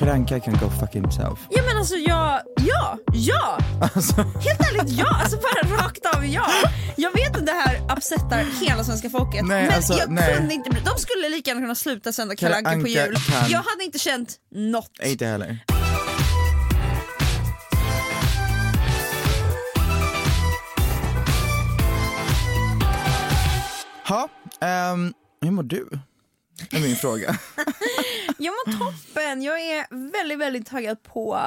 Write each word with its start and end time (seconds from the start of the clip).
Karanka 0.00 0.40
can 0.40 0.54
go 0.54 0.70
fuck 0.80 0.94
himself. 0.94 1.38
Ja 1.50 1.62
men 1.66 1.76
alltså 1.78 1.94
jag, 1.96 2.40
ja, 2.56 2.98
ja! 3.12 3.58
Helt 4.44 4.60
ärligt 4.60 4.98
ja, 4.98 5.16
alltså 5.22 5.36
bara 5.36 5.76
rakt 5.82 6.06
av 6.16 6.26
ja. 6.26 6.46
Jag 6.96 7.12
vet 7.12 7.36
att 7.36 7.46
det 7.46 7.52
här 7.52 7.96
upsettar 7.96 8.44
hela 8.66 8.84
svenska 8.84 9.10
folket 9.10 9.44
Nej, 9.46 9.66
men 9.66 9.74
alltså, 9.76 9.92
jag 9.94 10.10
nej. 10.10 10.36
kunde 10.36 10.54
inte, 10.54 10.70
de 10.70 10.98
skulle 10.98 11.28
lika 11.28 11.50
gärna 11.50 11.60
kunna 11.60 11.74
sluta 11.74 12.12
sända 12.12 12.36
Kalle 12.36 12.54
Kalle 12.54 12.68
Anka 12.68 12.80
på 12.82 12.88
jul. 12.88 13.16
kan- 13.16 13.50
Jag 13.50 13.62
hade 13.62 13.84
inte 13.84 13.98
känt 13.98 14.36
något. 14.50 14.90
Inte 15.04 15.26
heller. 15.26 15.58
Ha, 24.08 24.28
ehm, 24.60 25.12
hur 25.42 25.50
mår 25.50 25.62
du? 25.62 25.88
Är 26.70 26.80
min 26.80 26.96
fråga. 26.96 27.38
Jag 28.38 28.52
mår 28.52 28.78
toppen, 28.78 29.42
jag 29.42 29.60
är 29.60 30.10
väldigt 30.12 30.38
väldigt 30.38 30.66
taggad 30.66 31.02
på, 31.02 31.38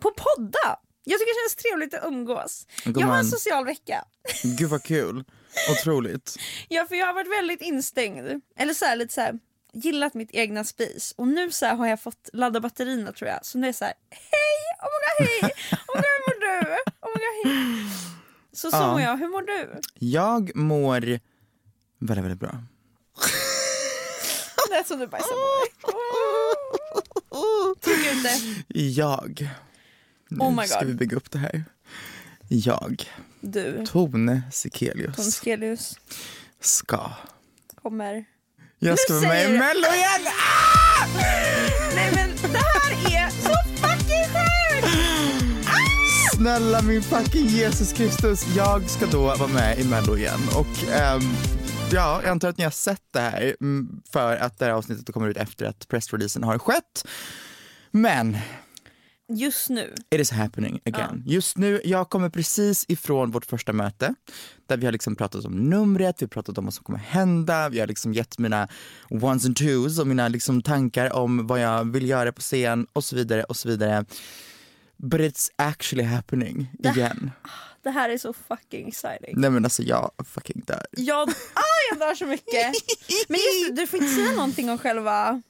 på 0.00 0.10
podda. 0.16 0.78
Jag 1.04 1.18
tycker 1.20 1.34
det 1.34 1.50
känns 1.50 1.56
trevligt 1.62 1.94
att 1.94 2.04
umgås. 2.12 2.66
Jag 2.84 3.06
har 3.06 3.18
en 3.18 3.24
social 3.24 3.64
vecka. 3.64 4.04
Gud 4.58 4.70
vad 4.70 4.82
kul. 4.82 5.24
Otroligt. 5.70 6.36
Ja 6.68 6.86
för 6.88 6.94
jag 6.94 7.06
har 7.06 7.14
varit 7.14 7.38
väldigt 7.38 7.60
instängd. 7.62 8.42
Eller 8.56 8.74
så 8.74 8.84
här, 8.84 8.96
lite 8.96 9.14
så 9.14 9.20
här, 9.20 9.38
gillat 9.72 10.14
mitt 10.14 10.30
egna 10.32 10.64
spis. 10.64 11.14
Och 11.16 11.28
nu 11.28 11.50
så 11.52 11.66
har 11.66 11.86
jag 11.86 12.00
fått 12.02 12.30
ladda 12.32 12.60
batterierna 12.60 13.12
tror 13.12 13.30
jag. 13.30 13.44
Så 13.46 13.58
nu 13.58 13.66
är 13.66 13.72
det 13.72 13.76
så 13.78 13.84
här, 13.84 13.94
hej, 14.10 14.60
oh 14.82 14.88
my 15.20 15.26
god 15.26 15.42
hej, 15.42 15.52
oh 15.88 15.96
my 15.96 16.02
god 16.02 16.04
hur 16.04 16.26
mår 16.26 16.40
du? 16.40 16.76
Oh 17.00 17.08
my 17.16 17.24
god 17.24 17.52
hej. 17.52 17.90
Så 18.52 18.70
så 18.70 18.76
Ja. 18.76 18.92
mår 18.92 19.00
jag, 19.00 19.16
hur 19.16 19.28
mår 19.28 19.42
du? 19.42 19.80
Jag 19.98 20.56
mår 20.56 21.00
väldigt, 21.98 22.24
väldigt 22.24 22.40
bra. 22.40 22.62
Det 24.70 24.76
är 24.76 24.84
som 24.84 24.98
du 24.98 25.06
bajsar 25.06 25.28
på 25.28 25.34
dig. 25.90 25.92
Det. 28.68 28.80
Jag. 28.80 29.48
Nu 30.28 30.38
Oh 30.44 30.54
my 30.56 30.66
ska 30.66 30.78
God. 30.78 30.88
vi 30.88 30.94
bygga 30.94 31.16
upp 31.16 31.30
det 31.30 31.38
här. 31.38 31.64
Jag, 32.48 33.10
Du, 33.40 33.86
Tone 33.86 34.42
Sekelius, 34.52 35.16
Tonskelius, 35.16 35.98
ska. 36.60 37.10
kommer. 37.82 38.24
Jag 38.78 38.98
ska 38.98 39.12
vara 39.14 39.22
med 39.22 39.30
säger 39.30 39.48
i 39.48 39.52
du- 39.52 39.58
Mello 39.58 39.86
igen! 39.94 40.20
Nej 41.94 42.12
men 42.14 42.52
det 42.52 42.58
här 42.58 42.92
är 43.26 43.30
så 43.30 43.54
fucking 43.76 44.24
sjukt! 44.32 45.66
Snälla 46.36 46.82
min 46.82 47.02
fucking 47.02 47.46
Jesus 47.46 47.92
Kristus, 47.92 48.44
jag 48.56 48.90
ska 48.90 49.06
då 49.06 49.20
vara 49.22 49.46
med 49.46 49.78
i 49.78 49.84
Mello 49.84 50.16
igen 50.16 50.40
och 50.56 50.92
ehm, 50.92 51.22
ja, 51.92 52.20
jag 52.22 52.30
antar 52.30 52.48
att 52.48 52.58
ni 52.58 52.64
har 52.64 52.70
sett 52.70 53.02
det 53.10 53.20
här 53.20 53.56
mm, 53.60 54.02
för 54.12 54.36
att 54.36 54.58
det 54.58 54.64
här 54.64 54.72
avsnittet 54.72 55.14
kommer 55.14 55.28
ut 55.28 55.36
efter 55.36 55.66
att 55.66 55.88
pressreleasen 55.88 56.44
har 56.44 56.58
skett. 56.58 57.06
Men 57.90 58.38
Just 59.28 59.70
nu. 59.70 59.94
it 60.10 60.20
is 60.20 60.30
happening 60.30 60.80
again. 60.84 61.22
Just 61.26 61.56
nu, 61.56 61.80
jag 61.84 62.10
kommer 62.10 62.28
precis 62.30 62.84
ifrån 62.88 63.30
vårt 63.30 63.46
första 63.46 63.72
möte 63.72 64.14
där 64.66 64.76
vi 64.76 64.84
har 64.84 64.92
liksom 64.92 65.16
pratat 65.16 65.44
om 65.44 65.70
numret, 65.70 66.22
vi 66.22 66.24
har 66.24 66.28
pratat 66.28 66.58
om 66.58 66.64
vad 66.64 66.74
som 66.74 66.84
kommer 66.84 66.98
hända, 66.98 67.68
vi 67.68 67.80
har 67.80 67.86
liksom 67.86 68.14
gett 68.14 68.38
mina 68.38 68.68
ones 69.10 69.46
and 69.46 69.56
twos 69.56 69.98
och 69.98 70.06
mina 70.06 70.28
liksom 70.28 70.62
tankar 70.62 71.12
om 71.12 71.46
vad 71.46 71.60
jag 71.60 71.92
vill 71.92 72.08
göra 72.08 72.32
på 72.32 72.40
scen 72.40 72.86
och 72.92 73.04
så 73.04 73.16
vidare 73.16 73.44
och 73.44 73.56
så 73.56 73.68
vidare. 73.68 74.04
But 74.96 75.20
it's 75.20 75.50
actually 75.56 76.04
happening 76.04 76.72
again. 76.84 77.18
Det 77.20 77.50
här 77.86 78.10
är 78.10 78.18
så 78.18 78.32
fucking 78.32 78.88
exciting. 78.88 79.34
Nej 79.36 79.50
men 79.50 79.64
alltså 79.64 79.82
jag 79.82 80.10
fucking 80.34 80.62
dör. 80.66 80.86
Jag, 80.90 81.28
ah, 81.54 81.62
jag 81.90 81.98
dör 81.98 82.14
så 82.14 82.26
mycket. 82.26 82.72
Men 83.28 83.40
just 83.40 83.68
det, 83.76 83.82
du 83.82 83.86
får 83.86 83.98
inte 84.02 84.14
säga 84.14 84.32
någonting 84.32 84.70
om 84.70 84.78
själva... 84.78 85.42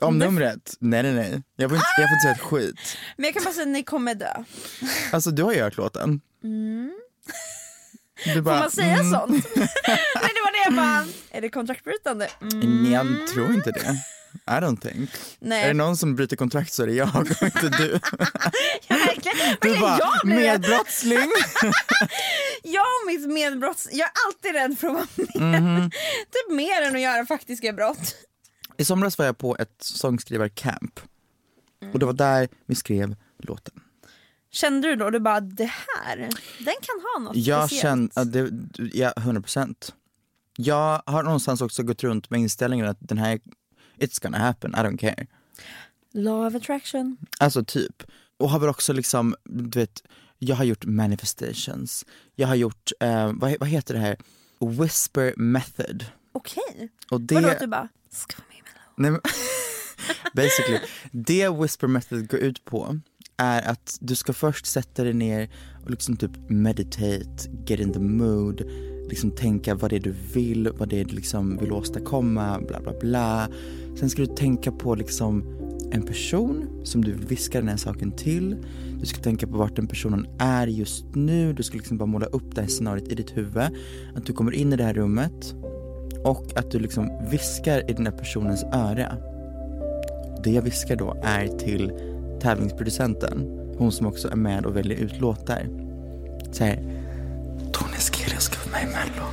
Om 0.00 0.18
Det- 0.18 0.24
numret? 0.26 0.76
Nej 0.80 1.02
nej 1.02 1.12
nej. 1.12 1.42
Jag 1.56 1.70
får 1.70 1.76
inte, 1.76 1.86
jag 1.98 2.08
får 2.08 2.14
inte 2.14 2.22
säga 2.22 2.34
ett 2.34 2.40
skit. 2.40 2.96
Men 3.16 3.24
jag 3.24 3.34
kan 3.34 3.44
bara 3.44 3.52
säga 3.54 3.62
att 3.62 3.68
ni 3.68 3.82
kommer 3.82 4.14
dö. 4.14 4.44
Alltså 5.12 5.30
du 5.30 5.42
har 5.42 5.52
ju 5.52 5.62
hört 5.62 5.76
låten. 5.76 6.20
Du 8.24 8.34
Får 8.34 8.40
bara, 8.40 8.58
man 8.60 8.70
säga 8.70 8.94
mm, 8.94 9.10
sånt? 9.12 9.46
Nej 9.56 9.68
det 10.34 10.40
var 10.44 10.52
det 10.52 10.64
jag 10.64 10.74
bara, 10.74 11.06
är 11.30 11.40
det 11.40 11.48
kontraktbrytande? 11.48 12.28
Mm. 12.42 12.82
Nej 12.82 12.92
jag 12.92 13.06
tror 13.34 13.54
inte 13.54 13.70
det. 13.70 13.94
I 14.34 14.50
don't 14.50 14.80
think. 14.80 15.10
Nej. 15.38 15.62
Är 15.64 15.68
det 15.68 15.74
någon 15.74 15.96
som 15.96 16.16
bryter 16.16 16.36
kontrakt 16.36 16.72
så 16.72 16.82
är 16.82 16.86
det 16.86 16.92
jag 16.92 17.16
och 17.16 17.42
inte 17.42 17.68
du. 17.68 18.00
Ja, 18.88 18.96
verkligen. 18.96 19.56
Du 19.60 19.80
bara, 19.80 19.98
jag, 19.98 20.12
blir 20.24 20.36
medbrottsling. 20.36 21.18
jag 22.62 22.82
och 22.82 23.06
mitt 23.06 23.28
medbrotts... 23.28 23.88
Jag 23.92 24.06
är 24.06 24.12
alltid 24.26 24.52
rädd 24.52 24.78
för 24.78 24.88
att 24.88 24.94
vara 24.94 25.06
med. 25.50 25.62
Mhm. 25.62 25.90
Typ 26.30 26.56
mer 26.56 26.82
än 26.82 26.94
att 26.94 27.00
göra 27.00 27.26
faktiska 27.26 27.72
brott. 27.72 28.14
I 28.76 28.84
somras 28.84 29.18
var 29.18 29.26
jag 29.26 29.38
på 29.38 29.56
ett 29.56 29.76
sångskrivarcamp. 29.78 31.00
Och 31.92 31.98
det 31.98 32.06
var 32.06 32.12
där 32.12 32.48
vi 32.66 32.74
skrev 32.74 33.16
låten. 33.38 33.74
Kände 34.50 34.88
du 34.88 34.96
då, 34.96 35.10
du 35.10 35.20
bara 35.20 35.40
det 35.40 35.64
här, 35.70 36.16
den 36.58 36.74
kan 36.80 37.00
ha 37.14 37.20
något 37.24 37.36
Jag 37.36 37.68
speciellt? 37.68 37.82
kände, 37.82 38.12
ja, 38.14 38.24
det, 38.24 38.50
ja 38.98 39.12
100 39.16 39.42
procent. 39.42 39.94
Jag 40.56 41.02
har 41.06 41.22
någonstans 41.22 41.60
också 41.60 41.82
gått 41.82 42.02
runt 42.02 42.30
med 42.30 42.40
inställningen 42.40 42.86
att 42.86 42.96
den 43.00 43.18
här, 43.18 43.40
it's 44.00 44.22
gonna 44.22 44.38
happen, 44.38 44.70
I 44.74 44.78
don't 44.78 44.98
care. 44.98 45.26
Law 46.12 46.46
of 46.46 46.54
attraction. 46.54 47.16
Alltså 47.38 47.64
typ. 47.64 48.02
Och 48.36 48.50
har 48.50 48.58
väl 48.58 48.68
också 48.68 48.92
liksom, 48.92 49.34
du 49.44 49.80
vet, 49.80 50.02
jag 50.38 50.56
har 50.56 50.64
gjort 50.64 50.84
manifestations. 50.84 52.06
Jag 52.34 52.48
har 52.48 52.54
gjort, 52.54 52.92
eh, 53.00 53.32
vad, 53.34 53.56
vad 53.60 53.68
heter 53.68 53.94
det 53.94 54.00
här, 54.00 54.16
whisper 54.60 55.34
method. 55.36 56.04
Okej. 56.32 56.88
Och 57.10 57.20
det, 57.20 57.34
Vadå 57.34 57.48
att 57.48 57.60
du 57.60 57.66
bara, 57.66 57.88
ska 58.10 58.34
vara 58.38 58.48
med 58.48 58.58
i 58.58 58.62
Mello? 58.62 58.94
nej, 58.96 59.10
men, 59.10 59.20
basically, 60.34 60.80
det 61.12 61.48
whisper 61.48 61.86
method 61.86 62.28
går 62.30 62.40
ut 62.40 62.64
på 62.64 63.00
är 63.36 63.70
att 63.70 63.98
du 64.00 64.14
ska 64.14 64.32
först 64.32 64.66
sätta 64.66 65.04
dig 65.04 65.14
ner 65.14 65.50
och 65.84 65.90
liksom 65.90 66.16
typ 66.16 66.30
meditate, 66.48 67.50
get 67.66 67.80
in 67.80 67.92
the 67.92 68.00
mood, 68.00 68.62
liksom 69.08 69.30
tänka 69.30 69.74
vad 69.74 69.90
det 69.90 69.96
är 69.96 70.00
du 70.00 70.14
vill, 70.34 70.72
vad 70.72 70.88
det 70.88 71.00
är 71.00 71.04
du 71.04 71.14
liksom 71.14 71.56
vill 71.56 71.72
åstadkomma, 71.72 72.60
bla 72.68 72.80
bla 72.80 72.92
bla. 73.00 73.48
Sen 73.98 74.10
ska 74.10 74.22
du 74.22 74.26
tänka 74.26 74.72
på 74.72 74.94
liksom 74.94 75.44
en 75.92 76.02
person 76.02 76.80
som 76.84 77.04
du 77.04 77.12
viskar 77.12 77.60
den 77.60 77.68
här 77.68 77.76
saken 77.76 78.12
till. 78.12 78.56
Du 79.00 79.06
ska 79.06 79.22
tänka 79.22 79.46
på 79.46 79.56
vart 79.56 79.76
den 79.76 79.86
personen 79.86 80.26
är 80.38 80.66
just 80.66 81.04
nu, 81.14 81.52
du 81.52 81.62
ska 81.62 81.76
liksom 81.76 81.98
bara 81.98 82.06
måla 82.06 82.26
upp 82.26 82.54
det 82.54 82.60
här 82.60 82.68
scenariot 82.68 83.08
i 83.08 83.14
ditt 83.14 83.36
huvud. 83.36 83.62
Att 84.16 84.26
du 84.26 84.32
kommer 84.32 84.52
in 84.52 84.72
i 84.72 84.76
det 84.76 84.84
här 84.84 84.94
rummet 84.94 85.54
och 86.24 86.44
att 86.56 86.70
du 86.70 86.78
liksom 86.78 87.28
viskar 87.30 87.90
i 87.90 87.92
den 87.92 88.06
här 88.06 88.12
personens 88.12 88.64
öra. 88.64 89.16
Det 90.44 90.50
jag 90.50 90.62
viskar 90.62 90.96
då 90.96 91.16
är 91.22 91.46
till 91.46 91.92
tävlingsproducenten, 92.40 93.46
hon 93.78 93.92
som 93.92 94.06
också 94.06 94.28
är 94.30 94.36
med 94.36 94.66
och 94.66 94.76
väljer 94.76 94.98
ut 94.98 95.20
låtar. 95.20 95.68
Så 96.52 96.64
här, 96.64 96.76
Tone 97.72 97.96
Eskelius 97.96 98.42
ska 98.42 98.56
vara 98.70 98.80
med 98.80 98.82
i 98.82 98.86
Mello. 98.86 99.26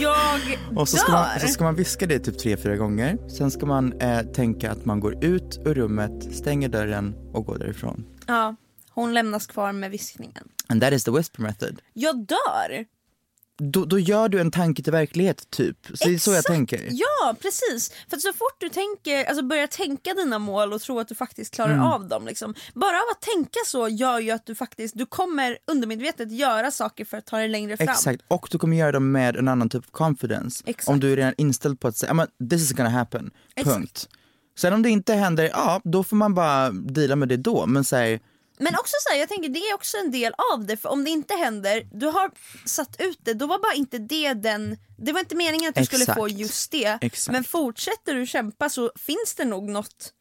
Jag 0.00 0.40
Och 0.76 0.88
så 0.88 0.96
dör. 0.96 1.02
ska, 1.02 1.12
man, 1.12 1.40
så 1.40 1.46
ska 1.48 1.64
man 1.64 1.74
viska 1.74 2.06
det 2.06 2.18
typ 2.18 2.38
tre, 2.38 2.56
fyra 2.56 2.76
gånger. 2.76 3.18
Sen 3.28 3.50
ska 3.50 3.66
man 3.66 3.92
eh, 4.00 4.20
tänka 4.22 4.70
att 4.72 4.84
man 4.84 5.00
går 5.00 5.24
ut 5.24 5.60
ur 5.64 5.74
rummet, 5.74 6.34
stänger 6.34 6.68
dörren 6.68 7.14
och 7.32 7.46
går 7.46 7.58
därifrån. 7.58 8.04
Ja, 8.26 8.56
hon 8.90 9.14
lämnas 9.14 9.46
kvar 9.46 9.72
med 9.72 9.90
viskningen. 9.90 10.48
And 10.66 10.82
that 10.82 10.92
is 10.92 11.04
the 11.04 11.10
whisper 11.10 11.42
method. 11.42 11.80
Jag 11.92 12.26
dör! 12.26 12.84
Då, 13.58 13.84
då 13.84 13.98
gör 13.98 14.28
du 14.28 14.40
en 14.40 14.50
tanke 14.50 14.82
till 14.82 14.92
verklighet 14.92 15.50
typ. 15.50 15.76
Så 15.94 16.08
det 16.08 16.14
är 16.14 16.18
så 16.18 16.30
jag 16.30 16.38
Exakt. 16.38 16.54
tänker. 16.54 16.88
Ja 16.90 17.34
precis, 17.42 17.92
för 18.10 18.16
så 18.16 18.32
fort 18.32 18.56
du 18.58 18.68
tänker, 18.68 19.24
alltså 19.24 19.42
börjar 19.44 19.66
tänka 19.66 20.14
dina 20.14 20.38
mål 20.38 20.72
och 20.72 20.80
tro 20.80 20.98
att 20.98 21.08
du 21.08 21.14
faktiskt 21.14 21.54
klarar 21.54 21.72
Mm. 21.72 21.84
av 21.86 22.08
dem. 22.08 22.26
Liksom. 22.26 22.54
Bara 22.74 22.96
av 22.96 23.02
att 23.12 23.20
tänka 23.20 23.58
så 23.66 23.88
gör 23.88 24.18
ju 24.20 24.30
att 24.30 24.46
du 24.46 24.54
faktiskt, 24.54 24.98
du 24.98 25.06
kommer 25.06 25.58
undermedvetet 25.66 26.32
göra 26.32 26.70
saker 26.70 27.04
för 27.04 27.16
att 27.16 27.26
ta 27.26 27.36
dig 27.38 27.48
längre 27.48 27.76
fram. 27.76 27.88
Exakt, 27.88 28.22
och 28.28 28.48
du 28.50 28.58
kommer 28.58 28.76
göra 28.76 28.92
dem 28.92 29.12
med 29.12 29.36
en 29.36 29.48
annan 29.48 29.68
typ 29.68 29.84
av 29.86 29.90
confidence. 29.90 30.62
Exakt. 30.66 30.88
Om 30.88 31.00
du 31.00 31.12
är 31.12 31.16
redan 31.16 31.34
inställd 31.36 31.80
på 31.80 31.88
att 31.88 31.96
säga, 31.96 32.10
"Ja, 32.10 32.14
men 32.14 32.48
this 32.50 32.62
is 32.62 32.72
gonna 32.72 32.88
happen, 32.90 33.30
Exakt. 33.56 33.76
punkt. 33.76 34.08
Sen 34.58 34.72
om 34.72 34.82
det 34.82 34.90
inte 34.90 35.14
händer, 35.14 35.44
ja 35.52 35.80
då 35.84 36.04
får 36.04 36.16
man 36.16 36.34
bara 36.34 36.70
deala 36.70 37.16
med 37.16 37.28
det 37.28 37.36
då. 37.36 37.66
Men 37.66 37.84
säg, 37.84 38.20
men 38.62 38.74
också 38.74 38.94
så 39.00 39.12
här, 39.12 39.20
jag 39.20 39.28
tänker 39.28 39.48
det 39.48 39.58
är 39.58 39.74
också 39.74 39.96
en 39.96 40.10
del 40.10 40.34
av 40.52 40.66
det 40.66 40.76
för 40.76 40.88
om 40.88 41.04
det 41.04 41.10
inte 41.10 41.34
händer, 41.34 41.86
du 41.92 42.06
har 42.06 42.30
satt 42.66 43.00
ut 43.00 43.18
det, 43.22 43.34
då 43.34 43.46
var 43.46 43.58
bara 43.58 43.74
inte 43.74 43.98
det 43.98 44.34
den, 44.34 44.76
det 45.02 45.12
var 45.12 45.20
inte 45.20 45.36
meningen 45.36 45.68
att 45.68 45.74
du 45.74 45.84
skulle 45.84 46.02
Exakt. 46.02 46.18
få 46.18 46.28
just 46.28 46.70
det. 46.70 46.98
Exakt. 47.00 47.32
Men 47.32 47.44
fortsätter 47.44 48.14
du 48.14 48.26
kämpa 48.26 48.68
så 48.68 48.92
finns 48.96 49.34
det 49.36 49.44
nog 49.44 49.68
något 49.68 50.12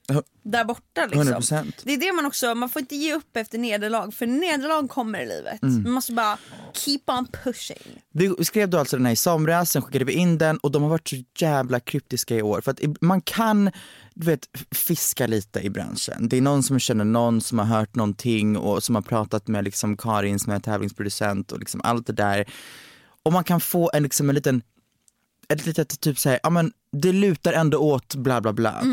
där 0.44 0.66
borta 0.66 1.06
liksom. 1.06 1.28
100%. 1.28 1.74
Det 1.84 1.94
är 1.94 1.98
det 1.98 2.12
man 2.12 2.26
också, 2.26 2.56
man 2.56 2.70
får 2.70 2.80
inte 2.80 2.96
ge 2.96 3.14
upp 3.14 3.38
efter 3.38 3.58
nederlag 3.58 4.12
för 4.12 4.28
nederlag 4.28 4.88
kommer 4.88 5.20
i 5.20 5.26
livet. 5.28 5.64
Mm. 5.64 5.84
Man 5.84 5.92
måste 5.92 6.14
bara 6.14 6.38
keep 6.74 7.02
on 7.08 7.28
pushing. 7.44 8.02
vi 8.12 8.46
skrev 8.46 8.70
då 8.70 8.78
alltså 8.80 8.98
den 8.98 9.06
här 9.06 9.14
i 9.14 9.16
somras, 9.16 9.72
sen 9.72 9.82
skickade 9.82 10.06
vi 10.06 10.14
in 10.14 10.38
den 10.38 10.58
och 10.58 10.72
de 10.72 10.84
har 10.84 10.90
varit 10.90 11.08
så 11.10 11.16
jävla 11.38 11.80
kryptiska 11.80 12.36
i 12.36 12.42
år. 12.42 12.62
För 12.62 12.72
att 12.72 12.80
man 13.02 13.22
kan, 13.22 13.72
du 14.14 14.26
vet, 14.26 14.50
fiska 14.72 15.28
lite 15.28 15.60
i 15.60 15.70
branschen. 15.70 16.30
Det 16.30 16.38
är 16.38 16.42
någon 16.42 16.64
som 16.64 16.80
känner 16.80 17.06
någon 17.06 17.42
som 17.42 17.60
har 17.60 17.66
hört 17.66 17.96
någonting 17.96 18.58
och 18.58 18.84
som 18.84 18.96
har 18.96 19.02
pratat 19.02 19.48
med 19.48 19.64
liksom 19.64 19.98
Karin 19.98 20.40
som 20.40 20.54
är 20.54 20.60
tävlingsproducent 20.60 21.52
och 21.52 21.60
liksom 21.60 21.82
allt 21.84 22.08
det 22.08 22.14
där. 22.14 22.46
Och 23.24 23.34
man 23.34 23.44
kan 23.44 23.62
få 23.62 23.92
en, 23.94 24.04
liksom 24.04 24.30
en 24.30 24.36
liten, 24.36 24.62
ett 25.50 25.66
litet 25.66 26.00
typ 26.02 26.20
såhär, 26.20 26.40
ja 26.44 26.50
men 26.50 26.72
det 26.92 27.12
lutar 27.12 27.54
ändå 27.54 27.78
åt 27.78 28.16
bla 28.16 28.42
bla 28.42 28.54
bla. 28.54 28.84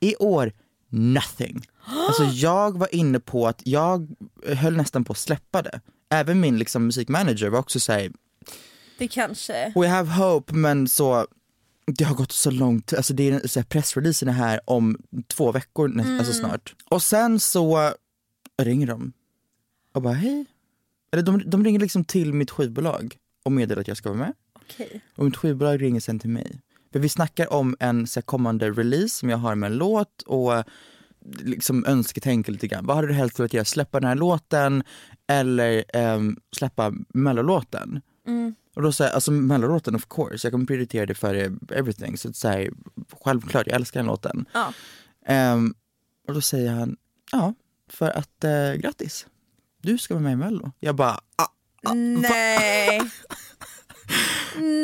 I 0.00 0.16
år, 0.16 0.52
nothing. 0.88 1.66
Alltså 2.08 2.24
jag 2.24 2.78
var 2.78 2.94
inne 2.94 3.20
på 3.20 3.48
att 3.48 3.62
jag 3.64 4.08
höll 4.46 4.76
nästan 4.76 5.04
på 5.04 5.12
att 5.12 5.18
släppa 5.18 5.62
det. 5.62 5.80
Även 6.10 6.40
min 6.40 6.58
liksom 6.58 6.86
musikmanager 6.86 7.48
var 7.48 7.58
också 7.58 7.80
såhär, 7.80 8.12
Det 8.98 9.08
kanske... 9.08 9.72
We 9.76 9.88
have 9.88 10.10
hope 10.10 10.54
men 10.54 10.88
så 10.88 11.26
det 11.86 12.04
har 12.04 12.14
gått 12.14 12.32
så 12.32 12.50
långt, 12.50 12.92
alltså 12.92 13.14
det 13.14 13.28
är, 13.30 13.48
så 13.48 13.58
här, 13.60 13.64
pressreleasen 13.64 14.28
är 14.28 14.32
här 14.32 14.60
om 14.64 14.96
två 15.26 15.52
veckor 15.52 15.88
nä- 15.88 16.02
Mm. 16.02 16.18
alltså 16.18 16.32
snart. 16.32 16.74
Och 16.90 17.02
sen 17.02 17.40
så 17.40 17.92
ringer 18.62 18.86
de 18.86 19.12
och 19.92 20.02
bara 20.02 20.14
hej. 20.14 20.44
Eller 21.12 21.22
de, 21.22 21.50
de 21.50 21.64
ringer 21.64 21.80
liksom 21.80 22.04
till 22.04 22.32
mitt 22.34 22.50
skivbolag 22.50 23.16
och 23.42 23.52
meddelar 23.52 23.80
att 23.80 23.88
jag 23.88 23.96
ska 23.96 24.08
vara 24.08 24.18
med. 24.18 24.32
Okej. 24.52 25.00
Och 25.16 25.24
mitt 25.24 25.36
skivbolag 25.36 25.82
ringer 25.82 26.00
sen 26.00 26.18
till 26.18 26.30
mig. 26.30 26.60
För 26.92 26.98
vi 26.98 27.08
snackar 27.08 27.52
om 27.52 27.76
en 27.80 28.06
så 28.06 28.20
här, 28.20 28.22
kommande 28.22 28.70
release 28.70 29.08
som 29.08 29.30
jag 29.30 29.38
har 29.38 29.54
med 29.54 29.72
en 29.72 29.78
låt 29.78 30.22
och 30.22 30.64
liksom 31.24 31.84
önsketänka 31.86 32.52
lite 32.52 32.68
grann. 32.68 32.86
Vad 32.86 32.96
hade 32.96 33.08
du 33.08 33.14
helst 33.14 33.38
velat 33.38 33.52
göra? 33.54 33.64
Släppa 33.64 34.00
den 34.00 34.08
här 34.08 34.16
låten 34.16 34.84
eller 35.26 35.84
ehm, 35.92 36.36
släppa 36.56 36.92
mellolåten? 37.14 38.00
Och 38.74 38.82
då 38.82 38.92
säger 38.92 39.12
alltså 39.12 39.32
mellolåten 39.32 39.94
of 39.94 40.06
course, 40.08 40.46
jag 40.46 40.52
kommer 40.52 40.66
prioritera 40.66 41.06
det 41.06 41.14
före 41.14 41.52
everything. 41.70 42.18
Så 42.18 42.32
så 42.32 42.48
här, 42.48 42.70
självklart, 43.24 43.66
jag 43.66 43.76
älskar 43.76 44.00
den 44.00 44.06
låten. 44.06 44.44
Ja. 44.52 44.72
Ehm, 45.26 45.74
och 46.28 46.34
då 46.34 46.40
säger 46.40 46.70
han, 46.72 46.96
ja, 47.32 47.54
för 47.88 48.10
att 48.10 48.44
eh, 48.44 48.72
grattis, 48.72 49.26
du 49.82 49.98
ska 49.98 50.14
vara 50.14 50.22
med 50.22 50.32
i 50.32 50.36
mello. 50.36 50.72
Jag 50.80 50.96
bara, 50.96 51.20
ah, 51.36 51.46
Nej. 51.92 53.00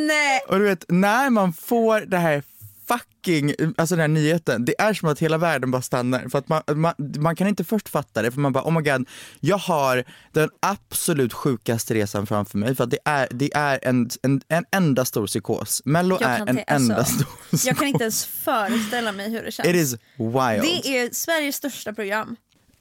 Nej. 0.06 0.40
Och 0.48 0.58
du 0.58 0.64
vet, 0.64 0.84
när 0.88 1.30
man 1.30 1.52
får 1.52 2.00
det 2.00 2.18
här 2.18 2.42
fucking, 2.88 3.54
alltså 3.76 3.96
den 3.96 4.00
här 4.00 4.08
nyheten, 4.08 4.64
det 4.64 4.80
är 4.80 4.94
som 4.94 5.08
att 5.08 5.18
hela 5.18 5.38
världen 5.38 5.70
bara 5.70 5.82
stannar. 5.82 6.28
För 6.28 6.38
att 6.38 6.48
man, 6.48 6.62
man, 6.74 6.94
man 6.98 7.36
kan 7.36 7.48
inte 7.48 7.64
först 7.64 7.88
fatta 7.88 8.22
det, 8.22 8.30
för 8.30 8.40
man 8.40 8.52
bara 8.52 8.64
oh 8.64 8.70
my 8.72 8.80
god, 8.90 9.08
jag 9.40 9.58
har 9.58 10.04
den 10.32 10.50
absolut 10.60 11.32
sjukaste 11.32 11.94
resan 11.94 12.26
framför 12.26 12.58
mig. 12.58 12.74
För 12.74 12.84
att 12.84 12.90
det 12.90 12.98
är, 13.04 13.28
det 13.30 13.50
är 13.54 13.78
en, 13.82 14.10
en, 14.22 14.40
en 14.48 14.64
enda 14.72 15.04
stor 15.04 15.26
psykos. 15.26 15.82
Mello 15.84 16.18
är 16.20 16.38
en 16.46 16.56
te- 16.56 16.64
enda 16.66 16.96
alltså, 16.96 17.14
stor 17.14 17.24
psykos. 17.24 17.66
Jag 17.66 17.76
kan 17.76 17.88
inte 17.88 18.04
ens 18.04 18.26
föreställa 18.26 19.12
mig 19.12 19.30
hur 19.30 19.42
det 19.42 19.50
känns. 19.50 19.68
It 19.68 19.76
is 19.76 19.92
wild. 20.16 20.62
Det 20.62 20.88
är 20.98 21.14
Sveriges 21.14 21.56
största 21.56 21.92
program. 21.92 22.36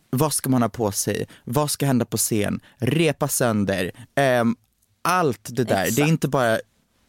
Vad 0.10 0.34
ska 0.34 0.50
man 0.50 0.62
ha 0.62 0.70
på 0.70 0.92
sig? 0.92 1.28
Vad 1.44 1.72
ska 1.72 1.86
hända 1.86 2.06
på 2.06 2.18
scen? 2.18 2.60
Repa 2.78 3.28
sönder? 3.28 3.92
Ehm, 4.16 4.56
allt 5.02 5.50
det 5.56 5.64
där. 5.64 5.76
Det 5.76 5.82
är 5.82 5.88
Exakt. 5.88 6.10
inte 6.10 6.28
bara 6.28 6.60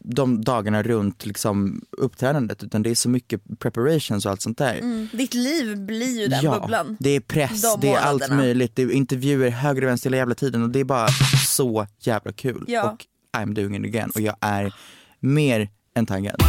de 0.03 0.41
dagarna 0.43 0.83
runt 0.83 1.25
liksom, 1.25 1.81
uppträdandet 1.91 2.63
utan 2.63 2.83
det 2.83 2.89
är 2.89 2.95
så 2.95 3.09
mycket 3.09 3.41
preparations 3.59 4.25
och 4.25 4.31
allt 4.31 4.41
sånt 4.41 4.57
där. 4.57 4.73
Mm. 4.73 5.07
Ditt 5.13 5.33
liv 5.33 5.77
blir 5.77 6.19
ju 6.21 6.27
den 6.27 6.43
ja, 6.43 6.59
bubblan. 6.59 6.97
det 6.99 7.09
är 7.09 7.19
press, 7.19 7.61
De 7.61 7.77
det 7.81 7.93
är 7.93 7.97
allt 7.97 8.29
möjligt, 8.29 8.75
det 8.75 8.81
är 8.81 8.91
intervjuer 8.91 9.49
höger 9.49 9.81
och 9.81 9.87
vänster 9.87 10.09
hela 10.09 10.17
jävla 10.17 10.35
tiden 10.35 10.63
och 10.63 10.69
det 10.69 10.79
är 10.79 10.83
bara 10.83 11.07
så 11.47 11.87
jävla 11.99 12.31
kul. 12.31 12.65
Ja. 12.67 12.91
Och 12.91 13.05
I'm 13.37 13.53
doing 13.53 13.75
it 13.75 13.95
again 13.95 14.11
och 14.15 14.21
jag 14.21 14.35
är 14.41 14.73
mer 15.19 15.69
än 15.95 16.05
taggad. 16.05 16.43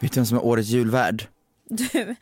Vet 0.00 0.12
du 0.12 0.20
vem 0.20 0.26
som 0.26 0.36
är 0.38 0.44
årets 0.44 0.68
julvärd? 0.68 1.26
Du. 1.72 2.16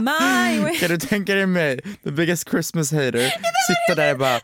My 0.00 0.60
way. 0.60 0.76
Kan 0.80 0.88
du 0.88 0.98
tänka 0.98 1.34
dig 1.34 1.46
mig, 1.46 1.80
the 2.04 2.10
biggest 2.10 2.50
Christmas 2.50 2.92
hater, 2.92 3.30
sitta 3.66 3.94
där 4.02 4.12
och 4.12 4.18
bara, 4.18 4.40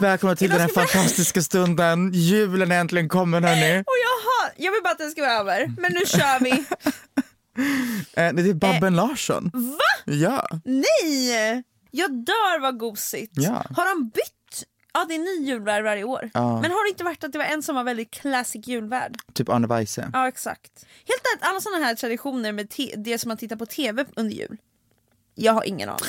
välkomna 0.00 0.36
till 0.36 0.50
den 0.50 0.60
här 0.60 0.68
fantastiska 0.68 1.42
stunden, 1.42 2.12
julen 2.12 2.72
är 2.72 2.80
äntligen 2.80 3.08
kommen 3.08 3.44
hörni. 3.44 3.78
Och 3.86 3.96
jag, 4.04 4.30
har, 4.30 4.52
jag 4.56 4.72
vill 4.72 4.80
bara 4.82 4.92
att 4.92 4.98
den 4.98 5.10
ska 5.10 5.20
vara 5.22 5.32
över, 5.32 5.72
men 5.78 5.92
nu 5.92 6.00
kör 6.06 6.44
vi. 6.44 6.64
Eh, 8.16 8.32
det 8.32 8.42
är 8.50 8.54
Babben 8.54 8.96
Larsson. 8.96 9.50
Va? 9.52 10.12
Ja. 10.14 10.48
Nej! 10.64 11.62
Jag 11.90 12.10
dör 12.24 12.60
vad 12.60 12.78
gosigt. 12.78 13.32
Ja. 13.34 13.64
Har 13.76 13.94
de 13.94 14.08
bytt? 14.08 14.33
Ja 14.94 15.04
det 15.08 15.14
är 15.14 15.18
ny 15.18 15.46
julvärd 15.48 15.84
varje 15.84 16.04
år. 16.04 16.30
Ja. 16.34 16.60
Men 16.60 16.70
har 16.70 16.84
det 16.84 16.88
inte 16.90 17.04
varit 17.04 17.24
att 17.24 17.32
det 17.32 17.38
var 17.38 17.44
en 17.44 17.62
som 17.62 17.74
var 17.74 17.84
väldigt 17.84 18.10
classic 18.10 18.66
julvärd? 18.66 19.16
Typ 19.32 19.48
Anne 19.48 19.66
Weise. 19.66 20.10
Ja 20.12 20.28
exakt. 20.28 20.72
Helt 21.06 21.22
ärligt, 21.32 21.42
alla 21.44 21.60
sådana 21.60 21.84
här 21.84 21.94
traditioner 21.94 22.52
med 22.52 22.70
te- 22.70 22.94
det 22.96 23.18
som 23.18 23.28
man 23.28 23.36
tittar 23.36 23.56
på 23.56 23.66
tv 23.66 24.04
under 24.16 24.34
jul. 24.34 24.56
Jag 25.34 25.52
har 25.52 25.64
ingen 25.64 25.88
aning. 25.88 26.08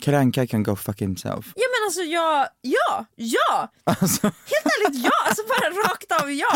Kalle 0.00 0.18
Anka 0.18 0.46
kan 0.46 0.62
go 0.62 0.76
fuck 0.76 1.00
himself. 1.02 1.52
Ja 1.56 1.62
alltså 1.86 2.02
jag, 2.02 2.48
ja, 2.60 3.06
ja! 3.16 3.72
Alltså, 3.84 4.22
Helt 4.26 4.66
ärligt 4.86 5.04
ja, 5.04 5.10
alltså 5.26 5.42
bara 5.48 5.70
rakt 5.88 6.12
av 6.22 6.32
ja. 6.32 6.48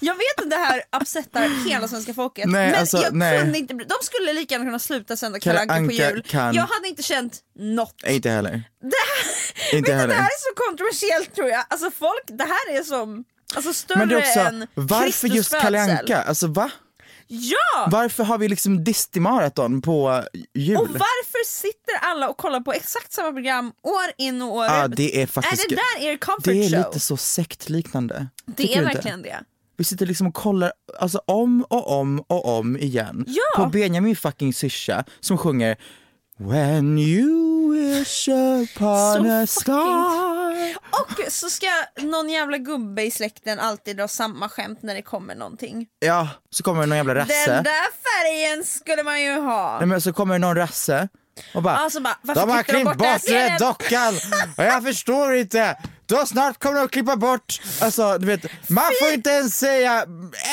Jag 0.00 0.14
vet 0.14 0.40
att 0.42 0.50
det 0.50 0.56
här 0.56 0.82
upsettar 1.00 1.68
hela 1.68 1.88
svenska 1.88 2.14
folket 2.14 2.44
Nej, 2.48 2.70
men 2.70 2.80
alltså, 2.80 2.98
jag 2.98 3.14
nej. 3.14 3.40
kunde 3.40 3.58
inte, 3.58 3.74
de 3.74 3.94
skulle 4.02 4.32
lika 4.32 4.54
gärna 4.54 4.64
kunna 4.64 4.78
sluta 4.78 5.16
sända 5.16 5.40
Kalle 5.40 5.60
Anka 5.60 5.74
på 5.86 5.92
jul. 5.92 6.22
kan- 6.28 6.54
Jag 6.54 6.66
hade 6.66 6.88
inte 6.88 7.02
känt 7.02 7.38
något. 7.58 8.02
inte 8.06 8.30
heller. 8.30 8.50
Det 8.50 8.86
här, 8.86 9.76
Inte 9.76 9.76
vet 9.76 9.86
du, 9.86 9.92
heller. 9.92 10.08
det 10.14 10.20
här 10.20 10.24
är 10.28 10.54
så 10.54 10.62
kontroversiellt 10.68 11.34
tror 11.34 11.48
jag. 11.48 11.64
Alltså 11.70 11.90
folk, 11.90 12.22
det 12.26 12.44
här 12.44 12.78
är 12.78 12.82
som 12.82 13.24
alltså 13.54 13.72
större 13.72 13.98
Men 13.98 14.08
det 14.08 14.14
är 14.14 14.18
också, 14.18 14.40
än 14.40 14.66
varför 14.74 15.04
Kristus 15.04 15.34
just 15.34 15.60
Kalle. 15.60 15.80
Anka? 15.98 16.22
Alltså 16.22 16.46
va? 16.46 16.70
Ja! 17.40 17.88
Varför 17.90 18.24
har 18.24 18.38
vi 18.38 18.48
liksom 18.48 18.84
Disney-maraton 18.84 19.82
på 19.82 20.22
jul? 20.54 20.76
Och 20.76 20.88
varför 20.88 21.46
sitter 21.46 21.94
alla 22.02 22.28
och 22.28 22.36
kollar 22.36 22.60
på 22.60 22.72
exakt 22.72 23.12
samma 23.12 23.32
program 23.32 23.72
år 23.82 24.12
in 24.18 24.42
och 24.42 24.54
år 24.56 24.64
ut? 24.66 24.96
det 24.96 25.22
är 25.22 25.26
faktiskt- 25.26 25.64
Är 25.64 25.68
det 25.68 25.74
där 26.00 26.06
er 26.08 26.16
comfort 26.16 26.44
det 26.44 26.64
är 26.64 26.70
show? 26.70 26.78
lite 26.78 27.00
så 27.00 27.16
sektliknande. 27.16 28.26
det 28.46 28.56
Tycker 28.62 28.72
är 28.72 28.76
du 28.78 28.82
inte? 28.82 28.94
verkligen 28.94 29.22
det. 29.22 29.40
Vi 29.76 29.84
sitter 29.84 30.06
liksom 30.06 30.26
och 30.26 30.34
kollar 30.34 30.72
alltså, 31.00 31.20
om 31.26 31.62
och 31.70 31.90
om 32.00 32.20
och 32.26 32.58
om 32.58 32.76
igen 32.76 33.24
Ja. 33.28 33.64
på 33.64 33.70
Benjamin 33.70 34.16
fucking 34.16 34.54
Syrsa 34.54 35.04
som 35.20 35.38
sjunger 35.38 35.76
When 36.38 36.98
you 36.98 37.72
wish 37.74 38.28
upon 38.28 39.24
Så 39.24 39.42
a 39.42 39.46
star 39.46 40.74
Och 40.90 41.32
så 41.32 41.50
ska 41.50 41.66
någon 42.00 42.30
jävla 42.30 42.58
gubbe 42.58 43.02
i 43.02 43.10
släkten 43.10 43.60
alltid 43.60 43.96
dra 43.96 44.08
samma 44.08 44.48
skämt 44.48 44.82
när 44.82 44.94
det 44.94 45.02
kommer 45.02 45.34
någonting. 45.34 45.86
Ja, 45.98 46.28
så 46.50 46.62
kommer 46.62 46.80
det 46.80 46.86
någon 46.86 46.96
jävla 46.96 47.14
rasse 47.14 47.46
Den 47.46 47.64
där 47.64 47.82
färgen 47.82 48.64
skulle 48.64 49.02
man 49.02 49.22
ju 49.22 49.32
ha. 49.40 49.78
Nej, 49.78 49.86
men 49.86 50.00
så 50.00 50.12
kommer 50.12 50.34
det 50.34 50.38
någon 50.38 50.56
rasse 50.56 51.08
och 51.54 51.62
bara, 51.62 51.76
Alltså 51.76 52.00
bara, 52.00 52.16
De 52.34 52.50
har 52.50 52.62
klippt 52.62 52.84
bort 52.84 52.96
bort 52.98 53.58
dockan 53.58 54.14
och 54.56 54.64
jag 54.64 54.82
förstår 54.82 55.34
inte. 55.34 55.76
Då 56.06 56.26
snart 56.26 56.58
kommer 56.58 56.74
de 56.78 56.84
att 56.84 56.90
klippa 56.90 57.16
bort, 57.16 57.60
alltså 57.80 58.18
du 58.18 58.26
vet, 58.26 58.46
man 58.68 58.90
får 59.02 59.12
inte 59.12 59.30
ens 59.30 59.58
säga 59.58 60.04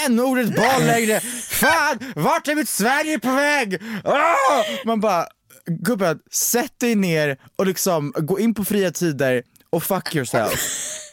n-ordet 0.07 0.55
boll 0.55 0.85
längre. 0.85 1.19
Fan, 1.49 1.99
vart 2.15 2.47
är 2.47 2.55
mitt 2.55 2.69
Sverige 2.69 3.19
på 3.19 3.31
väg? 3.31 3.81
Åh! 4.05 4.63
Man 4.85 4.99
bara, 4.99 5.27
gubben, 5.65 6.19
sätt 6.31 6.79
dig 6.79 6.95
ner 6.95 7.37
och 7.55 7.65
liksom 7.65 8.13
gå 8.17 8.39
in 8.39 8.53
på 8.53 8.65
fria 8.65 8.91
tider 8.91 9.43
och 9.69 9.83
fuck 9.83 10.15
yourself. 10.15 10.59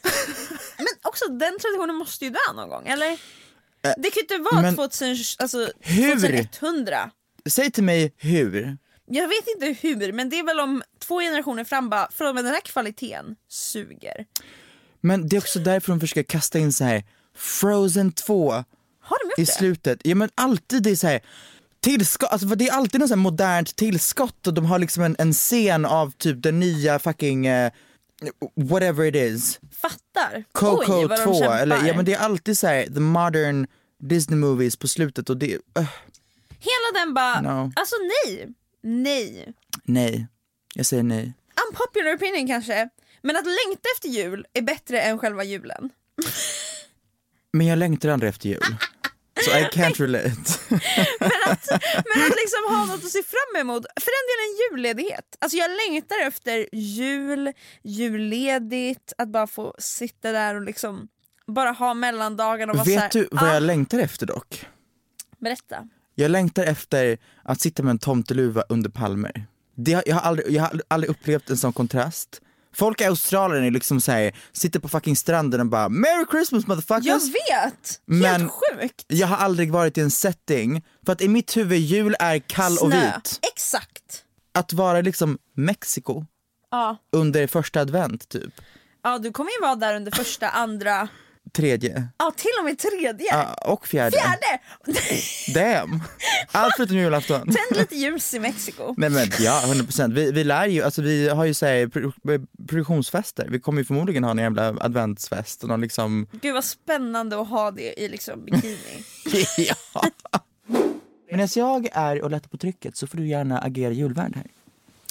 Men 0.76 0.86
också 1.02 1.24
den 1.28 1.58
traditionen 1.58 1.96
måste 1.96 2.24
ju 2.24 2.30
dö 2.30 2.52
någon 2.54 2.68
gång, 2.68 2.86
eller? 2.86 3.18
Det 3.82 4.10
kan 4.10 4.12
ju 4.14 4.20
inte 4.20 4.38
vara 4.52 4.62
men 4.62 4.76
2000, 4.76 5.16
alltså, 5.38 5.70
hur? 5.80 6.44
2100. 6.44 7.10
Säg 7.48 7.70
till 7.70 7.84
mig 7.84 8.12
hur. 8.16 8.76
Jag 9.06 9.28
vet 9.28 9.44
inte 9.54 9.66
hur, 9.86 10.12
men 10.12 10.30
det 10.30 10.38
är 10.38 10.44
väl 10.44 10.60
om 10.60 10.82
två 10.98 11.20
generationer 11.20 11.64
fram 11.64 11.90
bara, 11.90 12.08
från 12.10 12.36
den 12.36 12.46
här 12.46 12.60
kvaliteten 12.60 13.36
suger. 13.48 14.26
Men 15.00 15.28
det 15.28 15.36
är 15.36 15.40
också 15.40 15.58
därför 15.58 15.92
de 15.92 16.00
försöker 16.00 16.22
kasta 16.22 16.58
in 16.58 16.72
så 16.72 16.84
här 16.84 17.04
Frozen 17.36 18.12
2 18.12 18.52
Har 18.52 18.64
de 19.24 19.30
gjort 19.30 19.38
i 19.38 19.44
det? 19.44 19.52
slutet. 19.52 20.00
Ja 20.04 20.14
men 20.14 20.30
alltid 20.34 20.82
det 20.82 20.90
är 20.90 20.96
så 20.96 21.06
här 21.06 21.20
tillskott, 21.80 22.32
alltså 22.32 22.48
för 22.48 22.56
det 22.56 22.68
är 22.68 22.72
alltid 22.72 23.00
något 23.00 23.18
modernt 23.18 23.76
tillskott 23.76 24.46
och 24.46 24.54
de 24.54 24.64
har 24.64 24.78
liksom 24.78 25.02
en, 25.02 25.16
en 25.18 25.32
scen 25.32 25.84
av 25.84 26.10
typ 26.10 26.42
den 26.42 26.60
nya 26.60 26.98
fucking 26.98 27.46
eh, 27.46 27.72
whatever 28.56 29.04
it 29.04 29.14
is. 29.14 29.60
Fattar? 29.72 30.44
Coco 30.52 30.94
Oj, 31.00 31.06
vad 31.06 31.18
de 31.18 31.24
2 31.24 31.34
kämpar. 31.34 31.58
eller 31.58 31.86
ja 31.86 31.96
men 31.96 32.04
det 32.04 32.14
är 32.14 32.18
alltid 32.18 32.58
så 32.58 32.66
här 32.66 32.84
the 32.84 33.00
modern 33.00 33.66
Disney 34.00 34.38
movies 34.38 34.76
på 34.76 34.88
slutet 34.88 35.30
och 35.30 35.36
det, 35.36 35.54
uh, 35.54 35.88
Hela 36.58 37.04
den 37.04 37.14
bara, 37.14 37.40
No. 37.40 37.72
alltså 37.76 37.94
nej, 38.26 38.48
nej. 38.82 39.52
nej. 39.84 40.26
Jag 40.74 40.86
säger 40.86 41.02
nej. 41.02 41.32
Unpopular 41.68 42.16
opinion 42.16 42.46
kanske, 42.46 42.88
men 43.22 43.36
att 43.36 43.44
längta 43.46 43.88
efter 43.96 44.08
jul 44.08 44.46
är 44.54 44.62
bättre 44.62 45.00
än 45.00 45.18
själva 45.18 45.44
julen. 45.44 45.90
Men 47.52 47.66
jag 47.66 47.78
längtar 47.78 48.08
aldrig 48.08 48.28
efter 48.28 48.48
jul. 48.48 48.62
Så 49.50 49.58
I 49.58 49.62
can't 49.62 50.00
relate. 50.00 50.50
Men 51.20 51.30
att, 51.46 51.68
men 52.14 52.22
att 52.22 52.36
liksom 52.42 52.62
ha 52.68 52.84
något 52.86 53.04
att 53.04 53.10
se 53.10 53.22
fram 53.22 53.60
emot, 53.60 53.86
för 54.00 54.10
den 54.18 54.26
delen 54.30 54.56
julledighet. 54.70 55.36
Alltså 55.38 55.56
jag 55.56 55.70
längtar 55.70 56.16
efter 56.26 56.68
jul, 56.72 57.52
julledigt, 57.82 59.12
att 59.18 59.28
bara 59.28 59.46
få 59.46 59.74
sitta 59.78 60.32
där 60.32 60.54
och 60.54 60.62
liksom 60.62 61.08
bara 61.46 61.70
ha 61.70 61.94
mellandagarna 61.94 62.72
och 62.72 62.78
vara 62.78 62.84
så 62.84 62.92
här, 62.92 63.02
Vet 63.02 63.12
du 63.12 63.28
vad 63.30 63.50
ah, 63.50 63.54
jag 63.54 63.62
längtar 63.62 63.98
efter 63.98 64.26
dock? 64.26 64.66
Berätta. 65.38 65.88
Jag 66.14 66.30
längtar 66.30 66.64
efter 66.64 67.18
att 67.42 67.60
sitta 67.60 67.82
med 67.82 67.90
en 67.90 67.98
tomteluva 67.98 68.64
under 68.68 68.90
palmer. 68.90 69.46
Det, 69.74 70.02
jag, 70.06 70.14
har 70.14 70.22
aldrig, 70.22 70.50
jag 70.50 70.62
har 70.62 70.82
aldrig 70.88 71.10
upplevt 71.10 71.50
en 71.50 71.56
sån 71.56 71.72
kontrast. 71.72 72.40
Folk 72.78 73.00
i 73.00 73.04
Australien 73.04 73.64
är 73.64 73.70
liksom 73.70 74.00
såhär, 74.00 74.32
sitter 74.52 74.80
på 74.80 74.88
fucking 74.88 75.16
stranden 75.16 75.60
och 75.60 75.66
bara 75.66 75.88
“Merry 75.88 76.24
Christmas 76.30 76.66
motherfuckers!” 76.66 77.06
Jag 77.06 77.20
vet! 77.20 78.00
Men- 78.06 78.24
Helt 78.40 78.52
sjukt! 78.52 79.04
Jag 79.06 79.26
har 79.26 79.36
aldrig 79.36 79.72
varit 79.72 79.98
i 79.98 80.00
en 80.00 80.10
setting, 80.10 80.84
för 81.06 81.12
att 81.12 81.20
i 81.20 81.28
mitt 81.28 81.56
huvud 81.56 81.78
jul 81.78 82.16
är 82.18 82.38
kall 82.38 82.72
och 82.72 82.90
Snö. 82.90 83.12
vit. 83.16 83.38
Exakt. 83.52 84.24
Att 84.54 84.72
vara 84.72 85.00
liksom 85.00 85.38
Mexiko 85.56 86.24
Ja. 86.70 86.96
under 87.12 87.46
första 87.46 87.80
advent 87.80 88.28
typ, 88.28 88.54
ja, 89.02 89.18
du 89.18 89.32
kommer 89.32 89.50
ju 89.50 89.60
vara 89.60 89.74
där 89.76 89.96
under 89.96 90.12
första, 90.12 90.48
andra, 90.48 91.08
tredje 91.52 92.08
ja 92.18 92.32
till 92.36 92.50
och 92.60 92.64
med 92.64 92.78
tredje. 92.78 93.26
ja, 93.30 93.54
och 93.54 93.86
fjärde. 93.86 94.16
Fjärde! 94.16 94.60
Damn! 95.80 96.02
Allt 96.52 96.74
förutom 96.76 96.96
julafton. 96.96 97.40
Tänd 97.40 97.80
lite 97.80 97.96
ljus 97.96 98.34
i 98.34 98.40
Mexiko. 98.40 98.94
Nej 98.96 99.10
men 99.10 99.26
ja, 99.40 99.62
100%. 99.66 100.14
Vi, 100.14 100.32
vi 100.32 100.44
lär 100.44 100.66
ju, 100.66 100.82
alltså 100.82 101.02
vi 101.02 101.28
har 101.28 101.44
ju 101.44 101.88
pro- 101.88 102.12
produktionsfester, 102.68 103.48
vi 103.50 103.60
kommer 103.60 103.80
ju 103.80 103.84
förmodligen 103.84 104.24
ha 104.24 104.30
en 104.30 104.38
jävla 104.38 104.68
adventsfest 104.80 105.62
och 105.62 105.68
någon 105.68 105.80
liksom 105.80 106.26
Gud 106.32 106.54
vad 106.54 106.64
spännande 106.64 107.40
att 107.40 107.48
ha 107.48 107.70
det 107.70 108.00
i 108.00 108.08
liksom 108.08 108.44
bikini. 108.44 108.78
ja. 109.58 110.02
Medan 111.30 111.48
jag 111.56 111.88
är 111.92 112.22
och 112.22 112.30
lättar 112.30 112.48
på 112.48 112.56
trycket 112.56 112.96
så 112.96 113.06
får 113.06 113.18
du 113.18 113.26
gärna 113.26 113.58
agera 113.58 113.92
julvärd 113.92 114.36
här. 114.36 114.46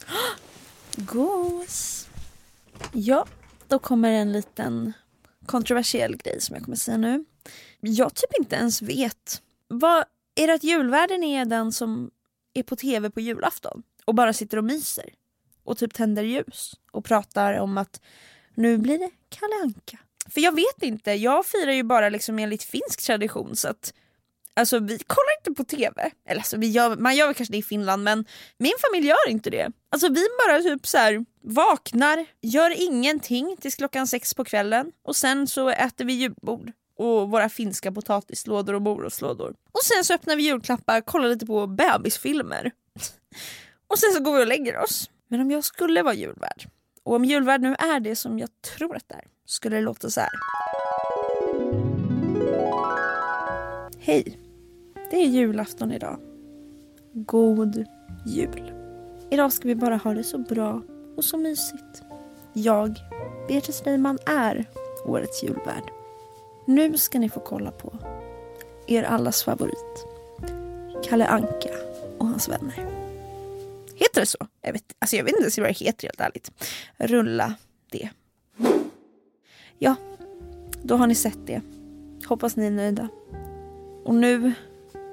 Gos. 0.96 2.08
Ja, 2.91 3.25
då 3.67 3.79
kommer 3.79 4.12
en 4.12 4.32
liten 4.32 4.94
kontroversiell 5.47 6.17
grej 6.17 6.41
som 6.41 6.55
jag 6.55 6.65
kommer 6.65 6.77
säga 6.77 6.97
nu. 6.97 7.25
Jag 7.79 8.15
typ 8.15 8.39
inte 8.39 8.55
ens 8.55 8.81
vet. 8.81 9.41
Vad, 9.67 10.05
är 10.35 10.47
det 10.47 10.53
att 10.53 10.63
julvärden 10.63 11.23
är 11.23 11.45
den 11.45 11.71
som 11.71 12.11
är 12.53 12.63
på 12.63 12.75
tv 12.75 13.09
på 13.09 13.19
julafton 13.19 13.83
och 14.05 14.15
bara 14.15 14.33
sitter 14.33 14.57
och 14.57 14.63
myser 14.63 15.09
och 15.63 15.77
typ 15.77 15.93
tänder 15.93 16.23
ljus 16.23 16.73
och 16.91 17.05
pratar 17.05 17.53
om 17.53 17.77
att 17.77 18.01
nu 18.55 18.77
blir 18.77 18.99
det 18.99 19.09
Kalle 19.29 19.53
Anka. 19.63 19.97
För 20.29 20.41
jag 20.41 20.55
vet 20.55 20.83
inte, 20.83 21.11
jag 21.11 21.45
firar 21.45 21.71
ju 21.71 21.83
bara 21.83 22.09
liksom 22.09 22.39
enligt 22.39 22.63
finsk 22.63 23.01
tradition 23.01 23.55
så 23.55 23.67
att 23.67 23.93
Alltså 24.57 24.79
vi 24.79 24.97
kollar 24.97 25.37
inte 25.39 25.63
på 25.63 25.63
TV, 25.63 26.11
eller 26.25 26.39
alltså, 26.39 26.57
vi 26.57 26.67
gör, 26.67 26.95
man 26.95 27.15
gör 27.15 27.25
väl 27.25 27.35
kanske 27.35 27.51
det 27.51 27.57
i 27.57 27.63
Finland 27.63 28.03
men 28.03 28.25
min 28.57 28.73
familj 28.81 29.07
gör 29.07 29.29
inte 29.29 29.49
det. 29.49 29.71
Alltså 29.91 30.09
vi 30.09 30.27
bara 30.47 30.61
typ 30.61 30.87
så 30.87 30.97
här 30.97 31.25
vaknar, 31.43 32.25
gör 32.41 32.81
ingenting 32.81 33.57
tills 33.61 33.75
klockan 33.75 34.07
sex 34.07 34.33
på 34.33 34.45
kvällen 34.45 34.91
och 35.03 35.15
sen 35.15 35.47
så 35.47 35.69
äter 35.69 36.05
vi 36.05 36.13
julbord 36.13 36.71
och 36.97 37.29
våra 37.29 37.49
finska 37.49 37.91
potatislådor 37.91 38.73
och 38.73 38.81
morotslådor. 38.81 39.55
Och 39.71 39.83
sen 39.83 40.03
så 40.03 40.13
öppnar 40.13 40.35
vi 40.35 40.43
julklappar, 40.43 41.01
kollar 41.01 41.29
lite 41.29 41.45
på 41.45 41.67
bebisfilmer. 41.67 42.71
och 43.87 43.99
sen 43.99 44.13
så 44.13 44.19
går 44.19 44.37
vi 44.37 44.43
och 44.43 44.47
lägger 44.47 44.77
oss. 44.77 45.09
Men 45.27 45.41
om 45.41 45.51
jag 45.51 45.63
skulle 45.63 46.03
vara 46.03 46.13
julvärd, 46.13 46.69
och 47.03 47.15
om 47.15 47.25
julvärd 47.25 47.61
nu 47.61 47.75
är 47.79 47.99
det 47.99 48.15
som 48.15 48.39
jag 48.39 48.49
tror 48.77 48.95
att 48.95 49.09
det 49.09 49.15
är, 49.15 49.25
skulle 49.45 49.75
det 49.75 49.81
låta 49.81 50.09
så 50.09 50.21
här. 50.21 50.29
Hej! 53.99 54.46
Det 55.09 55.17
är 55.17 55.27
julafton 55.27 55.91
idag. 55.91 56.19
God 57.13 57.85
jul. 58.25 58.71
Idag 59.31 59.53
ska 59.53 59.67
vi 59.67 59.75
bara 59.75 59.97
ha 59.97 60.13
det 60.13 60.23
så 60.23 60.37
bra 60.37 60.81
och 61.17 61.23
så 61.23 61.37
mysigt. 61.37 62.03
Jag, 62.53 62.95
Beatrice 63.47 63.85
Leiman, 63.85 64.17
är 64.25 64.65
årets 65.05 65.43
julvärd. 65.43 65.91
Nu 66.65 66.97
ska 66.97 67.19
ni 67.19 67.29
få 67.29 67.39
kolla 67.39 67.71
på 67.71 67.93
er 68.87 69.03
allas 69.03 69.43
favorit. 69.43 70.05
Kalle 71.03 71.27
Anka 71.27 71.69
och 72.17 72.27
hans 72.27 72.49
vänner. 72.49 72.89
Heter 73.95 74.21
det 74.21 74.25
så? 74.25 74.47
Jag 74.61 74.73
vet, 74.73 74.95
alltså 74.99 75.15
jag 75.15 75.23
vet 75.23 75.31
inte 75.31 75.41
ens 75.41 75.57
vad 75.57 75.67
det 75.67 75.73
heter 75.73 76.07
helt 76.07 76.21
ärligt. 76.21 76.51
Rulla 76.97 77.53
det. 77.91 78.09
Ja, 79.79 79.95
då 80.83 80.95
har 80.95 81.07
ni 81.07 81.15
sett 81.15 81.47
det. 81.47 81.61
Hoppas 82.25 82.55
ni 82.55 82.65
är 82.65 82.71
nöjda. 82.71 83.07
Och 84.03 84.15
nu 84.15 84.53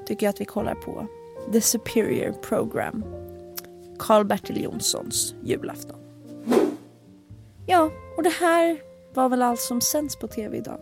tycker 0.06 0.26
jag 0.26 0.30
att 0.30 0.40
vi 0.40 0.44
kollar 0.44 0.74
på 0.74 1.06
The 1.52 1.60
Superior 1.60 2.32
Program. 2.32 3.04
Karl-Bertil 3.98 4.62
Jonssons 4.62 5.34
julafton. 5.44 5.98
Ja, 7.66 7.90
och 8.16 8.22
det 8.22 8.32
här 8.40 8.78
var 9.14 9.28
väl 9.28 9.42
allt 9.42 9.60
som 9.60 9.80
sänds 9.80 10.16
på 10.16 10.28
tv 10.28 10.56
idag. 10.56 10.80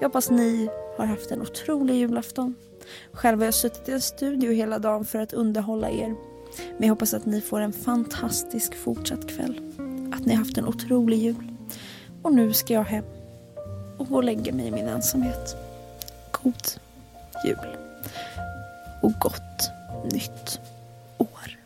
Jag 0.00 0.08
hoppas 0.08 0.30
ni 0.30 0.68
har 0.96 1.06
haft 1.06 1.30
en 1.30 1.42
otrolig 1.42 1.94
julafton. 1.94 2.54
Själv 3.12 3.38
har 3.38 3.44
jag 3.44 3.54
suttit 3.54 3.88
i 3.88 3.92
en 3.92 4.00
studio 4.00 4.52
hela 4.52 4.78
dagen 4.78 5.04
för 5.04 5.18
att 5.18 5.32
underhålla 5.32 5.90
er. 5.90 6.14
Men 6.56 6.88
jag 6.88 6.88
hoppas 6.88 7.14
att 7.14 7.26
ni 7.26 7.40
får 7.40 7.60
en 7.60 7.72
fantastisk 7.72 8.74
fortsatt 8.74 9.28
kväll. 9.28 9.60
Att 10.12 10.26
ni 10.26 10.32
har 10.32 10.38
haft 10.38 10.58
en 10.58 10.68
otrolig 10.68 11.18
jul. 11.18 11.52
Och 12.22 12.34
nu 12.34 12.52
ska 12.52 12.74
jag 12.74 12.84
hem 12.84 13.04
och 13.98 14.08
gå 14.08 14.16
och 14.16 14.24
lägga 14.24 14.52
mig 14.52 14.66
i 14.66 14.70
min 14.70 14.88
ensamhet. 14.88 15.56
God 16.42 16.54
jul 17.44 17.76
och 19.04 19.12
gott 19.12 19.70
nytt 20.12 20.60
år. 21.18 21.58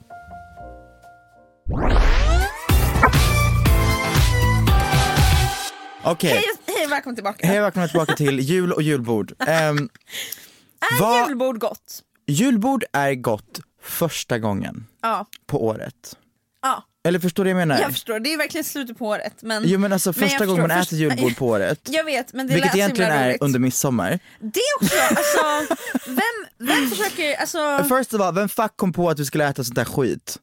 Okej, 6.04 6.30
Hej, 6.30 6.44
hej 6.76 6.86
välkommen 6.86 7.14
tillbaka. 7.16 7.46
hej 7.46 7.60
välkomna 7.60 7.88
tillbaka 7.88 8.14
till 8.16 8.40
jul 8.40 8.72
och 8.72 8.82
julbord. 8.82 9.30
Um, 9.38 9.46
är 9.48 11.00
vad- 11.00 11.28
julbord 11.28 11.58
gott? 11.60 12.02
julbord 12.26 12.84
är 12.92 13.14
gott 13.14 13.60
första 13.82 14.38
gången 14.38 14.86
Ja. 15.02 15.26
på 15.46 15.66
året. 15.66 16.16
ja, 16.62 16.82
Eller 17.08 17.18
förstår 17.18 17.44
du 17.44 17.52
vad 17.52 17.62
jag 17.62 17.68
menar? 17.68 17.80
jag 17.82 17.92
förstår. 17.92 18.20
Det 18.20 18.32
är 18.32 18.38
verkligen 18.38 18.64
slutet 18.64 18.98
på 18.98 19.06
året. 19.06 19.34
Men 19.42 19.62
Jo 19.66 19.78
men 19.78 19.92
alltså 19.92 20.12
Men 20.16 20.28
första 20.28 20.46
gången 20.46 20.68
man 20.68 20.78
förstår. 20.78 20.96
äter 20.96 20.98
julbord 21.08 21.36
på 21.36 21.46
året, 21.46 21.80
jag 21.90 22.04
vet, 22.04 22.32
men 22.32 22.46
det 22.46 22.54
vilket 22.54 22.74
egentligen 22.74 23.12
är 23.12 23.28
roligt. 23.28 23.42
under 23.42 23.58
midsommar. 23.58 24.18
Det 24.40 24.60
också, 24.80 24.96
alltså, 25.00 25.74
vem, 26.06 26.66
vem 26.68 26.90
försöker, 26.90 27.34
alltså, 27.34 27.84
First 27.98 28.14
of 28.14 28.20
all, 28.20 28.34
vem 28.34 28.48
fuck 28.48 28.76
kom 28.76 28.92
på 28.92 29.10
att 29.10 29.16
du 29.16 29.24
skulle 29.24 29.48
äta 29.48 29.64
sånt 29.64 29.74
där 29.76 29.84
skit? 29.84 30.38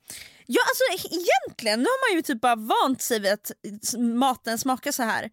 ja, 0.47 0.61
alltså 0.69 1.07
egentligen, 1.15 1.79
nu 1.79 1.85
har 1.85 2.11
man 2.11 2.17
ju 2.17 2.21
typ 2.21 2.41
bara 2.41 2.55
vant 2.55 3.01
sig 3.01 3.19
vid 3.19 3.31
att 3.31 3.51
maten 3.97 4.57
smakar 4.57 4.91
så 4.91 5.03
här. 5.03 5.29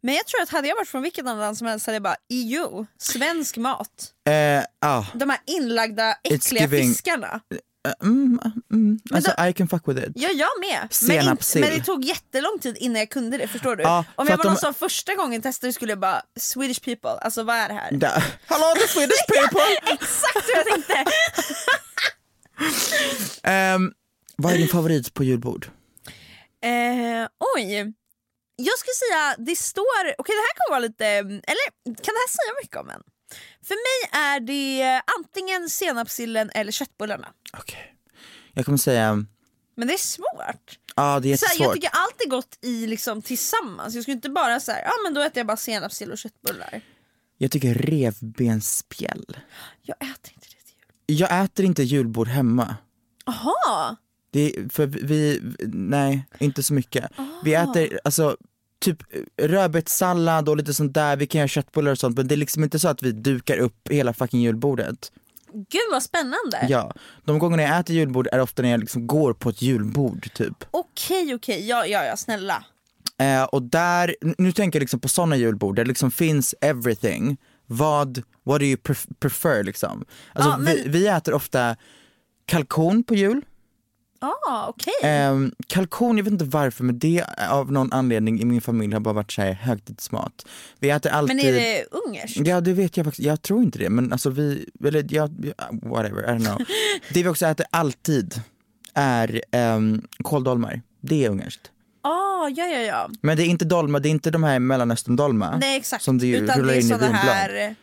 Men 0.00 0.14
jag 0.14 0.26
tror 0.26 0.42
att 0.42 0.48
hade 0.48 0.68
jag 0.68 0.76
varit 0.76 0.88
från 0.88 1.02
vilket 1.02 1.26
annat 1.26 1.38
land 1.38 1.58
som 1.58 1.66
helst 1.66 1.86
hade 1.86 1.96
jag 1.96 2.02
bara, 2.02 2.16
jo, 2.28 2.86
svensk 2.98 3.56
mat. 3.56 3.88
Eh, 4.28 4.64
ah, 4.90 5.04
De 5.14 5.30
här 5.30 5.38
inlagda 5.46 6.14
äckliga 6.24 6.66
giving- 6.66 6.88
fiskarna. 6.88 7.40
Mm, 8.02 8.40
mm, 8.72 8.98
alltså 9.14 9.32
då- 9.38 9.46
I 9.46 9.52
can 9.52 9.68
fuck 9.68 9.88
with 9.88 10.02
it. 10.04 10.12
Ja, 10.14 10.28
jag 10.28 10.48
med. 10.60 10.88
Men, 11.08 11.28
inte, 11.30 11.60
men 11.60 11.70
det 11.78 11.84
tog 11.84 12.04
jättelång 12.04 12.58
tid 12.58 12.76
innan 12.80 12.98
jag 12.98 13.10
kunde 13.10 13.36
det, 13.38 13.48
förstår 13.48 13.76
du? 13.76 13.82
Ja, 13.82 14.04
Om 14.14 14.26
jag 14.28 14.36
var 14.36 14.44
de- 14.44 14.48
någon 14.48 14.58
som 14.58 14.74
första 14.74 15.14
gången 15.14 15.42
testade 15.42 15.72
skulle 15.72 15.92
jag 15.92 15.98
bara, 15.98 16.22
Swedish 16.40 16.82
people, 16.84 17.10
alltså 17.10 17.42
vad 17.42 17.56
är 17.56 17.68
det 17.68 17.74
här? 17.74 17.92
Da. 17.92 18.22
Hello 18.46 18.66
the 18.74 18.88
Swedish 18.88 19.26
people! 19.28 19.92
Exakt 19.92 20.46
hur 20.48 20.56
jag 20.56 20.66
tänkte! 20.66 21.04
Ehm, 23.42 23.92
Vad 24.36 24.52
är 24.52 24.58
din 24.58 24.68
favorit 24.68 25.14
på 25.14 25.24
julbord? 25.24 25.66
Eh, 26.64 27.28
oj. 27.56 27.92
Jag 28.56 28.78
skulle 28.78 28.94
säga, 29.08 29.34
det 29.38 29.56
står, 29.56 30.02
okej 30.18 30.34
det 30.36 30.42
här 30.48 30.54
kommer 30.56 30.70
vara 30.70 30.86
lite, 30.88 31.06
eller 31.50 31.66
kan 31.84 32.12
det 32.14 32.22
här 32.24 32.28
säga 32.38 32.52
mycket 32.62 32.76
om 32.76 32.90
en? 32.90 33.02
För 33.62 33.74
mig 33.74 34.20
är 34.22 34.40
det 34.40 35.02
antingen 35.18 35.68
senapssillen 35.70 36.50
eller 36.54 36.72
köttbullarna. 36.72 37.28
Okej. 37.58 37.94
Jag 38.52 38.64
kommer 38.64 38.78
säga, 38.78 39.24
Men 39.76 39.88
det 39.88 39.94
är 39.94 39.98
svårt. 39.98 40.78
ja 40.96 41.20
det 41.20 41.32
är 41.32 41.36
Så 41.36 41.46
här, 41.46 41.60
jag 41.64 41.74
tycker 41.74 41.90
allt 41.92 42.20
är 42.24 42.28
gott 42.28 42.58
i 42.62 42.86
liksom 42.86 43.22
tillsammans. 43.22 43.94
Jag 43.94 44.04
skulle 44.04 44.14
inte 44.14 44.30
bara 44.30 44.60
säga, 44.60 44.78
ja 44.84 44.92
men 45.04 45.14
då 45.14 45.20
äter 45.20 45.38
jag 45.38 45.46
bara 45.46 45.56
senapssill 45.56 46.10
och 46.12 46.18
köttbullar. 46.18 46.80
Jag 47.38 47.50
tycker 47.50 47.74
revbensspjäll. 47.74 49.38
Jag 49.82 49.96
äter 49.96 50.32
inte 50.34 50.46
det 50.48 50.64
till 50.66 50.76
jul. 50.76 51.18
Jag 51.20 51.44
äter 51.44 51.64
inte 51.64 51.82
julbord 51.82 52.28
hemma. 52.28 52.76
Jaha! 53.26 53.96
Det 54.30 54.40
är, 54.56 54.68
för 54.68 54.86
vi, 54.86 55.40
nej, 55.72 56.26
inte 56.38 56.62
så 56.62 56.74
mycket. 56.74 57.10
Vi 57.44 57.56
Ah. 57.56 57.62
äter, 57.62 58.00
alltså 58.04 58.36
typ 58.82 58.98
rödbetssallad 59.42 60.48
och 60.48 60.56
lite 60.56 60.74
sånt 60.74 60.94
där, 60.94 61.16
vi 61.16 61.26
kan 61.26 61.38
göra 61.38 61.48
köttbullar 61.48 61.92
och 61.92 61.98
sånt 61.98 62.16
men 62.16 62.28
det 62.28 62.34
är 62.34 62.36
liksom 62.36 62.64
inte 62.64 62.78
så 62.78 62.88
att 62.88 63.02
vi 63.02 63.12
dukar 63.12 63.58
upp 63.58 63.88
hela 63.90 64.12
fucking 64.14 64.40
julbordet. 64.40 65.12
Gud 65.54 65.82
vad 65.90 66.02
spännande. 66.02 66.66
Ja, 66.68 66.92
de 67.24 67.38
gångerna 67.38 67.62
jag 67.62 67.78
äter 67.80 67.96
julbord 67.96 68.28
är 68.32 68.38
ofta 68.40 68.62
när 68.62 68.70
jag 68.70 68.80
liksom 68.80 69.06
går 69.06 69.32
på 69.32 69.48
ett 69.48 69.62
julbord 69.62 70.28
typ. 70.34 70.64
Okej 70.70 71.34
okej, 71.34 71.68
ja 71.68 71.86
ja 71.86 72.04
ja 72.04 72.16
snälla. 72.16 72.64
Eh, 73.18 73.42
och 73.44 73.62
där, 73.62 74.16
nu 74.38 74.52
tänker 74.52 74.78
jag 74.78 74.80
liksom 74.82 75.00
på 75.00 75.08
sådana 75.08 75.36
julbord 75.36 75.76
där 75.76 75.84
det 75.84 75.88
liksom 75.88 76.10
finns 76.10 76.54
everything. 76.60 77.36
Vad, 77.66 78.22
what 78.44 78.60
do 78.60 78.64
you 78.66 78.76
pref- 78.76 79.14
prefer 79.20 79.62
liksom? 79.64 80.04
Alltså 80.32 80.50
Ja, 80.50 80.56
men- 80.58 80.74
vi, 80.74 80.82
vi 80.88 81.06
äter 81.06 81.34
ofta 81.34 81.76
kalkon 82.46 83.04
på 83.04 83.14
jul. 83.14 83.42
Ah, 84.22 84.68
okej. 84.68 84.92
Ehm, 85.02 85.52
kalkon, 85.66 86.16
jag 86.16 86.24
vet 86.24 86.32
inte 86.32 86.44
varför 86.44 86.84
men 86.84 86.98
det 86.98 87.24
av 87.50 87.72
någon 87.72 87.92
anledning 87.92 88.40
i 88.40 88.44
min 88.44 88.60
familj 88.60 88.92
har 88.92 89.00
bara 89.00 89.14
varit 89.14 89.32
så 89.32 89.42
här 89.42 89.52
högtidsmat. 89.52 90.46
Vi 90.78 90.90
äter 90.90 91.10
alltid 91.10 91.36
Men 91.36 91.46
är 91.46 91.52
det 91.52 91.84
ungerskt? 91.90 92.46
Ja 92.46 92.60
det 92.60 92.72
vet 92.72 92.96
jag 92.96 93.06
faktiskt, 93.06 93.26
jag 93.26 93.42
tror 93.42 93.62
inte 93.62 93.78
det 93.78 93.90
men 93.90 94.12
alltså 94.12 94.30
vi, 94.30 94.68
eller 94.84 95.06
ja, 95.08 95.28
whatever, 95.82 96.22
I 96.22 96.26
don't 96.26 96.44
know. 96.44 96.58
det 97.12 97.22
vi 97.22 97.28
också 97.28 97.46
äter 97.46 97.66
alltid 97.70 98.40
är 98.94 99.40
um, 99.76 100.06
kåldolmar, 100.22 100.82
det 101.00 101.24
är 101.24 101.30
ungerskt. 101.30 101.70
Ah, 102.02 102.48
ja 102.48 102.66
ja 102.66 102.78
ja. 102.80 103.10
Men 103.20 103.36
det 103.36 103.42
är 103.42 103.46
inte 103.46 103.64
dolma, 103.64 103.98
det 103.98 104.08
är 104.08 104.10
inte 104.10 104.30
de 104.30 104.42
här 104.42 104.58
mellanöstern-dolma. 104.58 105.58
Nej 105.60 105.76
exakt. 105.76 106.04
Som 106.04 106.18
det 106.18 106.26
ju 106.26 106.36
Utan 106.36 106.58
rullar 106.58 106.72
det 106.72 106.78
är 106.78 106.82
in 106.82 106.88
vinblad. 106.88 107.10
här... 107.10 107.74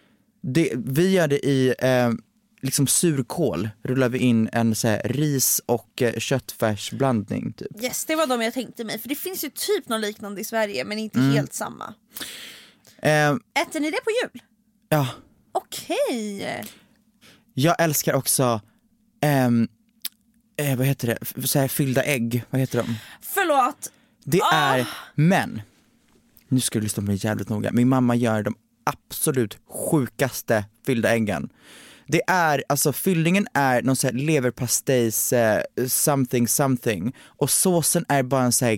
Det, 0.42 0.74
vi 0.76 1.12
gör 1.12 1.28
det 1.28 1.46
i 1.46 1.74
eh, 1.80 2.10
liksom 2.62 2.88
surkål, 2.88 3.70
rullar 3.84 4.10
vi 4.10 4.18
in 4.20 4.50
en 4.54 4.76
så 4.76 4.88
här, 4.88 5.02
ris 5.06 5.62
och 5.66 6.02
eh, 6.02 6.14
köttfärsblandning 6.20 7.54
typ. 7.54 7.84
Yes, 7.84 8.06
det 8.06 8.16
var 8.16 8.28
de 8.28 8.42
jag 8.42 8.54
tänkte 8.54 8.84
mig. 8.84 9.00
För 9.00 9.10
det 9.10 9.16
finns 9.16 9.44
ju 9.44 9.50
typ 9.50 9.90
något 9.90 10.02
liknande 10.02 10.42
i 10.42 10.44
Sverige 10.44 10.86
men 10.86 11.00
inte 11.00 11.20
Mm. 11.20 11.32
helt 11.32 11.54
samma. 11.54 11.94
Eh, 13.02 13.30
Äter 13.62 13.80
ni 13.80 13.92
det 13.92 14.00
på 14.04 14.10
jul? 14.24 14.42
ja, 14.90 15.08
Okej. 15.52 16.64
jag 17.54 17.76
älskar 17.80 18.14
också, 18.14 18.62
ehm, 19.22 19.68
eh, 20.58 20.78
vad 20.78 20.88
heter 20.88 21.08
det, 21.36 21.48
så 21.48 21.60
här, 21.60 21.68
fyllda 21.68 22.04
ägg, 22.04 22.44
vad 22.50 22.62
heter 22.62 22.78
de? 22.84 22.96
Förlåt. 23.22 23.92
Det 24.24 24.42
Ah. 24.42 24.54
är, 24.76 24.88
men, 25.16 25.62
nu 26.48 26.60
ska 26.60 26.80
du 26.80 26.84
lyssna 26.84 27.02
på 27.02 27.08
mig 27.08 27.20
jävligt 27.22 27.50
noga, 27.50 27.72
min 27.72 27.90
mamma 27.90 28.16
gör 28.16 28.44
de 28.44 28.56
absolut 28.84 29.58
sjukaste 29.68 30.66
fyllda 30.86 31.10
äggen. 31.16 31.50
Det 32.12 32.22
är, 32.28 32.64
alltså 32.70 32.94
fyllningen 32.94 33.48
är 33.54 33.82
någon 33.82 33.96
sån 33.96 34.10
här 34.10 34.26
leverpastejs 34.26 35.34
eh, 35.34 35.62
something 35.88 36.48
something 36.48 37.16
och 37.26 37.50
såsen 37.50 38.06
är 38.10 38.24
bara 38.24 38.44
en 38.44 38.52
sån 38.52 38.68
här 38.68 38.78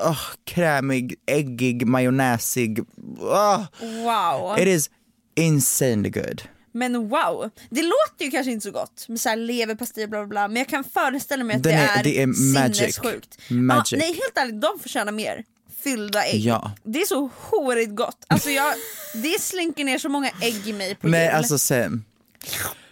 oh, 0.00 0.20
krämig, 0.44 1.14
äggig, 1.26 1.86
majonnäsig, 1.86 2.80
oh, 3.20 3.64
Wow. 3.80 4.58
it 4.58 4.66
is 4.68 4.90
insanely 5.36 6.10
good. 6.10 6.42
Men 6.72 7.08
wow. 7.08 7.50
Det 7.70 7.82
låter 7.82 8.24
ju 8.24 8.30
kanske 8.30 8.52
inte 8.52 8.64
så 8.64 8.70
gott 8.70 9.08
med 9.08 9.20
så 9.20 9.28
här 9.28 9.36
leverpastej 9.36 10.06
bla 10.06 10.18
bla 10.18 10.26
bla 10.26 10.48
men 10.48 10.56
jag 10.56 10.68
kan 10.68 10.84
föreställa 10.84 11.44
mig 11.44 11.56
att 11.56 11.62
Den 11.62 11.72
det 11.72 11.78
är- 11.82 11.98
är, 11.98 12.04
det 12.04 12.22
är 12.22 12.26
magic. 12.26 12.76
sinnessjukt. 12.78 13.38
Magic. 13.50 13.92
Ja, 13.92 13.98
nej 13.98 14.08
helt 14.08 14.36
ärligt, 14.38 14.60
de 14.60 14.78
förtjänar 14.82 15.12
mer. 15.12 15.44
Fyllda 15.84 16.24
ägg. 16.24 16.40
Ja. 16.40 16.72
Det 16.84 17.00
är 17.00 17.06
så 17.06 17.30
horigt 17.36 17.96
gott. 17.96 18.24
Alltså 18.26 18.50
jag, 18.50 18.74
det 19.14 19.40
slinker 19.40 19.84
ner 19.84 19.98
så 19.98 20.08
många 20.08 20.30
ägg 20.42 20.68
i 20.68 20.72
mig 20.72 20.94
på 20.94 21.08
Nej 21.08 21.24
jul. 21.26 21.34
alltså 21.34 21.58
sen, 21.58 22.04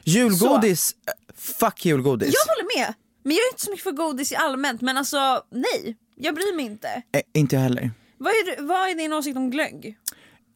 julgodis, 0.05 0.97
eh, 1.07 1.13
fuck 1.37 1.85
julgodis. 1.85 2.35
Jag 2.35 2.55
håller 2.55 2.79
med. 2.79 2.95
Men 3.23 3.33
jag 3.37 3.45
är 3.45 3.51
inte 3.53 3.65
så 3.65 3.71
mycket 3.71 3.85
för 3.85 3.93
godis 3.93 4.33
i 4.33 4.37
allmänt 4.37 4.81
men 4.81 4.97
alltså 4.97 5.43
nej. 5.51 5.97
Jag 6.17 6.35
bryr 6.35 6.57
mig 6.57 6.65
inte. 6.65 6.89
Eh, 7.13 7.23
inte 7.35 7.57
jag 7.57 7.63
heller. 7.63 7.91
Vad 8.19 8.33
är, 8.33 8.63
vad 8.63 8.91
är 8.91 8.95
din 8.95 9.13
åsikt 9.13 9.37
om 9.37 9.51
glögg? 9.51 9.99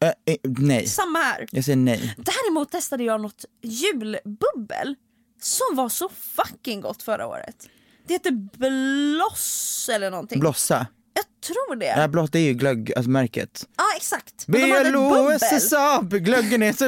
Eh, 0.03 0.07
eh, 0.07 0.37
nej, 0.43 0.87
Samma 0.87 1.19
här. 1.19 1.47
jag 1.51 1.65
säger 1.65 1.77
nej. 1.77 2.15
Däremot 2.17 2.71
testade 2.71 3.03
jag 3.03 3.21
något 3.21 3.45
julbubbel 3.61 4.95
som 5.41 5.75
var 5.75 5.89
så 5.89 6.09
fucking 6.09 6.81
gott 6.81 7.03
förra 7.03 7.27
året. 7.27 7.69
Det 8.07 8.13
heter 8.13 8.31
Bloss 8.31 9.89
eller 9.93 10.11
någonting. 10.11 10.39
Blossa. 10.39 10.87
Jag 11.13 11.25
tror 11.45 11.75
det. 11.75 11.85
Ja, 11.85 12.07
blått 12.07 12.31
det 12.31 12.39
är 12.39 12.43
ju 12.43 12.53
glögg, 12.53 12.93
alltså 12.95 13.09
märket. 13.09 13.67
Ja 13.77 13.83
exakt. 13.97 14.47
BLOSSAB, 14.47 16.13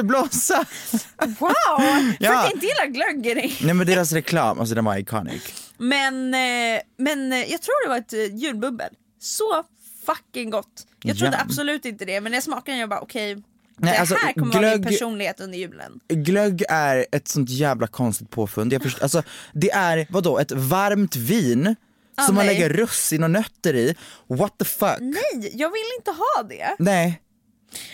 blossa. 0.06 0.64
Wow! 1.18 1.36
För 1.38 2.16
Ja. 2.20 2.38
att 2.38 2.44
jag 2.44 2.52
inte 2.52 2.66
gillar 2.66 2.86
glögg. 2.86 3.26
Erik. 3.26 3.60
Nej 3.64 3.74
men 3.74 3.86
deras 3.86 4.12
reklam, 4.12 4.60
alltså 4.60 4.74
den 4.74 4.84
var 4.84 4.96
iconic. 4.98 5.42
Men, 5.78 6.34
eh, 6.34 6.80
men 6.98 7.32
eh, 7.32 7.38
jag 7.38 7.62
tror 7.62 7.84
det 7.86 7.88
var 7.88 7.98
ett 7.98 8.12
eh, 8.12 8.36
julbubbel. 8.36 8.90
Så 9.20 9.62
fucking 10.06 10.50
gott. 10.50 10.86
Jag 11.02 11.18
trodde 11.18 11.36
Ja. 11.36 11.42
absolut 11.42 11.84
inte 11.84 12.04
det 12.04 12.20
men 12.20 12.32
när 12.32 12.36
jag 12.36 12.42
smakade 12.44 12.70
den 12.72 12.78
jag 12.80 12.88
bara 12.88 13.00
okej. 13.00 13.34
Nej, 13.78 13.92
det 13.92 13.98
alltså, 13.98 14.14
här 14.14 14.32
kommer 14.32 14.46
vara 14.54 14.60
min 14.60 14.70
glögg- 14.82 14.86
personlighet 14.86 15.40
under 15.40 15.58
julen. 15.58 16.00
Glögg 16.08 16.62
är 16.68 17.06
ett 17.12 17.28
sånt 17.28 17.50
jävla 17.50 17.86
konstigt 17.86 18.30
påfund. 18.30 18.72
Jag 18.72 18.82
först, 18.82 19.02
alltså, 19.02 19.22
det 19.52 19.70
är, 19.70 20.06
vadå, 20.10 20.38
ett 20.38 20.52
varmt 20.52 21.16
vin 21.16 21.76
som 22.26 22.34
man 22.34 22.46
lägger 22.46 22.68
russin 22.68 23.24
och 23.24 23.30
nötter 23.30 23.74
i. 23.74 23.94
What 24.26 24.58
the 24.58 24.64
fuck? 24.64 24.98
Nej, 25.00 25.50
jag 25.54 25.70
vill 25.70 25.86
inte 25.98 26.10
ha 26.10 26.42
det. 26.42 26.76
Nej. 26.78 27.22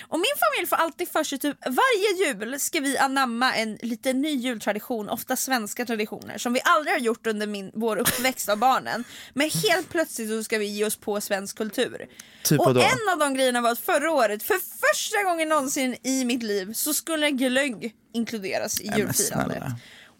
Och 0.09 0.19
min 0.19 0.35
familj 0.41 0.69
får 0.69 0.77
alltid 0.77 1.09
för 1.09 1.25
sig 1.25 1.39
typ 1.39 1.57
varje 1.67 2.27
jul 2.27 2.61
ska 2.61 2.81
vi 2.81 2.99
anamma 2.99 3.55
en 3.55 3.79
lite 3.83 4.13
ny 4.13 4.35
jultradition, 4.35 5.09
ofta 5.09 5.37
svenska 5.37 5.87
traditioner 5.87 6.39
som 6.39 6.53
vi 6.53 6.61
aldrig 6.65 6.95
har 6.95 7.01
gjort 7.01 7.27
under 7.27 7.47
min, 7.47 7.71
vår 7.75 7.97
uppväxt 7.97 8.49
av 8.49 8.59
barnen. 8.59 9.05
Men 9.35 9.51
helt 9.51 9.89
plötsligt 9.89 10.29
så 10.29 10.45
ska 10.45 10.59
vi 10.59 10.67
ge 10.67 10.85
oss 10.85 10.97
på 10.97 11.21
svensk 11.21 11.57
kultur. 11.57 12.07
Typ 12.45 12.61
och 12.61 12.67
vadå? 12.67 12.81
en 12.81 13.13
av 13.13 13.19
de 13.19 13.35
grejerna 13.35 13.61
var 13.61 13.71
att 13.71 13.79
förra 13.79 14.11
året, 14.11 14.43
för 14.43 14.55
första 14.55 15.23
gången 15.23 15.49
någonsin 15.49 15.97
i 16.03 16.25
mitt 16.25 16.43
liv 16.43 16.73
så 16.73 16.95
skulle 16.95 17.31
glögg 17.31 17.95
inkluderas 18.15 18.81
i 18.81 18.93
julfirandet. 18.97 19.63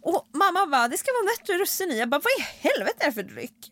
Och 0.03 0.29
mamma 0.35 0.67
bara, 0.67 0.89
det 0.89 0.99
ska 0.99 1.11
vara 1.13 1.33
nötter 1.33 1.55
och 1.55 1.61
russin 1.61 1.91
i. 1.91 1.99
Jag 1.99 2.09
bara, 2.09 2.21
vad 2.25 2.33
i 2.39 2.69
helvete 2.69 2.97
är 3.01 3.07
det 3.07 3.13
för 3.13 3.23
dryck? 3.23 3.72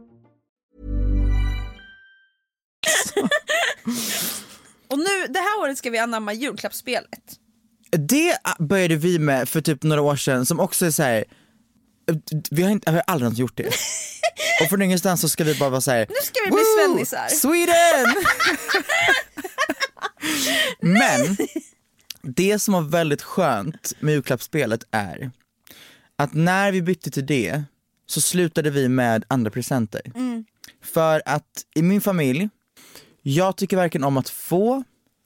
Och 4.87 4.99
nu, 4.99 5.27
det 5.29 5.39
här 5.39 5.59
året 5.61 5.77
ska 5.77 5.89
vi 5.89 5.97
anamma 5.97 6.33
julklappsspelet. 6.33 7.37
Det 7.91 8.37
började 8.59 8.95
vi 8.95 9.19
med 9.19 9.49
för 9.49 9.61
typ 9.61 9.83
några 9.83 10.01
år 10.01 10.15
sedan 10.15 10.45
som 10.45 10.59
också 10.59 10.85
är 10.85 10.91
så 10.91 11.03
här. 11.03 11.23
vi 12.51 12.63
har, 12.63 12.69
inte, 12.69 12.91
vi 12.91 12.97
har 12.97 13.03
aldrig 13.07 13.33
gjort 13.33 13.57
det. 13.57 13.67
Och 14.61 14.69
från 14.69 14.81
ingenstans 14.81 15.21
så 15.21 15.29
ska 15.29 15.43
vi 15.43 15.55
bara 15.55 15.69
vara 15.69 15.81
såhär, 15.81 16.05
Nu 16.09 16.15
ska 16.23 16.39
vi 16.45 16.51
bli 16.51 16.57
"Woo! 16.59 16.87
svennisar." 16.87 17.27
Sweden! 17.27 18.15
Men 21.01 21.37
det 22.21 22.59
som 22.59 22.73
var 22.73 22.81
väldigt 22.81 23.21
skönt 23.21 23.93
med 23.99 24.13
julklappsspelet 24.13 24.83
är 24.91 25.31
att 26.15 26.33
när 26.33 26.71
vi 26.71 26.81
bytte 26.81 27.11
till 27.11 27.25
det 27.25 27.63
så 28.05 28.21
slutade 28.21 28.69
vi 28.69 28.89
med 28.89 29.25
andra 29.27 29.51
presenter. 29.51 30.01
Mm. 30.15 30.45
För 30.83 31.21
att 31.25 31.45
i 31.75 31.81
min 31.81 32.01
familj, 32.01 32.49
jag 33.21 33.57
tycker 33.57 33.77
varken 33.77 34.03
om 34.03 34.17
att 34.17 34.29
få 34.29 34.83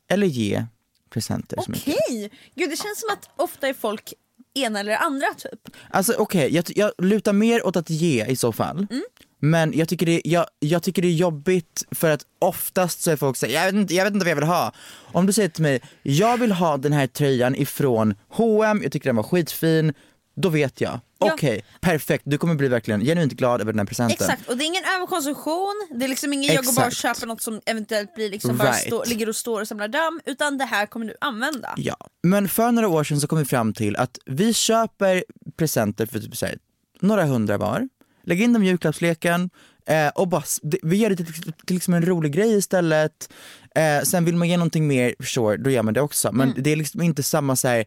eller 0.07 0.27
ge 0.27 0.65
presenter. 1.09 1.59
Okej! 1.59 2.31
Gud 2.55 2.69
det 2.69 2.77
känns 2.77 2.99
som 2.99 3.09
att 3.13 3.29
ofta 3.35 3.67
är 3.67 3.73
folk 3.73 4.13
ena 4.53 4.79
eller 4.79 4.97
andra 4.97 5.27
typ. 5.37 5.75
Alltså 5.89 6.13
okej, 6.17 6.55
jag, 6.55 6.65
jag 6.75 6.91
lutar 6.97 7.33
mer 7.33 7.67
åt 7.67 7.75
att 7.75 7.89
ge 7.89 8.25
i 8.25 8.35
så 8.35 8.51
fall. 8.51 8.87
Mm. 8.89 9.03
Men 9.39 9.73
jag 9.77 9.89
tycker, 9.89 10.05
det, 10.05 10.21
jag, 10.25 10.45
jag 10.59 10.83
tycker 10.83 11.01
det 11.01 11.07
är 11.07 11.11
jobbigt 11.11 11.83
för 11.91 12.09
att 12.09 12.25
oftast 12.39 13.01
så 13.01 13.11
är 13.11 13.15
folk 13.15 13.37
såhär, 13.37 13.53
jag 13.53 13.65
vet, 13.65 13.73
inte, 13.73 13.93
jag 13.93 14.03
vet 14.03 14.13
inte 14.13 14.23
vad 14.23 14.31
jag 14.31 14.35
vill 14.35 14.43
ha. 14.43 14.73
Om 15.11 15.25
du 15.25 15.33
säger 15.33 15.49
till 15.49 15.61
mig, 15.61 15.81
jag 16.03 16.37
vill 16.37 16.51
ha 16.51 16.77
den 16.77 16.93
här 16.93 17.07
tröjan 17.07 17.55
ifrån 17.55 18.15
H&M, 18.29 18.79
jag 18.83 18.91
tycker 18.91 19.09
den 19.09 19.15
var 19.15 19.23
skitfin, 19.23 19.93
då 20.35 20.49
vet 20.49 20.81
jag. 20.81 20.99
Ja. 21.19 21.33
Okej, 21.33 21.65
perfekt, 21.81 22.23
du 22.27 22.37
kommer 22.37 22.55
bli 22.55 22.67
verkligen 22.67 23.01
genuint 23.01 23.33
glad 23.33 23.61
över 23.61 23.73
den 23.73 23.79
här 23.79 23.85
presenten. 23.85 24.13
Exakt, 24.29 24.49
och 24.49 24.57
det 24.57 24.63
är 24.63 24.65
ingen 24.65 24.83
överkonsumtion, 24.97 25.87
det 25.99 26.05
är 26.05 26.09
liksom 26.09 26.33
ingen 26.33 26.53
jag 26.53 26.65
går 26.65 26.73
bara 26.73 26.81
och 26.85 26.87
Exakt. 26.91 27.17
köper 27.19 27.27
något 27.27 27.41
som 27.41 27.61
eventuellt 27.65 28.15
blir 28.15 28.29
liksom 28.29 28.57
bara 28.57 28.69
Right. 28.71 28.87
stå, 28.87 29.03
ligger 29.03 29.29
och 29.29 29.35
står 29.35 29.61
och 29.61 29.67
samlar 29.67 29.87
damm, 29.87 30.21
utan 30.25 30.57
det 30.57 30.65
här 30.65 30.85
kommer 30.85 31.05
du 31.05 31.15
använda. 31.21 31.73
Ja, 31.77 31.97
men 32.23 32.49
för 32.49 32.71
några 32.71 32.87
år 32.87 33.03
sedan 33.03 33.19
så 33.21 33.27
kom 33.27 33.37
vi 33.39 33.45
fram 33.45 33.73
till 33.73 33.95
att 33.95 34.17
vi 34.25 34.53
köper 34.53 35.23
presenter 35.57 36.05
för 36.05 36.19
typ 36.19 36.41
här, 36.41 36.57
några 37.01 37.25
hundra 37.25 37.57
var, 37.57 37.89
lägger 38.23 38.43
in 38.43 38.53
dem 38.53 38.63
i 38.63 38.67
julklappsleken 38.67 39.49
eh, 39.87 40.07
och 40.07 40.27
bara, 40.27 40.43
vi 40.83 40.95
gör 40.97 41.09
det 41.09 41.15
till, 41.15 41.33
till 41.65 41.75
liksom 41.75 41.93
en 41.93 42.05
rolig 42.05 42.31
grej 42.33 42.57
istället. 42.57 43.29
Eh, 43.75 44.01
sen 44.03 44.25
vill 44.25 44.35
man 44.35 44.49
ge 44.49 44.57
någonting 44.57 44.87
mer, 44.87 45.15
sure, 45.23 45.57
då 45.57 45.69
gör 45.69 45.83
man 45.83 45.93
det 45.93 46.01
också. 46.01 46.31
Men 46.31 46.53
det 46.57 46.71
är 46.71 46.75
liksom 46.75 47.01
inte 47.01 47.23
samma 47.23 47.55
så 47.55 47.67
här, 47.67 47.85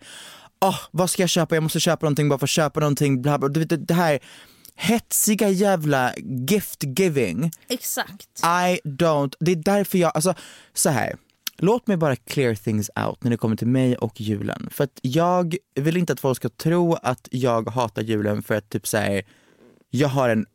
oh, 0.61 0.79
vad 0.91 1.11
ska 1.11 1.23
jag 1.23 1.31
köpa, 1.31 1.55
jag 1.57 1.63
måste 1.63 1.81
köpa 1.81 2.07
någonting 2.07 2.29
bara 2.29 2.39
för 2.39 2.47
att 2.47 2.51
köpa 2.51 2.81
någonting, 2.81 3.23
bla 3.23 3.39
bla. 3.39 3.49
Du 3.49 3.61
vet, 3.61 3.89
det- 3.89 3.95
här 3.95 4.19
hetsiga 4.75 5.49
jävla 5.49 6.15
gift 6.51 6.85
giving. 6.99 7.51
Exakt. 7.69 8.29
I 8.45 8.81
don't, 8.89 9.35
det 9.41 9.53
är 9.53 9.57
därför 9.57 9.99
jag, 9.99 10.13
alltså 10.15 10.35
så 10.75 10.91
här. 10.91 11.17
Låt 11.61 11.87
mig 11.87 11.97
bara 11.97 12.17
clear 12.17 12.55
things 12.55 12.91
out 13.07 13.23
när 13.25 13.31
det 13.31 13.37
kommer 13.37 13.57
till 13.57 13.67
mig 13.67 13.97
och 13.97 14.21
julen. 14.21 14.69
För 14.73 14.85
att 14.85 14.99
jag 15.03 15.57
vill 15.75 15.97
inte 15.97 16.13
att 16.13 16.21
folk 16.21 16.37
ska 16.37 16.49
tro 16.49 16.95
att 16.95 17.29
jag 17.31 17.69
hatar 17.71 18.03
julen 18.03 18.43
för 18.43 18.55
att 18.55 18.69
typ 18.71 18.87
säga 18.87 19.23
jag 19.91 20.09
har 20.09 20.29
en 20.29 20.47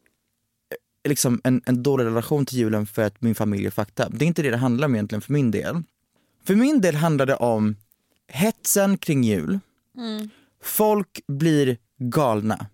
liksom 1.08 1.42
en, 1.44 1.62
en 1.66 1.84
dålig 1.84 2.06
relation 2.06 2.46
till 2.46 2.58
julen 2.58 2.86
för 2.86 3.02
att 3.02 3.22
min 3.22 3.36
familj 3.36 3.66
är 3.66 3.72
fucked 3.72 4.06
up. 4.06 4.20
Det 4.20 4.26
är 4.26 4.28
inte 4.28 4.42
det 4.42 4.50
det 4.50 4.58
handlar 4.58 4.86
om 4.88 4.96
egentligen 4.96 5.22
för 5.22 5.34
min 5.34 5.52
del. 5.52 5.84
För 6.46 6.56
min 6.56 6.82
del 6.82 6.96
handlar 6.96 7.26
det 7.26 7.36
om 7.36 7.76
hetsen 8.28 8.98
kring 8.98 9.24
jul. 9.24 9.60
Folk 10.64 11.20
blir 11.28 11.78
galna. 12.00 12.66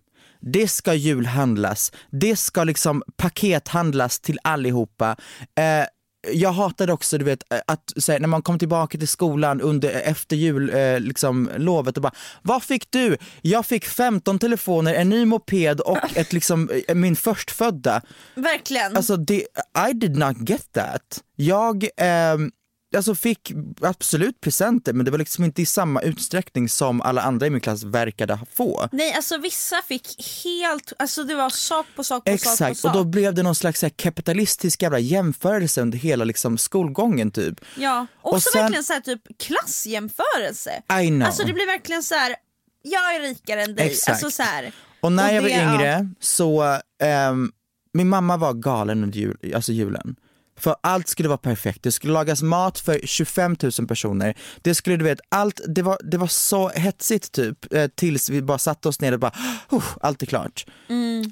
Det 0.41 0.67
ska 0.67 0.93
julhandlas, 0.93 1.91
det 2.09 2.35
ska 2.35 2.63
liksom 2.63 3.03
pakethandlas 3.17 4.19
till 4.19 4.39
allihopa. 4.43 5.15
Eh, 5.55 5.85
jag 6.27 6.51
hatade 6.51 6.93
också 6.93 7.17
du 7.17 7.25
vet 7.25 7.53
eh, 7.53 7.59
att 7.67 7.93
här, 8.07 8.19
när 8.19 8.27
man 8.27 8.41
kom 8.41 8.59
tillbaka 8.59 8.97
till 8.97 9.07
skolan 9.07 9.61
under, 9.61 9.89
efter 9.89 10.35
jul, 10.35 10.69
eh, 10.75 10.99
liksom, 10.99 11.49
lovet 11.57 11.97
och 11.97 12.03
bara 12.03 12.13
Vad 12.41 12.63
fick 12.63 12.91
du? 12.91 13.17
Jag 13.41 13.65
fick 13.65 13.85
15 13.85 14.39
telefoner, 14.39 14.93
en 14.93 15.09
ny 15.09 15.25
moped 15.25 15.79
och 15.79 15.97
ett, 16.17 16.33
liksom, 16.33 16.69
eh, 16.87 16.95
min 16.95 17.15
förstfödda. 17.15 18.01
Verkligen. 18.35 18.97
Alltså 18.97 19.17
det, 19.17 19.45
I 19.89 19.93
did 19.93 20.17
not 20.17 20.49
get 20.49 20.73
that. 20.73 21.23
Jag 21.35 21.87
ehm, 21.97 22.51
alltså 22.95 23.15
fick 23.15 23.51
absolut 23.81 24.41
presenter 24.41 24.93
men 24.93 25.05
det 25.05 25.11
var 25.11 25.17
liksom 25.17 25.43
inte 25.43 25.61
i 25.61 25.65
samma 25.65 26.01
utsträckning 26.01 26.69
som 26.69 27.01
alla 27.01 27.21
andra 27.21 27.47
i 27.47 27.49
min 27.49 27.61
klass 27.61 27.83
verkade 27.83 28.39
få. 28.53 28.87
Nej 28.91 29.13
alltså 29.13 29.37
vissa 29.37 29.81
fick 29.81 30.07
helt, 30.43 30.93
alltså 30.99 31.23
det 31.23 31.35
var 31.35 31.49
sak 31.49 31.85
på 31.95 32.03
sak 32.03 32.23
på 32.25 32.31
sak 32.31 32.43
på 32.45 32.49
Exakt, 32.51 32.77
sak. 32.79 32.91
och 32.95 32.97
då 32.97 33.03
blev 33.09 33.33
det 33.33 33.43
någon 33.43 33.55
slags 33.55 33.81
här, 33.81 33.89
kapitalistisk 33.89 34.81
jävla 34.81 34.99
jämförelse 34.99 35.81
under 35.81 35.97
hela 35.97 36.25
liksom, 36.25 36.57
skolgången 36.57 37.31
typ. 37.31 37.61
Ja, 37.77 38.07
och, 38.21 38.33
Och 38.33 38.43
så 38.43 38.49
sen- 38.53 38.61
verkligen 38.61 38.83
så 38.83 38.93
här 38.93 38.99
typ 39.01 39.21
klassjämförelse. 39.39 40.81
I 41.03 41.07
know. 41.07 41.27
Alltså 41.27 41.43
det 41.43 41.53
blir 41.53 41.65
verkligen 41.65 42.03
så 42.03 42.15
här. 42.15 42.35
jag 42.81 43.15
är 43.15 43.19
rikare 43.19 43.63
än 43.63 43.75
dig. 43.75 43.87
Exakt. 43.87 44.09
Alltså 44.09 44.31
så 44.31 44.43
här. 44.43 44.71
Och 45.01 45.11
när 45.11 45.29
Och 45.29 45.35
jag 45.35 45.41
var 45.41 45.49
det- 45.49 45.55
ja. 45.55 45.73
yngre 45.73 46.09
så, 46.19 46.79
ehm, 47.03 47.51
min 47.93 48.09
mamma 48.09 48.37
var 48.37 48.53
galen 48.53 49.03
under 49.03 49.17
jul, 49.19 49.53
alltså 49.55 49.71
julen. 49.71 50.15
För 50.59 50.75
allt 50.81 51.07
skulle 51.07 51.29
vara 51.29 51.37
perfekt, 51.37 51.83
det 51.83 51.91
skulle 51.91 52.13
lagas 52.13 52.41
mat 52.41 52.79
för 52.79 52.99
25 53.03 53.55
000 53.79 53.87
personer. 53.87 54.33
Det 54.61 54.75
skulle 54.75 54.97
du 54.97 55.03
vet, 55.03 55.19
allt, 55.29 55.61
det 55.67 55.81
var, 55.81 55.97
det 56.03 56.17
var 56.17 56.27
så 56.27 56.69
hetsigt 56.69 57.31
typ 57.31 57.73
eh, 57.73 57.87
tills 57.87 58.29
vi 58.29 58.41
bara 58.41 58.57
satte 58.57 58.87
oss 58.87 59.01
ner 59.01 59.11
och 59.11 59.19
bara, 59.19 59.33
oh, 59.69 59.83
allt 60.01 60.21
är 60.21 60.25
klart. 60.25 60.65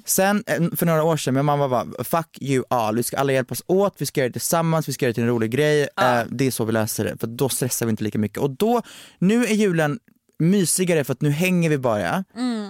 Sen 0.04 0.44
eh, 0.46 0.62
för 0.76 0.86
några 0.86 1.02
år 1.02 1.16
sedan, 1.16 1.34
min 1.34 1.44
mamma 1.44 1.66
var 1.66 2.04
fuck 2.04 2.38
you 2.40 2.64
all, 2.70 2.96
vi 2.96 3.02
ska 3.02 3.16
alla 3.16 3.32
hjälpas 3.32 3.62
åt, 3.66 3.94
vi 3.98 4.06
ska 4.06 4.20
göra 4.20 4.28
det 4.28 4.32
tillsammans, 4.32 4.88
vi 4.88 4.92
ska 4.92 5.04
göra 5.04 5.10
det 5.10 5.14
till 5.14 5.22
en 5.22 5.28
rolig 5.28 5.50
grej. 5.50 5.82
Eh, 5.82 6.22
det 6.30 6.46
är 6.46 6.50
så 6.50 6.64
vi 6.64 6.72
löser 6.72 7.04
det, 7.04 7.16
för 7.20 7.26
då 7.26 7.48
stressar 7.48 7.86
vi 7.86 7.90
inte 7.90 8.04
lika 8.04 8.18
mycket. 8.18 8.38
Och 8.38 8.50
då, 8.50 8.82
nu 9.18 9.44
är 9.44 9.54
julen 9.54 9.98
mysigare 10.38 11.04
för 11.04 11.12
att 11.12 11.20
nu 11.20 11.30
hänger 11.30 11.70
vi 11.70 11.78
bara. 11.78 12.24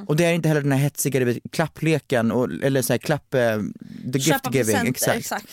Och 0.07 0.17
det 0.17 0.25
är 0.25 0.33
inte 0.33 0.49
heller 0.49 0.63
den 0.63 0.73
här 0.73 0.79
hetsiga 0.79 1.35
klappleken, 1.53 2.33
och, 2.33 2.49
eller 2.63 2.83
så 2.83 2.93
här, 2.93 2.99
klapp, 2.99 3.31
the 3.31 4.19
gift 4.19 4.27
Köpa 4.27 4.51
giving. 4.51 4.65
presenter, 4.67 4.91
Exakt. 4.91 5.19
exakt. 5.19 5.49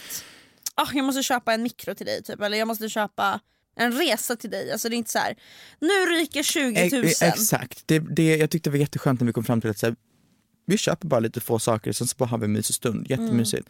Ah, 0.75 0.87
jag 0.93 1.05
måste 1.05 1.23
köpa 1.23 1.53
en 1.53 1.63
mikro 1.63 1.95
till 1.95 2.05
dig 2.05 2.23
typ, 2.23 2.41
eller 2.41 2.57
jag 2.57 2.67
måste 2.67 2.89
köpa 2.89 3.39
en 3.77 3.91
resa 3.91 4.35
till 4.35 4.49
dig. 4.49 4.71
Alltså 4.71 4.89
det 4.89 4.95
är 4.95 4.97
inte 4.97 5.11
så 5.11 5.19
här. 5.19 5.35
nu 5.79 5.87
ryker 5.87 6.43
20 6.43 6.89
000. 6.89 7.05
E- 7.05 7.13
exakt, 7.21 7.83
det, 7.85 7.99
det, 7.99 8.35
jag 8.37 8.49
tyckte 8.49 8.69
det 8.69 8.71
var 8.71 8.79
jätteskönt 8.79 9.19
när 9.19 9.27
vi 9.27 9.33
kom 9.33 9.43
fram 9.43 9.61
till 9.61 9.69
att 9.69 9.77
så 9.79 9.85
här, 9.85 9.95
vi 10.67 10.77
köper 10.77 11.07
bara 11.07 11.19
lite 11.19 11.41
få 11.41 11.59
saker, 11.59 11.91
sen 11.91 12.07
så 12.07 12.15
bara 12.17 12.25
har 12.29 12.37
vi 12.37 12.45
en 12.45 12.53
mysig 12.53 12.75
stund, 12.75 13.09
jättemysigt. 13.09 13.69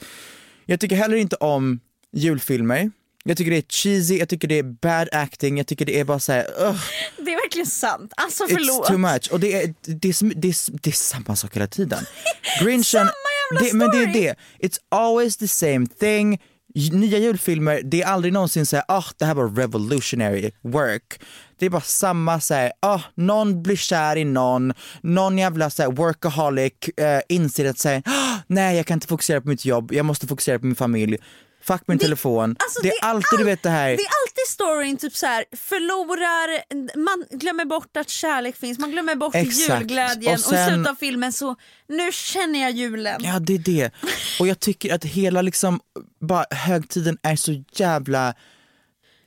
Jag 0.65 0.79
tycker 0.79 0.95
heller 0.95 1.17
inte 1.17 1.35
om 1.35 1.79
julfilmer. 2.11 2.91
Jag 3.27 3.37
tycker 3.37 3.51
det 3.51 3.57
är 3.57 3.63
cheesy, 3.69 4.17
jag 4.17 4.29
tycker 4.29 4.47
det 4.47 4.59
är 4.59 4.63
bad 4.63 5.09
acting, 5.11 5.57
jag 5.57 5.67
tycker 5.67 5.85
det 5.85 5.99
är 5.99 6.03
bara 6.03 6.19
såhär, 6.19 6.47
ugh, 6.61 6.81
Det 7.17 7.31
är 7.33 7.35
verkligen 7.43 7.67
sant. 7.67 8.13
Alltså 8.17 8.43
it's 8.43 8.47
förlåt. 8.53 8.87
too 8.87 8.97
much. 8.97 9.29
Och 9.31 9.39
det 9.39 9.53
är, 9.63 9.73
det, 9.81 10.07
är, 10.09 10.35
det, 10.35 10.47
är, 10.47 10.71
det 10.81 10.89
är 10.89 10.91
samma 10.91 11.35
sak 11.35 11.55
hela 11.55 11.67
tiden. 11.67 12.05
Grinchen, 12.61 12.83
Samma 12.83 13.11
jävla 13.51 13.67
det, 13.67 13.73
men 13.73 13.91
det 13.91 13.97
är 13.97 14.09
story. 14.11 14.33
det, 14.59 14.67
it's 14.67 14.79
always 14.89 15.37
the 15.37 15.47
same 15.47 15.87
thing. 15.99 16.41
Nya 16.75 17.17
julfilmer, 17.17 17.81
det 17.83 18.01
är 18.01 18.07
aldrig 18.07 18.33
någonsin 18.33 18.65
såhär, 18.65 18.85
ah 18.87 19.03
det 19.17 19.25
här 19.25 19.35
var 19.35 19.49
revolutionary 19.49 20.51
work. 20.61 21.19
Det 21.59 21.65
är 21.65 21.69
bara 21.69 21.81
samma 21.81 22.39
såhär, 22.39 22.71
ah 22.79 23.01
någon 23.15 23.63
blir 23.63 23.75
kär 23.75 24.15
i 24.15 24.25
någon, 24.25 24.73
någon 25.01 25.37
jävla 25.37 25.69
såhär 25.69 25.91
workaholic 25.91 26.73
eh, 26.97 27.21
inser 27.29 27.69
att 27.69 27.77
säga, 27.77 28.01
oh, 28.05 28.37
nej 28.47 28.77
jag 28.77 28.85
kan 28.85 28.95
inte 28.95 29.07
fokusera 29.07 29.41
på 29.41 29.47
mitt 29.47 29.65
jobb, 29.65 29.91
jag 29.93 30.05
måste 30.05 30.27
fokusera 30.27 30.59
på 30.59 30.65
min 30.65 30.75
familj. 30.75 31.17
Fuck 31.67 31.81
min 31.87 31.99
telefon. 31.99 32.55
Alltså, 32.59 32.81
det 32.83 32.89
är 32.89 33.05
alltid 33.05 33.39
du 33.39 33.43
vet 33.45 33.63
det 33.63 33.69
här. 33.69 33.87
Det 33.87 33.93
är 33.93 34.11
alltid 34.25 34.47
storyn 34.47 34.97
typ 34.97 35.15
så 35.15 35.25
här 35.25 35.45
förlorar, 35.57 36.63
man 36.97 37.25
glömmer 37.39 37.65
bort 37.65 37.97
att 37.97 38.09
kärlek 38.09 38.55
finns, 38.55 38.79
man 38.79 38.91
glömmer 38.91 39.15
bort 39.15 39.35
Exakt. 39.35 39.81
julglädjen 39.81 40.33
och, 40.33 40.39
Och 40.39 40.45
sen- 40.45 40.67
i 40.69 40.73
slutet 40.73 40.91
av 40.91 40.95
filmen 40.95 41.33
så, 41.33 41.55
nu 41.87 42.11
känner 42.11 42.61
jag 42.61 42.71
julen. 42.71 43.21
Ja 43.23 43.39
det 43.39 43.53
är 43.53 43.57
det. 43.57 43.91
Och 44.39 44.47
jag 44.47 44.59
tycker 44.59 44.95
att 44.95 45.03
hela 45.05 45.41
liksom, 45.41 45.79
bara 46.21 46.45
högtiden 46.51 47.17
är 47.21 47.35
så 47.35 47.63
jävla 47.71 48.33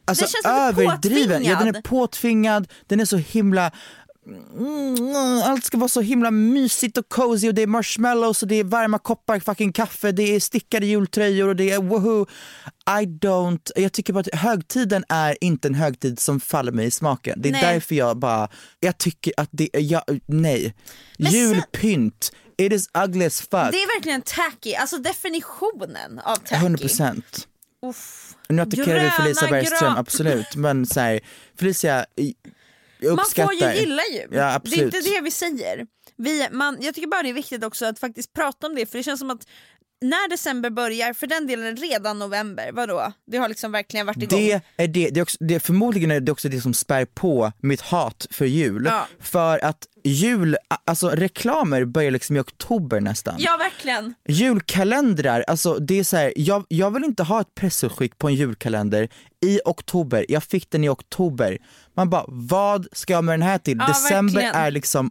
Alltså 0.05 0.27
Det 0.42 0.48
överdriven, 0.48 1.44
ja 1.44 1.59
den 1.59 1.77
är 1.77 1.83
påtvingad, 1.83 2.68
den 2.87 3.01
är 3.01 3.05
så 3.05 3.16
himla 3.16 3.72
Mm, 4.29 5.43
allt 5.45 5.64
ska 5.64 5.79
vara 5.79 5.88
så 5.88 6.01
himla 6.01 6.31
mysigt 6.31 6.99
och 6.99 7.09
cozy 7.09 7.49
och 7.49 7.55
det 7.55 7.62
är 7.62 7.67
marshmallows 7.67 8.43
och 8.43 8.49
det 8.49 8.55
är 8.55 8.64
varma 8.64 8.99
koppar 8.99 9.41
fucking 9.41 9.73
kaffe, 9.73 10.12
det 10.12 10.23
är 10.23 10.41
stickade 10.41 10.87
jultröjor 10.87 11.49
och 11.49 11.57
det 11.57 11.71
är 11.71 11.83
woho. 11.83 12.27
I 12.88 13.07
don't, 13.07 13.71
jag 13.77 13.93
tycker 13.93 14.12
bara 14.12 14.21
att 14.21 14.35
högtiden 14.35 15.05
är 15.09 15.37
inte 15.41 15.69
en 15.69 15.75
högtid 15.75 16.19
som 16.19 16.41
faller 16.41 16.73
mig 16.73 16.87
i 16.87 16.91
smaken. 16.91 17.43
Det 17.43 17.49
är 17.49 17.53
Nej. 17.53 17.75
därför 17.75 17.95
jag 17.95 18.19
bara, 18.19 18.49
jag 18.81 18.99
tycker 18.99 19.33
att 19.37 19.49
det, 19.53 19.71
jag, 19.73 20.03
nej. 20.27 20.75
Men 21.19 21.33
Julpynt, 21.33 22.33
it 22.59 22.73
is 22.73 22.88
ugly 23.05 23.25
as 23.25 23.41
fuck. 23.41 23.51
Det 23.51 23.83
är 23.83 23.97
verkligen 23.97 24.23
tacky, 24.23 24.75
alltså 24.75 24.99
definitionen 24.99 26.19
av 26.19 26.37
tacky. 26.37 26.67
100%. 26.67 27.23
Uff. 27.87 28.35
Nu 28.49 28.62
attackerar 28.62 29.05
vi 29.05 29.11
Felicia 29.11 29.49
Bergström, 29.49 29.97
absolut. 29.97 30.57
Men 30.57 30.87
så 30.87 31.01
här, 31.01 31.21
Felicia, 31.59 32.07
jag 33.01 33.17
Man 33.17 33.17
får 33.17 33.23
uppskattar. 33.43 33.75
ju 33.75 33.81
gilla 33.81 34.03
jul. 34.13 34.29
Ja, 34.31 34.37
det 34.37 34.39
är 34.39 34.57
absolut. 34.57 34.95
inte 34.95 35.11
det 35.11 35.21
vi 35.21 35.31
säger. 35.31 35.87
Vi, 36.17 36.49
man, 36.53 36.77
jag 36.81 36.95
tycker 36.95 37.09
bara 37.09 37.23
det 37.23 37.29
är 37.29 37.33
viktigt 37.33 37.65
också 37.65 37.87
att 37.87 37.99
faktiskt 37.99 38.33
prata 38.33 38.67
om 38.67 38.75
det 38.75 38.87
för 38.87 38.99
det 38.99 39.05
känns 39.05 39.21
som 39.21 39.31
att 39.31 39.43
när 40.01 40.31
december 40.31 40.71
börjar, 40.71 41.13
för 41.13 41.27
den 41.27 41.47
delen 41.47 41.77
redan 41.77 42.19
november, 42.19 42.71
vadå? 42.73 43.13
Det 43.27 43.39
har 43.39 43.49
liksom 43.49 43.73
verkligen 43.73 44.07
varit 44.07 44.23
igång. 44.23 44.41
Det 44.41 44.53
är 44.77 44.89
det, 44.89 45.11
det 45.11 45.21
är 45.21 45.23
också, 45.23 45.37
det, 45.41 45.61
förmodligen 45.61 46.11
är 46.11 46.21
det 46.21 46.33
också 46.33 46.49
det 46.49 46.61
som 46.61 46.75
spär 46.75 47.05
på 47.05 47.53
mitt 47.61 47.81
hat 47.81 48.27
för 48.31 48.45
jul. 48.45 48.85
Ja. 48.87 49.07
För 49.21 49.65
att 49.65 49.87
jul, 50.05 50.57
alltså 50.85 51.09
reklamer 51.09 51.85
börjar 51.85 52.11
liksom 52.11 52.37
i 52.37 52.41
oktober 52.41 53.01
nästan. 53.01 53.35
Ja 53.39 53.57
verkligen. 53.57 54.15
Julkalendrar, 54.29 55.45
alltså 55.49 55.75
det 55.75 55.99
är 55.99 56.05
så 56.05 56.17
här, 56.17 56.33
jag, 56.37 56.65
jag 56.69 56.91
vill 56.91 57.05
inte 57.05 57.23
ha 57.23 57.41
ett 57.41 57.55
presutskick 57.55 58.19
på 58.19 58.29
en 58.29 58.35
julkalender 58.35 59.09
i 59.47 59.61
oktober, 59.65 60.27
jag 60.29 60.45
fick 60.45 60.71
den 60.71 60.85
i 60.85 60.89
oktober. 60.89 61.59
Man 61.99 62.11
bara, 62.11 62.25
vad 62.29 62.87
ska 62.93 63.13
jag 63.13 63.25
med 63.25 63.33
den 63.33 63.43
här 63.49 63.59
till? 63.59 63.77
Ja, 63.81 63.87
December 63.87 64.35
verkligen. 64.35 64.55
är 64.55 64.71
liksom 64.71 65.11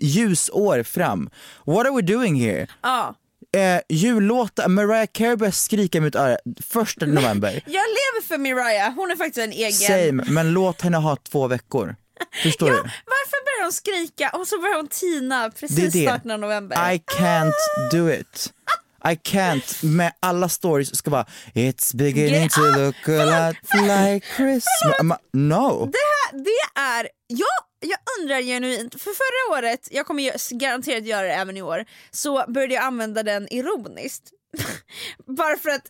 ljusår 0.00 0.82
fram. 0.82 1.30
What 1.66 1.86
are 1.86 1.96
we 1.96 2.02
doing 2.02 2.34
here? 2.44 2.66
Ja. 2.82 3.14
Eh, 3.56 3.80
jullåtar, 3.88 4.68
Mariah 4.68 5.06
Carey 5.12 5.36
börjar 5.36 5.50
skrika 5.52 5.98
i 5.98 6.00
mitt 6.00 6.14
öra 6.14 6.36
första 6.70 7.06
november. 7.06 7.50
Jag 7.66 7.72
lever 7.72 8.22
för 8.28 8.38
Mariah, 8.38 8.92
hon 8.94 9.10
är 9.10 9.16
faktiskt 9.16 9.38
en 9.38 9.52
egen... 9.52 9.72
Same, 9.72 10.24
men 10.26 10.52
låt 10.52 10.80
henne 10.80 10.96
ha 10.96 11.16
två 11.16 11.46
veckor. 11.48 11.96
Förstår 12.42 12.68
Ja, 12.68 12.74
du? 12.74 12.80
varför 12.82 13.44
börjar 13.44 13.62
hon 13.64 13.72
skrika 13.72 14.28
och 14.30 14.46
så 14.46 14.60
börjar 14.60 14.76
hon 14.76 14.88
tina 14.88 15.44
Det 15.48 15.50
precis 15.60 15.92
det. 15.92 16.02
starten 16.06 16.30
av 16.30 16.38
november? 16.38 16.92
I 16.92 16.98
can't 16.98 17.52
do 17.92 18.10
it. 18.12 18.52
I 19.04 19.14
can't, 19.16 19.82
med 19.84 20.12
alla 20.20 20.48
stories 20.48 20.96
ska 20.96 21.10
vara 21.10 21.26
It's 21.54 21.96
beginning 21.96 22.48
to 22.48 22.60
Ah, 22.60 22.76
look 22.76 23.08
a 23.08 23.24
lot 23.48 23.56
like 23.86 24.26
Christmas. 24.36 24.98
Ma- 25.02 25.16
No! 25.32 25.86
Det, 25.92 25.98
här, 25.98 26.38
det 26.44 26.80
är, 26.80 27.08
jag, 27.26 27.48
jag 27.80 27.98
undrar 28.20 28.40
genuint, 28.42 28.92
för 29.02 29.10
förra 29.10 29.58
året, 29.58 29.88
jag 29.90 30.06
kommer 30.06 30.54
garanterat 30.58 31.04
göra 31.04 31.22
det 31.26 31.32
även 31.32 31.56
i 31.56 31.62
år, 31.62 31.84
så 32.10 32.44
började 32.48 32.74
jag 32.74 32.84
använda 32.84 33.22
den 33.22 33.48
ironiskt. 33.52 34.22
Bara 35.36 35.56
för 35.58 35.70
att... 35.70 35.88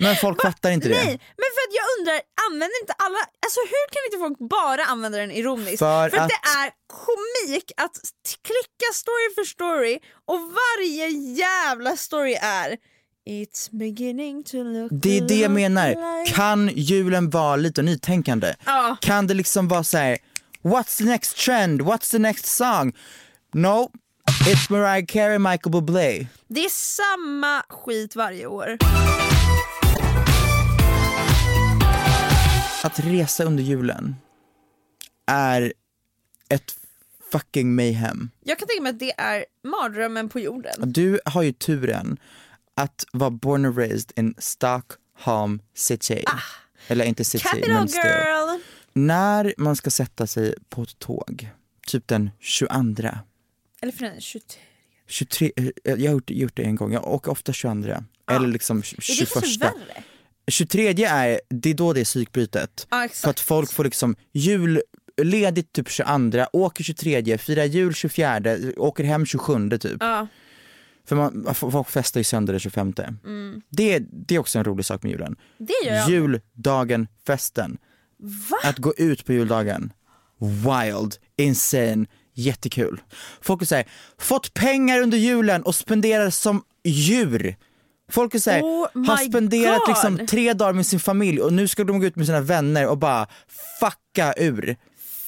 Men 0.00 0.16
folk 0.16 0.42
fattar 0.46 0.70
inte 0.70 0.88
det. 0.88 0.94
Nej, 0.94 1.06
men 1.40 1.48
för 1.56 1.62
att 1.68 1.74
jag 1.80 1.86
undrar, 1.98 2.20
använder 2.50 2.80
inte 2.82 2.92
alla, 2.92 3.18
alltså 3.46 3.60
hur 3.60 3.84
kan 3.92 4.00
inte 4.06 4.18
folk 4.18 4.50
bara 4.50 4.84
använda 4.84 5.18
den 5.18 5.30
ironiskt? 5.30 5.78
För 5.78 6.06
att, 6.06 6.14
att- 6.14 6.28
det 6.28 6.40
är 6.60 6.70
komik 6.86 7.72
att 7.76 7.96
klicka 8.42 8.88
story 8.94 9.34
för 9.34 9.44
story 9.44 9.98
och 10.26 10.40
varje 10.40 11.08
jävla 11.36 11.96
story 11.96 12.34
är 12.42 12.76
It's 13.28 13.68
beginning 13.70 14.44
to 14.44 14.56
look 14.62 14.90
Det 14.92 15.16
är 15.18 15.28
det 15.28 15.34
jag 15.34 15.50
menar. 15.50 15.88
like... 15.88 16.34
Kan 16.36 16.68
julen 16.74 17.30
vara 17.30 17.56
lite 17.56 17.82
nytänkande? 17.82 18.54
Ja. 18.66 18.96
Kan 19.00 19.26
det 19.26 19.34
liksom 19.34 19.68
vara 19.68 19.84
så 19.84 19.98
här: 19.98 20.18
What's 20.62 20.98
the 20.98 21.04
next 21.04 21.36
trend? 21.36 21.80
What's 21.82 22.10
the 22.10 22.18
next 22.18 22.46
song? 22.46 22.92
No, 23.54 23.90
it's 24.46 24.70
Mariah 24.70 25.04
Carey, 25.06 25.38
Michael 25.38 25.70
Bublé. 25.72 26.26
Det 26.48 26.64
är 26.64 26.68
samma 26.70 27.62
skit 27.68 28.16
varje 28.16 28.46
år. 28.46 28.76
Att 32.84 32.98
resa 33.00 33.44
under 33.44 33.62
julen 33.62 34.16
är 35.26 35.72
ett 36.48 36.74
fucking 37.32 37.74
mayhem. 37.74 38.30
Jag 38.44 38.58
kan 38.58 38.68
tänka 38.68 38.82
mig 38.82 38.90
att 38.90 38.98
det 38.98 39.12
är 39.20 39.44
mardrömmen 39.64 40.28
på 40.28 40.40
jorden. 40.40 40.72
Du 40.92 41.20
har 41.24 41.42
ju 41.42 41.52
turen 41.52 42.18
att 42.74 43.04
vara 43.12 43.30
born 43.30 43.64
and 43.64 43.78
raised 43.78 44.12
in 44.16 44.34
Stockholm 44.38 45.62
city. 45.74 46.24
Eller 46.88 47.04
inte 47.04 47.24
city, 47.24 47.44
Ah. 47.46 47.50
Capital 47.50 47.74
men 47.74 47.88
still. 47.88 48.00
girl! 48.04 48.60
När 48.92 49.54
man 49.58 49.76
ska 49.76 49.90
sätta 49.90 50.26
sig 50.26 50.54
på 50.68 50.82
ett 50.82 50.98
tåg, 50.98 51.50
typ 51.86 52.08
den 52.08 52.30
22, 52.40 53.08
Eller 53.82 53.92
för 53.92 54.04
den 54.04 54.20
23. 54.20 54.60
23, 55.06 55.52
eh, 55.56 55.64
jag 55.84 55.96
har 55.96 56.14
gjort, 56.14 56.30
gjort 56.30 56.56
det 56.56 56.62
en 56.62 56.76
gång, 56.76 56.92
jag 56.92 57.06
åker 57.06 57.30
ofta 57.30 57.52
22 57.52 58.04
eller 58.30 58.48
liksom 58.48 58.78
Är 58.78 58.96
det 58.96 59.02
21. 59.02 59.32
kanske 59.32 59.60
värre? 59.60 60.02
23 60.50 61.04
är, 61.04 61.40
det 61.48 61.70
är 61.70 61.74
då 61.74 61.92
det 61.92 62.00
är 62.00 62.04
psykbrytet. 62.04 62.86
Exakt. 62.90 63.18
För 63.18 63.30
att 63.30 63.40
folk 63.40 63.72
får 63.72 63.84
liksom 63.84 64.16
julledigt 64.32 65.72
typ 65.72 65.88
22, 65.88 66.46
åker 66.52 66.84
23, 66.84 67.38
firar 67.38 67.64
jul 67.64 67.94
24, 67.94 68.40
åker 68.76 69.04
hem 69.04 69.26
27 69.26 69.70
typ. 69.70 69.96
Ja. 70.00 70.26
För 71.04 71.16
man, 71.16 71.54
folk 71.54 71.88
festar 71.88 72.20
ju 72.20 72.24
sönder 72.24 72.52
den 72.52 72.60
25. 72.60 72.94
Mm. 73.24 73.62
Det, 73.68 73.98
det 73.98 74.34
är 74.34 74.38
också 74.38 74.58
en 74.58 74.64
rolig 74.64 74.86
sak 74.86 75.02
med 75.02 75.12
julen. 75.12 75.36
Det 75.58 75.72
gör 75.86 75.94
jag. 75.94 76.10
Juldagen, 76.10 77.08
festen. 77.26 77.78
Va? 78.50 78.56
Att 78.62 78.78
gå 78.78 78.94
ut 78.96 79.24
på 79.24 79.32
juldagen. 79.32 79.92
Wild, 80.38 81.16
insane, 81.36 82.06
jättekul. 82.40 83.00
Folk 83.40 83.68
såhär, 83.68 83.88
fått 84.18 84.54
pengar 84.54 85.00
under 85.00 85.18
julen 85.18 85.62
och 85.62 85.74
spenderar 85.74 86.30
som 86.30 86.62
djur. 86.84 87.56
Folk 88.10 88.40
såhär, 88.42 88.62
Oh 88.62 89.06
har 89.06 89.16
spenderat 89.16 89.78
God. 89.78 89.88
liksom 89.88 90.26
tre 90.26 90.52
dagar 90.52 90.72
med 90.72 90.86
sin 90.86 91.00
familj 91.00 91.40
och 91.40 91.52
nu 91.52 91.68
ska 91.68 91.84
de 91.84 92.00
gå 92.00 92.06
ut 92.06 92.16
med 92.16 92.26
sina 92.26 92.40
vänner 92.40 92.86
och 92.86 92.98
bara 92.98 93.26
fucka 93.80 94.34
ur. 94.36 94.76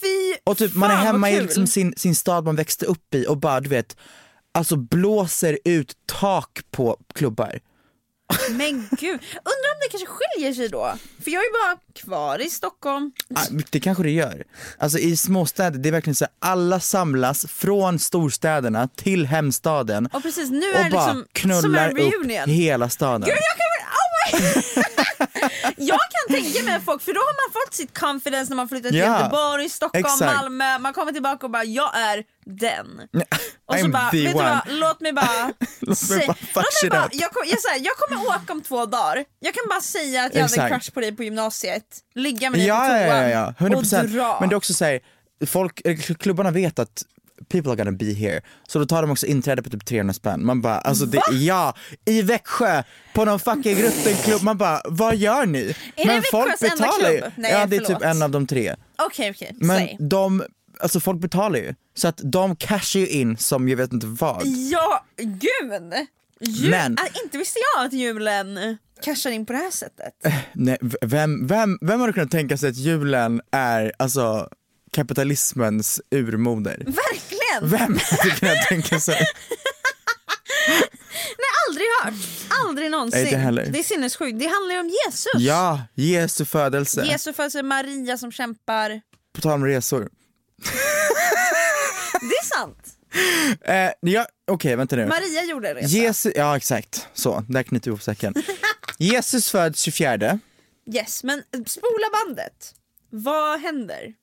Fy 0.01 0.35
Och 0.45 0.59
typ 0.59 0.75
man 0.75 0.91
är 0.91 0.97
hemma 0.97 1.31
i 1.31 1.41
liksom 1.41 1.67
sin, 1.67 1.95
sin 1.97 2.15
stad 2.15 2.45
man 2.45 2.57
växte 2.57 2.87
upp 2.87 3.15
i 3.15 3.27
och 3.27 3.37
bara 3.37 3.61
du 3.61 3.69
vet, 3.69 3.97
alltså 4.55 4.77
blåser 4.77 5.59
ut 5.65 5.93
tak 6.07 6.61
på 6.71 6.97
klubbar. 7.15 7.61
Men 8.51 8.89
gud, 8.91 9.21
undrar 9.37 9.73
om 9.75 9.79
det 9.83 9.89
kanske 9.91 10.09
skiljer 10.09 10.55
sig 10.55 10.69
då? 10.69 10.95
För 11.25 11.31
jag 11.31 11.41
är 11.41 11.45
ju 11.47 11.53
bara 11.53 11.79
kvar 12.05 12.39
i 12.39 12.51
Stockholm. 12.51 13.13
Ah, 13.35 13.41
Det 13.71 13.81
kanske 13.81 14.03
det 14.03 14.11
gör. 14.11 14.45
Alltså 14.79 14.99
i 14.99 15.17
småstäder, 15.17 15.79
det 15.79 15.89
är 15.89 15.93
verkligen 15.93 16.15
så 16.15 16.25
här, 16.25 16.33
alla 16.53 16.81
samlas 16.81 17.47
från 17.47 17.99
storstäderna 17.99 18.89
till 18.97 19.27
hemstaden 19.27 20.07
Och 20.13 20.23
precis 20.23 20.51
nu 20.51 20.59
och 20.73 20.79
är 20.79 20.85
det 20.85 20.91
bara 20.91 21.07
liksom 21.07 21.15
som 21.15 21.27
knullar 21.33 21.89
en 21.89 21.97
upp 21.99 22.49
hela 22.49 22.89
staden. 22.89 23.21
Gud, 23.21 23.29
jag, 23.29 23.57
kan. 23.57 23.72
jag 25.77 25.99
kan 26.01 26.35
tänka 26.37 26.63
mig 26.65 26.81
folk, 26.81 27.03
för 27.03 27.13
då 27.13 27.21
har 27.21 27.47
man 27.47 27.53
fått 27.53 27.75
sitt 27.75 27.99
confidence 27.99 28.51
när 28.51 28.57
man 28.57 28.69
flyttar 28.69 28.89
till 28.89 28.99
Ja, 28.99 29.19
Göteborg, 29.21 29.69
Stockholm, 29.69 30.05
exakt. 30.05 30.35
Malmö. 30.37 30.79
Man 30.79 30.93
kommer 30.93 31.13
tillbaka 31.13 31.47
och 31.47 31.51
bara 31.53 31.65
jag 31.65 31.97
är 31.97 32.25
den. 32.45 32.87
Och 33.67 33.79
så 33.79 33.85
I'm 33.87 33.93
bara, 33.93 34.11
the 34.11 34.23
vet 34.23 34.33
du 34.33 34.39
one. 34.39 34.63
vad, 34.67 34.79
låt 34.79 35.01
mig 35.01 35.13
bara... 35.13 35.53
Låt 35.81 36.11
mig 36.11 36.27
bara 36.27 36.35
låt 36.55 36.83
mig 36.83 36.91
bara 36.91 37.09
jag, 37.13 37.31
kom, 37.31 37.43
jag, 37.47 37.61
så 37.61 37.69
här, 37.69 37.79
jag 37.81 37.97
kommer 37.97 38.27
åka 38.27 38.53
om 38.53 38.63
två 38.63 38.87
dagar. 38.87 39.25
Jag 39.41 39.55
kan 39.55 39.63
bara 39.69 39.81
säga 39.81 40.25
att 40.25 40.35
jag 40.35 40.43
hade 40.43 40.55
Exakt. 40.55 40.75
crush 40.75 40.91
på 40.95 41.01
dig 41.01 41.17
på 41.17 41.23
gymnasiet, 41.25 41.85
ligga 42.15 42.51
med 42.51 42.61
dig 42.61 42.67
Ja, 42.67 42.75
på 42.77 42.87
toan 42.87 42.99
ja, 43.09 43.29
ja, 43.29 43.55
ja, 43.59 43.67
100%. 43.67 44.03
och 44.03 44.09
dra. 44.09 44.37
Men 44.41 44.49
det 44.49 44.55
är 44.55 44.57
också 44.57 44.75
så 44.75 44.85
här, 44.85 45.01
folk, 45.47 45.81
eh, 45.85 45.97
klubbarna 45.97 46.51
vet 46.51 46.79
att 46.79 47.03
people 47.49 47.71
are 47.73 47.77
gonna 47.77 47.93
be 47.93 48.13
here. 48.13 48.41
Så 48.69 48.79
då 48.79 48.87
tar 48.87 49.03
de 49.03 49.11
också 49.11 49.27
inträde 49.27 49.63
på 49.63 49.71
typ 49.71 49.85
300 49.87 50.15
spänn. 50.15 50.47
Man 50.47 50.61
bara, 50.61 50.79
alltså 50.79 51.07
det, 51.07 51.23
ja, 51.33 51.75
i 52.05 52.23
Växjö 52.23 52.83
på 53.15 53.25
någon 53.25 53.41
fucking 53.41 53.83
rutten 53.83 54.15
klubb. 54.25 54.43
Man 54.43 54.59
bara, 54.59 54.81
vad 54.85 55.17
gör 55.17 55.47
ni? 55.47 55.75
det 55.97 56.07
Men 56.07 56.23
folk 56.31 56.51
Växjös 56.53 56.73
enda 56.73 56.87
betalar 56.87 57.11
ju. 57.11 57.19
klubb? 57.19 57.33
Nej, 57.37 57.53
ja 57.53 57.67
det 57.67 57.77
är 57.77 57.81
förlåt. 57.85 58.01
typ 58.01 58.09
en 58.09 58.23
av 58.23 58.31
de 58.31 58.47
tre. 58.47 58.75
Okej 58.99 59.31
okej, 59.31 59.53
Men 59.61 59.77
säg. 59.79 59.97
de, 60.01 60.43
alltså 60.81 61.01
folk 61.01 61.21
betalar 61.21 61.59
ju. 61.59 61.75
Så 61.95 62.09
att 62.09 62.21
de 62.25 62.57
cashar 62.57 63.01
ju 63.01 63.09
in 63.09 63.37
som 63.37 63.69
jag 63.69 63.77
vet 63.77 63.93
inte 63.93 64.07
vad. 64.07 64.43
Ja, 64.47 65.05
gud! 65.17 65.93
Jul, 66.41 66.71
Men- 66.71 66.97
Ah, 66.99 67.07
inte 67.25 67.39
visste 67.39 67.59
jag 67.77 67.87
att 67.87 67.93
julen 67.93 68.59
cashar 69.05 69.31
in 69.31 69.47
på 69.47 69.53
det 69.53 69.59
här 69.59 69.71
sättet. 69.71 70.15
Nej, 70.53 70.79
v- 70.81 70.97
vem, 71.03 71.47
vem, 71.47 71.79
vem 71.81 72.01
hade 72.01 72.13
kunnat 72.13 72.31
tänka 72.31 72.57
sig 72.57 72.71
att 72.71 72.77
julen 72.77 73.41
är 73.51 73.93
alltså 73.99 74.49
kapitalismens 74.93 76.01
urmoder? 76.11 76.83
Verkligen! 77.61 77.71
Vem 77.71 77.99
hade 78.11 78.31
kunnat 78.37 78.67
tänka 78.69 79.01
sig? 79.01 79.27
Nej, 81.39 81.51
aldrig 81.69 81.87
hört. 82.03 82.15
Aldrig 82.67 82.91
någonsin. 82.91 83.25
Nej, 83.25 83.35
heller. 83.35 83.67
Det 83.67 83.79
är 83.79 83.83
sinnessjukt. 83.83 84.39
Det 84.39 84.47
handlar 84.47 84.75
ju 84.75 84.81
om 84.81 84.91
Jesus. 85.07 85.33
Ja, 85.35 85.83
Jesu 85.95 86.45
födelse. 86.45 87.05
Jesu 87.05 87.33
födelse, 87.33 87.63
Maria 87.63 88.19
som 88.19 88.33
kämpar. 88.33 89.01
På 89.35 89.41
tal 89.41 89.53
om 89.53 89.67
resor. 89.67 90.09
Det 92.21 92.27
är 92.37 92.59
sant. 92.59 92.79
Eh, 93.65 93.91
ja, 94.01 94.27
Okej, 94.51 94.77
vänta 94.77 94.97
nu. 94.97 95.07
Maria 95.07 95.45
gjorde 95.45 95.69
en 95.69 95.75
resa. 95.75 95.87
Jesus, 95.89 96.33
ja 96.37 96.57
exakt, 96.57 97.09
så, 97.15 97.45
där 97.49 97.63
knyter 97.63 97.85
vi 97.85 97.89
ihop 97.91 98.03
säcken. 98.03 98.35
Jesus 98.99 99.51
föds 99.51 99.81
24, 99.81 100.39
Yes, 100.95 101.25
men 101.25 101.43
spola 101.67 102.07
bandet. 102.25 102.75
Vad 103.11 103.61
händer? 103.61 104.15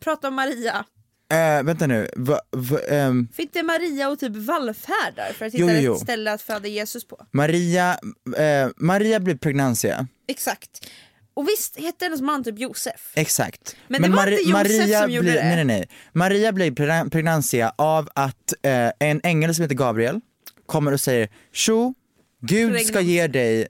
Prata 0.00 0.28
om 0.28 0.34
Maria. 0.34 0.84
Eh, 1.32 1.62
vänta 1.62 1.86
nu, 1.86 2.08
va, 2.16 2.40
va, 2.50 2.78
ehm, 2.88 3.28
Fick 3.32 3.52
det 3.52 3.62
Maria 3.62 4.08
och 4.08 4.18
typ 4.18 4.36
vallfärdar 4.36 5.32
för 5.32 5.46
att 5.46 5.54
hitta 5.54 5.64
Jo, 5.64 5.70
jo, 5.70 5.80
jo. 5.80 5.94
ett 5.94 6.00
ställe 6.00 6.32
att 6.32 6.42
föda 6.42 6.68
Jesus 6.68 7.04
på? 7.08 7.26
Maria, 7.32 7.98
eh, 8.36 8.68
Maria 8.76 9.20
blir 9.20 9.36
pregnantia, 9.36 10.06
Exakt. 10.28 10.86
Och 11.34 11.48
visst 11.48 11.80
hette 11.80 12.04
hennes 12.04 12.20
man 12.20 12.44
typ 12.44 12.58
Josef? 12.58 13.12
exakt. 13.14 13.76
Men 13.88 14.02
det 14.02 14.08
var 14.08 14.26
inte 14.26 14.50
Josef 14.50 15.00
som 15.02 15.10
gjorde 15.10 15.22
blir, 15.28 15.34
det. 15.34 15.42
Nej 15.44 15.56
nej 15.56 15.64
nej, 15.64 15.88
Maria 16.12 16.52
blir 16.52 16.70
pre- 16.70 17.10
pregnantia 17.10 17.72
av 17.78 18.08
att 18.14 18.52
eh, 18.62 18.90
en 18.98 19.20
ängel 19.24 19.54
som 19.54 19.62
heter 19.62 19.74
Gabriel 19.74 20.20
kommer 20.66 20.92
och 20.92 21.00
säger 21.00 21.28
Tjo, 21.52 21.94
Gud 22.42 22.72
ska 22.80 22.92
Pregnantia. 22.92 23.00
ge 23.02 23.26
dig 23.26 23.68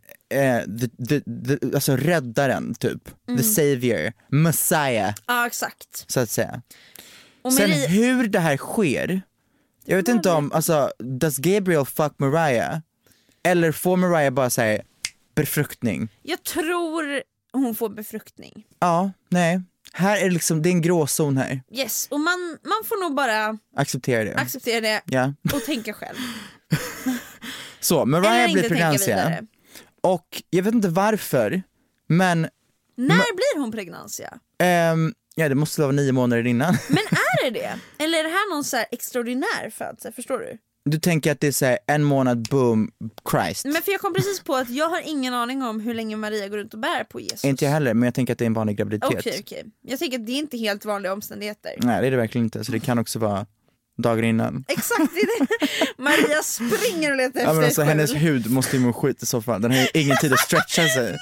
the, 0.80 0.88
the, 1.08 1.20
the, 1.58 1.74
alltså 1.74 1.96
räddaren 1.96 2.74
typ, 2.74 3.02
Mm. 3.28 3.38
the 3.38 3.44
savior, 3.44 4.12
messiah 4.28 5.14
Ja 5.26 5.46
exakt. 5.46 6.04
så 6.06 6.20
att 6.20 6.30
säga. 6.30 6.62
Sen 7.50 7.70
Marie, 7.70 7.86
hur 7.86 8.28
det 8.28 8.38
här 8.40 8.56
sker, 8.56 9.22
jag 9.84 9.96
vet 9.96 10.08
inte 10.08 10.30
om, 10.30 10.52
alltså 10.52 10.92
does 10.98 11.38
Gabriel 11.38 11.84
fuck 11.86 12.12
Mariah? 12.18 12.78
Eller 13.42 13.72
får 13.72 13.96
Mariah 13.96 14.30
bara 14.32 14.50
säga 14.50 14.82
befruktning? 15.34 16.08
jag 16.22 16.42
tror 16.42 17.22
hon 17.52 17.74
får 17.74 17.88
befruktning. 17.88 18.66
Ja, 18.78 19.10
nej. 19.28 19.60
Här 19.92 20.16
är 20.26 20.30
liksom, 20.30 20.62
det 20.62 20.68
är 20.68 20.70
en 20.70 20.82
gråzon 20.82 21.36
här. 21.36 21.62
Yes, 21.70 22.08
och 22.10 22.20
man, 22.20 22.58
man 22.62 22.84
får 22.84 23.02
nog 23.02 23.14
bara 23.16 23.58
Acceptera 23.76 24.24
det. 24.24 24.34
acceptera 24.36 24.80
det 24.80 25.00
Ja. 25.04 25.34
och 25.54 25.64
tänka 25.64 25.92
själv. 25.92 26.16
Så, 27.80 28.04
Mariah 28.04 28.52
blir 28.52 28.68
pregnantia. 28.68 29.42
Och 30.00 30.42
jag 30.50 30.62
vet 30.62 30.74
inte 30.74 30.88
varför, 30.88 31.62
men 32.06 32.40
När 32.94 33.34
blir 33.36 33.60
hon 33.60 33.72
pregnantia? 33.72 34.38
ehm, 34.58 35.14
ja 35.38 35.48
det 35.48 35.54
måste 35.54 35.80
vara 35.80 35.92
nio 35.92 36.12
månader 36.12 36.46
innan. 36.46 36.78
Men 36.88 36.98
är 36.98 37.50
det 37.50 37.60
det? 37.60 38.04
Eller 38.04 38.18
är 38.18 38.22
det 38.22 38.28
här 38.28 38.54
någon 38.54 38.64
så 38.64 38.76
extraordinär 38.92 39.70
födsel? 39.70 40.12
Förstår 40.12 40.38
du? 40.38 40.58
Du 40.90 40.98
tänker 40.98 41.32
att 41.32 41.40
det 41.40 41.46
är 41.46 41.52
så 41.52 41.64
här, 41.64 41.78
en 41.86 42.04
månad, 42.04 42.48
boom, 42.50 42.90
Christ. 43.30 43.64
Men 43.64 43.82
för 43.82 43.92
jag 43.92 44.00
kom 44.00 44.14
precis 44.14 44.40
på 44.40 44.56
att 44.56 44.70
jag 44.70 44.88
har 44.88 45.00
ingen 45.04 45.34
aning 45.34 45.62
om 45.62 45.80
hur 45.80 45.94
länge 45.94 46.16
Maria 46.16 46.48
går 46.48 46.56
runt 46.58 46.74
och 46.74 46.80
bär 46.80 47.04
på 47.04 47.20
Jesus. 47.20 47.44
Inte 47.44 47.64
jag 47.64 47.72
heller, 47.72 47.94
men 47.94 48.02
jag 48.06 48.14
tänker 48.14 48.32
att 48.32 48.38
det 48.38 48.44
är 48.44 48.46
en 48.46 48.54
vanlig 48.54 48.76
graviditet. 48.76 49.18
Okej 49.18 49.38
okej. 49.40 49.64
Jag 49.82 49.98
tänker 49.98 50.18
att 50.18 50.26
det 50.26 50.32
är 50.32 50.38
inte 50.38 50.56
helt 50.58 50.84
vanliga 50.84 51.12
omständigheter. 51.12 51.72
Nej 51.78 52.00
det 52.00 52.06
är 52.06 52.10
det 52.10 52.16
verkligen 52.16 52.44
inte, 52.44 52.64
så 52.64 52.72
det 52.72 52.80
kan 52.80 52.98
också 52.98 53.18
vara 53.18 53.46
dagar 53.98 54.22
innan. 54.22 54.64
Exakt, 54.68 55.14
det 55.14 55.20
är 55.20 55.40
det. 55.40 55.68
Maria 56.02 56.42
springer 56.42 57.10
och 57.10 57.16
letar 57.16 57.40
Ja, 57.40 57.46
efter 57.46 57.54
men 57.54 57.64
alltså, 57.64 57.82
hennes 57.82 58.14
hud 58.14 58.50
måste 58.50 58.76
ju 58.76 58.82
må 58.82 58.92
skit 58.92 59.22
i 59.22 59.26
så 59.26 59.42
fall, 59.42 59.62
den 59.62 59.70
har 59.70 59.78
ju 59.78 59.88
ingen 59.94 60.16
tid 60.16 60.32
att 60.32 60.40
stretcha 60.40 60.88
sig. 60.88 61.16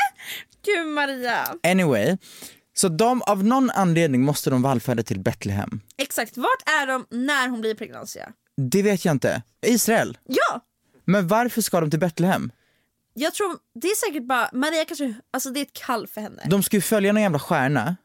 Gud 0.66 0.86
Maria. 0.86 1.46
Anyway, 1.62 2.16
så 2.74 2.88
de, 2.88 3.22
av 3.22 3.44
någon 3.44 3.70
anledning 3.70 4.22
måste 4.22 4.50
de 4.50 4.62
vallfärda 4.62 5.02
till 5.02 5.20
Betlehem. 5.20 5.80
Exakt, 5.96 6.36
vart 6.36 6.68
är 6.82 6.86
de 6.86 7.06
när 7.10 7.48
hon 7.48 7.60
blir 7.60 7.74
pregnantia? 7.74 8.32
Det 8.56 8.82
vet 8.82 9.04
jag 9.04 9.12
inte. 9.14 9.42
Israel. 9.66 10.18
Ja! 10.26 10.60
Men 11.04 11.28
varför 11.28 11.60
ska 11.62 11.80
de 11.80 11.90
till 11.90 12.00
Betlehem? 12.00 12.50
Jag 13.14 13.34
tror, 13.34 13.56
det 13.74 13.88
är 13.88 14.06
säkert 14.06 14.28
bara, 14.28 14.50
Maria 14.52 14.84
kanske, 14.84 15.14
alltså 15.30 15.50
det 15.50 15.60
är 15.60 15.62
ett 15.62 15.72
kall 15.72 16.06
för 16.06 16.20
henne. 16.20 16.42
De 16.46 16.62
ska 16.62 16.76
ju 16.76 16.80
följa 16.80 17.12
någon 17.12 17.22
jävla 17.22 17.38
stjärna 17.38 17.96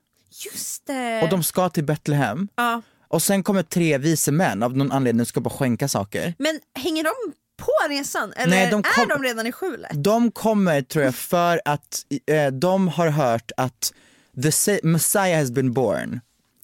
Just 0.45 0.85
det! 0.87 1.21
och 1.23 1.29
de 1.29 1.43
ska 1.43 1.69
till 1.69 1.83
Betlehem. 1.83 2.47
ja. 2.55 2.81
Och 3.11 3.23
sen 3.23 3.43
kommer 3.43 3.63
tre 3.63 3.97
vise 3.97 4.31
män 4.31 4.63
av 4.63 4.77
någon 4.77 4.91
anledning 4.91 5.25
ska 5.25 5.41
bara 5.41 5.49
skänka 5.49 5.87
saker. 5.87 6.33
Men 6.39 6.59
hänger 6.75 7.03
de 7.03 7.13
på 7.57 7.71
resan 7.89 8.33
eller 8.33 8.49
Nej, 8.55 8.69
de 8.71 8.83
kom- 8.83 9.03
är 9.03 9.07
de 9.07 9.23
redan 9.23 9.47
i 9.47 9.51
skjulet? 9.51 9.91
De 10.03 10.31
kommer 10.31 10.81
tror 10.81 11.05
jag 11.05 11.15
för 11.15 11.61
att 11.65 12.05
eh, 12.31 12.47
de 12.47 12.87
har 12.87 13.07
hört 13.07 13.51
att 13.57 13.93
the 14.43 14.79
Messiah 14.83 15.39
has 15.39 15.51
been 15.51 15.73
born. 15.73 16.19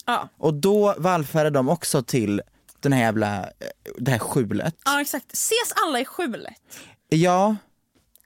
Ja. 0.06 0.30
Och 0.38 0.54
då 0.54 0.96
vallfärdar 0.98 1.52
de 1.52 1.70
också 1.70 2.04
till 2.04 2.42
den 2.80 2.94
här 2.94 3.02
jävla, 3.02 3.40
eh, 3.44 3.50
det 3.98 4.12
här 4.12 4.20
skjulet. 4.20 4.76
ja 4.86 5.02
exakt, 5.02 5.34
ses 5.34 5.72
alla 5.86 6.00
i 6.00 6.06
skjulet? 6.06 6.54
Ja, 7.10 7.56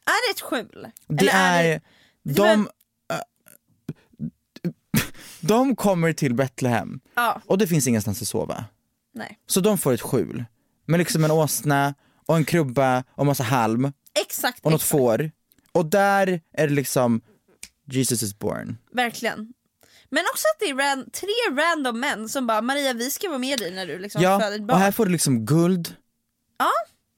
Är 0.05 0.27
det 0.27 0.31
ett 0.35 0.41
skjul? 0.41 0.87
det 1.07 1.27
Eller 1.29 1.63
är, 1.63 1.81
det- 2.23 2.33
de, 2.33 2.69
eh, 3.13 3.19
de 5.41 5.75
kommer 5.75 6.13
till 6.13 6.33
Betlehem 6.33 6.99
Ja, 7.15 7.41
och 7.45 7.57
det 7.57 7.67
finns 7.67 7.87
ingenstans 7.87 8.21
att 8.21 8.27
sova. 8.27 8.65
nej. 9.13 9.39
Så 9.47 9.59
de 9.59 9.77
får 9.77 9.93
ett 9.93 10.01
skjul 10.01 10.45
med 10.85 10.97
liksom 10.97 11.23
en 11.23 11.31
åsna 11.31 11.93
och 12.25 12.35
en 12.37 12.45
krubba 12.45 13.03
och 13.11 13.25
massa 13.25 13.43
halm 13.43 13.91
Exakt, 14.25 14.65
och 14.65 14.71
något 14.71 14.81
exakt. 14.81 14.91
får. 14.91 15.31
Och 15.71 15.85
där 15.85 16.41
är 16.53 16.67
det 16.67 16.73
liksom 16.73 17.21
Jesus 17.91 18.23
is 18.23 18.39
born. 18.39 18.77
verkligen. 18.93 19.53
Men 20.11 20.23
också 20.33 20.45
att 20.55 20.59
det 20.59 20.65
är 20.65 20.73
ran- 20.75 21.09
tre 21.11 21.63
random 21.63 21.99
män 21.99 22.29
som 22.29 22.47
bara 22.47 22.61
Maria 22.61 22.93
vi 22.93 23.11
ska 23.11 23.27
vara 23.29 23.39
med 23.39 23.59
dig 23.59 23.71
när 23.71 23.85
du 23.85 23.99
liksom 23.99 24.21
Ja, 24.21 24.39
föder 24.39 24.55
ett 24.55 24.61
och 24.61 24.67
barn. 24.67 24.79
här 24.81 24.91
får 24.91 25.05
du 25.05 25.11
liksom 25.11 25.45
guld. 25.45 25.95
Ja. 26.59 26.69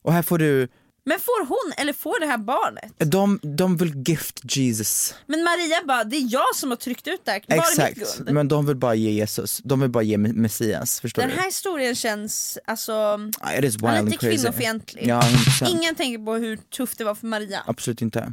Och 0.04 0.12
här 0.12 0.22
får 0.22 0.38
du, 0.38 0.68
Men 1.04 1.18
får 1.18 1.46
hon 1.46 1.72
eller 1.76 1.92
får 1.92 2.20
det 2.20 2.26
här 2.26 2.38
barnet? 2.38 2.92
de, 2.98 3.40
de 3.42 3.76
vill 3.76 3.92
gift 4.06 4.40
Jesus. 4.56 5.14
Men 5.26 5.42
Maria 5.44 5.76
bara, 5.86 6.04
det 6.04 6.16
är 6.16 6.26
jag 6.32 6.56
som 6.56 6.70
har 6.70 6.76
tryckt 6.76 7.08
ut 7.08 7.20
det 7.24 7.30
här, 7.30 7.42
var 7.48 7.56
är 7.56 7.60
mitt 7.60 7.68
Exakt, 7.98 8.16
guld? 8.18 8.30
men 8.34 8.48
de 8.48 8.66
vill 8.66 8.76
bara 8.76 8.94
ge 8.94 9.10
Jesus, 9.10 9.60
de 9.64 9.80
vill 9.80 9.90
bara 9.90 10.02
ge 10.02 10.16
Me- 10.16 10.32
Messias, 10.34 11.00
förstår 11.00 11.22
Den 11.22 11.30
du? 11.30 11.36
här 11.36 11.44
historien 11.46 11.94
känns 11.94 12.58
alltså, 12.64 13.18
It 13.58 13.64
is 13.64 13.74
wild 13.74 13.84
ja, 13.84 14.02
lite 14.02 14.16
kvinnofientlig. 14.16 15.06
Ja, 15.06 15.20
100%. 15.20 15.68
Ingen 15.68 15.94
tänker 15.94 16.24
på 16.24 16.34
hur 16.34 16.56
tufft 16.56 16.98
det 16.98 17.04
var 17.04 17.14
för 17.14 17.26
Maria. 17.26 17.62
Absolut 17.66 18.02
inte. 18.02 18.32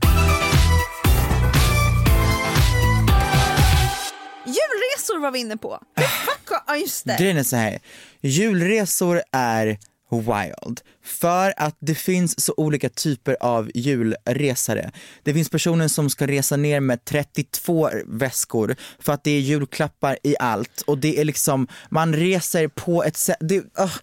Julresor 4.50 5.20
var 5.20 5.32
vi 5.32 5.40
inne 5.40 5.58
på. 5.58 5.80
Fuck, 5.98 6.60
ja 6.68 6.76
just 6.76 7.06
det. 7.06 7.18
Grejen 7.20 7.38
är 7.38 7.44
så 7.44 7.56
här. 7.56 7.80
julresor 8.22 9.22
är 9.32 9.78
wild. 10.12 10.82
För 11.04 11.54
att 11.58 11.78
det 11.80 11.96
finns 11.96 12.46
så 12.46 12.54
olika 12.58 12.90
typer 12.90 13.38
av 13.40 13.72
julresare. 13.76 14.92
Det 15.24 15.34
finns 15.34 15.50
personer 15.50 15.88
som 15.88 16.10
ska 16.10 16.28
resa 16.28 16.56
ner 16.58 16.80
med 16.80 17.06
32 17.06 17.90
väskor 18.06 18.76
för 19.00 19.14
att 19.14 19.24
det 19.24 19.32
är 19.32 19.40
julklappar 19.40 20.18
i 20.24 20.36
allt 20.40 20.82
och 20.82 20.98
det 20.98 21.20
är 21.20 21.26
liksom, 21.26 21.68
man 21.90 22.16
reser 22.16 22.68
på 22.68 23.04
ett 23.04 23.18
sätt, 23.18 23.38
det, 23.40 23.58
uh, 23.58 23.96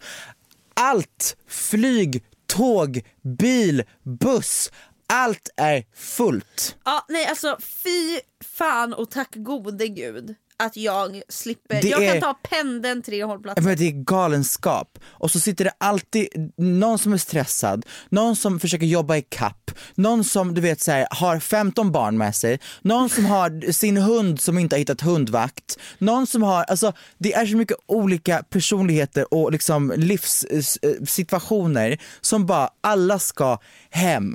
allt! 0.74 1.36
Flyg, 1.48 2.22
tåg, 2.46 3.02
bil, 3.22 3.82
buss, 4.02 4.70
allt 5.06 5.48
är 5.56 5.84
fullt. 5.94 6.76
Ja, 6.84 7.04
nej 7.08 7.26
alltså 7.26 7.58
fy 7.60 8.20
fan 8.44 8.94
och 8.94 9.10
tack 9.10 9.34
gode 9.34 9.88
gud 9.88 10.34
att 10.58 10.76
jag 10.76 11.22
slipper. 11.28 11.82
Det 11.82 11.88
jag 11.88 12.04
är- 12.04 12.12
kan 12.12 12.20
ta 12.20 12.34
pendeln 12.50 13.02
tre 13.02 13.24
hållplatser. 13.24 13.62
Men 13.62 13.76
det 13.76 13.86
är 13.86 14.04
galenskap. 14.04 14.98
Och 15.04 15.30
så 15.30 15.40
sitter 15.40 15.64
det 15.64 15.72
alltid 15.78 16.52
någon 16.56 16.98
som 16.98 17.12
är 17.12 17.18
stressad, 17.18 17.86
någon 18.08 18.36
som 18.36 18.60
försöker 18.60 18.86
jobba 18.86 19.16
i 19.16 19.22
kapp, 19.22 19.70
någon 19.94 20.24
som 20.24 20.54
du 20.54 20.60
vet 20.60 20.80
så 20.80 20.92
här, 20.92 21.06
har 21.10 21.38
15 21.40 21.92
barn 21.92 22.18
med 22.18 22.36
sig, 22.36 22.60
någon 22.82 23.08
som 23.10 23.26
har 23.26 23.72
sin 23.72 23.96
hund 23.96 24.40
som 24.40 24.58
inte 24.58 24.76
har 24.76 24.78
hittat 24.78 25.00
hundvakt, 25.00 25.78
någon 25.98 26.26
som 26.26 26.42
har, 26.42 26.64
alltså 26.64 26.92
det 27.18 27.34
är 27.34 27.46
så 27.46 27.56
mycket 27.56 27.76
olika 27.86 28.42
personligheter 28.50 29.34
och 29.34 29.52
liksom 29.52 29.92
livssituationer 29.96 31.98
som 32.20 32.46
bara 32.46 32.68
alla 32.80 33.18
ska 33.18 33.58
hem. 33.90 34.34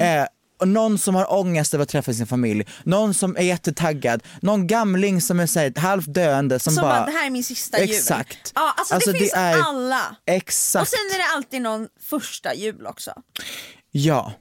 Eh, 0.00 0.22
och 0.22 0.28
någon 0.66 0.98
som 0.98 1.14
har 1.14 1.32
ångest 1.32 1.74
över 1.74 1.82
att 1.82 1.88
träffa 1.88 2.12
sin 2.12 2.26
familj, 2.26 2.66
någon 2.84 3.14
som 3.14 3.36
är 3.36 3.42
jättetaggad, 3.42 4.22
någon 4.42 4.66
gamling 4.66 5.20
som 5.20 5.40
är 5.40 5.46
så 5.46 5.80
halvt 5.80 6.14
döende 6.14 6.58
som, 6.58 6.72
Som 6.74 6.82
bara, 6.82 6.94
bara, 7.00 7.06
det 7.06 7.12
här 7.12 7.26
är 7.26 7.30
min 7.30 7.44
sista 7.44 7.80
jul. 7.80 7.90
Exakt. 7.90 8.52
Ja, 8.54 8.74
alltså, 8.76 8.94
Alltså, 8.94 9.10
det 9.12 9.18
det 9.18 9.18
finns 9.18 9.32
är- 9.36 9.60
alla. 9.62 10.16
Exakt. 10.26 10.82
Och 10.82 10.88
sen 10.88 10.98
är 11.14 11.18
det 11.18 11.34
alltid 11.36 11.62
någon 11.62 11.88
första 12.10 12.54
jul 12.54 12.86
också. 12.86 13.12
Ja. 13.90 14.32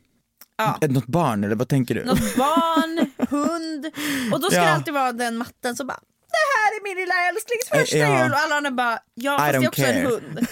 Ja. 0.58 0.78
Något 0.88 1.06
barn 1.08 1.44
eller 1.44 1.56
vad 1.56 1.68
tänker 1.70 1.96
du? 1.96 2.06
Något 2.06 2.36
barn, 2.38 3.12
hund 3.30 3.86
och 4.34 4.40
då 4.42 4.48
ska 4.48 4.56
Ja. 4.60 4.64
det 4.66 4.72
alltid 4.74 4.94
vara 4.94 5.12
den 5.12 5.38
matten 5.38 5.76
som 5.76 5.88
bara 5.88 6.00
det 6.32 6.36
här 6.60 6.78
är 6.80 6.84
min 6.84 6.98
lilla 6.98 7.14
älsklings 7.30 7.70
första 7.70 7.98
Eh, 7.98 8.10
ja. 8.14 8.24
jul 8.24 8.32
och 8.32 8.38
alla 8.40 8.56
andra 8.56 8.72
bara 8.72 9.00
ja 9.14 9.38
fast 9.38 9.52
det 9.52 9.58
är 9.58 9.68
också 9.68 9.82
en 9.82 9.94
care. 9.94 10.08
hund. 10.10 10.48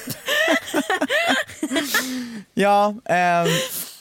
Ja, 2.54 2.96
ehm, 3.06 3.48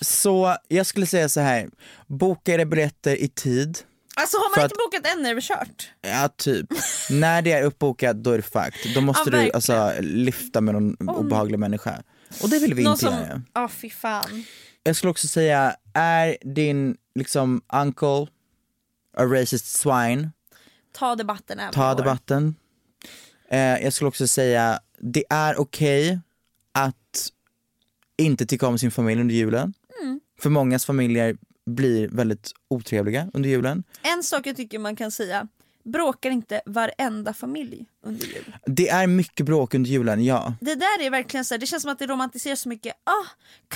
så 0.00 0.56
jag 0.68 0.87
skulle 0.87 1.06
säga 1.06 1.28
så 1.28 1.40
här. 1.40 1.68
boka 2.06 2.54
era 2.54 2.64
biljetter 2.64 3.16
i 3.16 3.28
tid. 3.28 3.78
Alltså 4.18 4.37
har 4.37 4.56
man 4.56 4.64
inte 4.64 4.74
att- 4.74 4.92
bokat 4.92 5.16
än 5.18 5.26
är 5.26 5.35
det 5.35 5.40
kört. 5.40 5.90
Ja, 6.02 6.28
typ. 6.37 6.66
När 7.11 7.42
det 7.42 7.52
är 7.52 7.62
uppbokat 7.62 8.16
då 8.16 8.30
är 8.30 8.37
det 8.37 8.42
fucked. 8.42 8.94
Då 8.94 9.00
måste 9.00 9.30
Ja, 9.30 9.42
du 9.42 9.50
alltså 9.52 9.92
lyfta 10.00 10.61
med 10.61 10.74
någon 10.74 10.96
obehaglig 11.09 11.59
människa. 11.59 12.02
Och 12.42 12.48
det 12.50 12.59
vill 12.59 12.74
vi 12.74 12.82
Någon 12.85 12.92
inte 12.92 13.04
som, 13.06 13.14
göra. 13.14 13.42
ja 13.54 13.68
fy 13.68 13.90
fan. 13.90 14.44
Jag 14.82 14.96
skulle 14.96 15.11
också 15.11 15.28
säga, 15.28 15.76
är 15.94 16.37
din 16.54 16.96
liksom 17.14 17.62
uncle 17.72 18.26
a 19.16 19.24
racist 19.24 19.66
swine? 19.66 20.30
Ta 20.92 21.16
debatten 21.16 21.59
även 21.61 21.72
Ta 21.72 21.94
debatten. 21.94 22.55
Eh, 23.51 23.59
jag 23.59 23.92
skulle 23.92 24.09
också 24.09 24.26
säga, 24.28 24.80
det 25.01 25.24
är 25.30 25.61
okej 25.61 26.20
att 26.74 27.28
inte 28.18 28.47
tycka 28.47 28.66
om 28.66 28.78
sin 28.78 28.90
familj 28.90 29.20
under 29.20 29.34
julen. 29.34 29.74
För 30.39 30.51
mångas 30.51 30.87
familjer 30.87 31.37
blir 31.66 32.09
väldigt 32.09 32.53
otrevliga 32.68 33.30
under 33.34 33.49
julen. 33.51 33.84
En 34.03 34.22
sak 34.22 34.47
jag 34.47 34.57
tycker 34.57 34.78
man 34.78 34.97
kan 34.97 35.11
säga, 35.11 35.49
bråkar 35.93 36.30
inte 36.30 36.61
varenda 36.66 37.34
familj 37.34 37.87
under 38.03 38.26
jul? 38.26 38.57
Det 38.66 38.89
är 38.89 39.07
mycket 39.07 39.47
bråk 39.47 39.74
under 39.74 39.91
julen, 39.91 40.24
ja. 40.24 40.55
Det 40.61 40.74
där 40.74 41.03
är 41.03 41.11
verkligen 41.11 41.45
så 41.45 41.55
här, 41.55 41.59
det 41.59 41.66
känns 41.66 41.82
som 41.82 41.93
att 41.93 41.99
det 41.99 42.07
romantiseras 42.07 42.61
så 42.61 42.68
mycket. 42.68 42.95
Ah, 43.05 43.26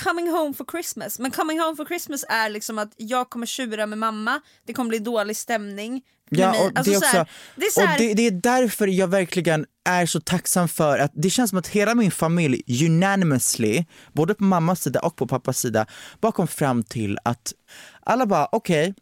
coming 0.03 0.29
home 0.31 0.53
for 0.53 0.65
Christmas. 0.71 1.19
Men 1.19 1.31
coming 1.31 1.59
home 1.59 1.75
for 1.75 1.85
Christmas 1.85 2.25
är 2.29 2.49
liksom 2.49 2.79
att 2.79 2.93
jag 2.97 3.29
kommer 3.29 3.45
tjura 3.45 3.85
med 3.85 3.97
mamma, 3.97 4.41
det 4.65 4.73
kommer 4.73 4.89
bli 4.89 4.99
dålig 4.99 5.37
stämning. 5.37 6.01
Ja, 6.29 6.49
och 6.49 6.71
Alltså 6.75 6.91
det, 6.91 6.97
är 6.97 6.99
så 6.99 7.05
också, 7.05 7.17
här, 7.17 7.27
det 7.55 7.65
är 7.65 7.87
här, 7.87 7.93
och 7.93 7.99
det, 7.99 8.13
det 8.13 8.27
är 8.27 8.31
därför 8.31 8.87
jag 8.87 9.07
verkligen 9.07 9.65
är 9.83 10.05
så 10.05 10.19
tacksam 10.21 10.67
för 10.67 10.99
att 10.99 11.11
det 11.13 11.29
känns 11.29 11.49
som 11.49 11.59
att 11.59 11.67
hela 11.67 11.95
min 11.95 12.11
familj 12.11 12.85
unanimously, 12.85 13.85
både 14.13 14.33
på 14.33 14.43
mammas 14.43 14.81
sida 14.81 14.99
och 14.99 15.15
på 15.15 15.27
pappas 15.27 15.59
sida, 15.59 15.85
bara 16.21 16.31
kom 16.31 16.47
fram 16.47 16.83
till 16.83 17.17
att 17.23 17.53
alla 18.03 18.25
bara 18.25 18.47
okej, 18.51 18.93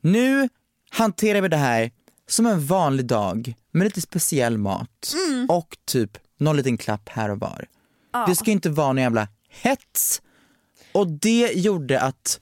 nu 0.00 0.48
hanterar 0.90 1.40
vi 1.40 1.48
det 1.48 1.56
här 1.56 1.90
som 2.28 2.46
en 2.46 2.66
vanlig 2.66 3.06
dag 3.06 3.54
med 3.72 3.84
lite 3.84 4.00
speciell 4.00 4.58
mat 4.58 5.14
Mm. 5.28 5.46
och 5.50 5.76
typ 5.84 6.18
någon 6.38 6.56
liten 6.56 6.76
klapp 6.78 7.08
här 7.08 7.28
och 7.30 7.38
var. 7.40 7.66
Det 8.26 8.36
ska 8.36 8.50
inte 8.50 8.70
vara 8.70 8.86
någon 8.86 9.02
jävla 9.02 9.28
hets 9.48 10.22
och 10.92 11.06
det 11.06 11.52
gjorde 11.54 12.00
att 12.00 12.40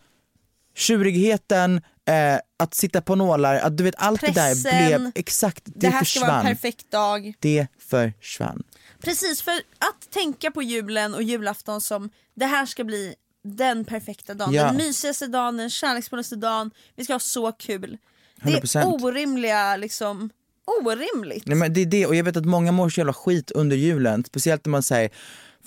tjurigheten, 0.75 1.77
eh, 2.09 2.39
att 2.59 2.75
sitta 2.75 3.01
på 3.01 3.15
nålar, 3.15 3.55
att 3.55 3.77
du 3.77 3.85
vet 3.85 3.95
allt 3.99 4.21
det 4.21 4.27
där 4.27 4.35
Pressen, 4.63 4.87
blev 5.03 5.13
exakt, 5.15 5.63
det, 5.65 5.73
det 5.75 5.89
här 5.89 6.05
ska 6.05 6.21
vara 6.21 6.31
en 6.31 6.37
försvann. 6.41 6.55
perfekt 6.55 6.91
dag. 6.91 7.35
Det 7.41 7.67
försvann. 7.79 8.63
Precis, 9.01 9.43
för 9.43 9.53
att 9.79 10.11
tänka 10.11 10.51
på 10.51 10.63
julen 10.63 11.15
och 11.15 11.23
julafton 11.23 11.81
som 11.81 12.11
det 12.35 12.47
här 12.47 12.67
ska 12.67 12.85
bli 12.85 13.15
den 13.45 13.85
perfekta 13.85 14.35
dagen, 14.35 14.53
Ja. 14.55 14.65
den 14.67 14.77
mysigaste 14.77 15.27
dagen, 15.27 15.57
den 15.57 15.71
kärleksfullaste 15.71 16.37
dagen, 16.37 16.71
vi 16.97 17.05
ska 17.05 17.15
ha 17.15 17.21
så 17.21 17.53
kul. 17.53 17.99
Det 18.43 18.53
är 18.53 18.61
100%. 18.61 18.85
orimliga, 19.05 19.77
liksom, 19.77 20.31
orimligt. 20.83 21.47
Nej, 21.47 21.57
men 21.57 21.73
det 21.73 21.81
är 21.81 21.87
det, 21.87 22.07
och 22.07 22.15
jag 22.15 22.25
vet 22.25 22.37
att 22.37 22.45
många 22.45 22.73
mår 22.73 22.89
så 22.89 23.01
jävla 23.01 23.13
skit 23.13 23.51
under 23.51 23.77
julen, 23.77 24.25
speciellt 24.25 24.67
när 24.67 24.71
man 24.71 24.83
säger 24.83 25.11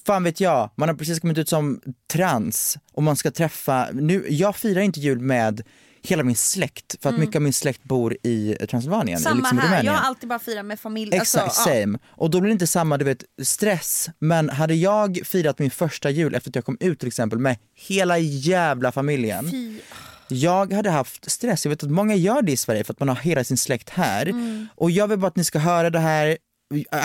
Fan 0.06 0.24
vet 0.24 0.40
jag, 0.40 0.70
man 0.76 0.90
har 0.90 0.96
precis 0.96 1.20
kommit 1.20 1.38
ut 1.38 1.50
som 1.50 1.82
trans 2.12 2.78
och 2.94 3.04
man 3.04 3.16
ska 3.16 3.32
träffa, 3.32 3.90
nu, 3.94 4.26
jag 4.30 4.56
firar 4.56 4.82
inte 4.82 5.00
jul 5.00 5.20
med 5.20 5.62
hela 6.04 6.24
min 6.24 6.36
släkt 6.36 6.96
för 7.02 7.10
att 7.10 7.20
mycket 7.20 7.36
av 7.36 7.42
min 7.42 7.54
släkt 7.54 7.84
bor 7.84 8.18
i 8.24 8.56
Transylvanien, 8.70 9.18
Mm. 9.18 9.24
Samma 9.24 9.36
liksom 9.36 9.58
här, 9.58 9.66
jag 9.66 9.74
Rumänien. 9.74 9.96
har 9.96 10.08
alltid 10.08 10.30
bara 10.30 10.40
firat 10.40 10.66
med 10.66 10.80
familj. 10.80 11.16
Exakt, 11.16 11.44
alltså, 11.44 11.70
ja. 11.70 11.82
same. 11.82 12.00
Och 12.08 12.30
då 12.30 12.40
blir 12.40 12.50
det 12.50 12.54
inte 12.54 12.68
samma 12.68 12.98
du 12.98 13.06
vet, 13.06 13.24
stress. 13.44 14.10
Men 14.20 14.50
hade 14.50 14.74
jag 14.76 15.20
firat 15.26 15.60
min 15.60 15.72
första 15.72 16.10
jul 16.10 16.36
efter 16.36 16.50
att 16.52 16.56
jag 16.56 16.66
kom 16.66 16.78
ut 16.80 17.00
till 17.00 17.08
exempel 17.08 17.40
med 17.40 17.58
hela 17.76 18.18
jävla 18.18 18.92
familjen. 18.92 19.52
Fy. 19.52 19.80
Jag 20.32 20.74
hade 20.74 20.90
haft 20.90 21.32
stress, 21.32 21.66
jag 21.66 21.70
vet 21.70 21.84
att 21.84 21.92
många 21.92 22.16
gör 22.16 22.42
det 22.42 22.52
i 22.52 22.58
Sverige 22.58 22.84
för 22.84 22.94
att 22.94 23.00
man 23.00 23.10
har 23.10 23.16
hela 23.16 23.44
sin 23.44 23.58
släkt 23.58 23.90
här. 23.90 24.26
Mm. 24.26 24.68
Och 24.76 24.92
jag 24.92 25.08
vill 25.08 25.20
bara 25.20 25.28
att 25.28 25.36
ni 25.36 25.44
ska 25.44 25.60
höra 25.60 25.90
det 25.90 26.00
här, 26.00 26.38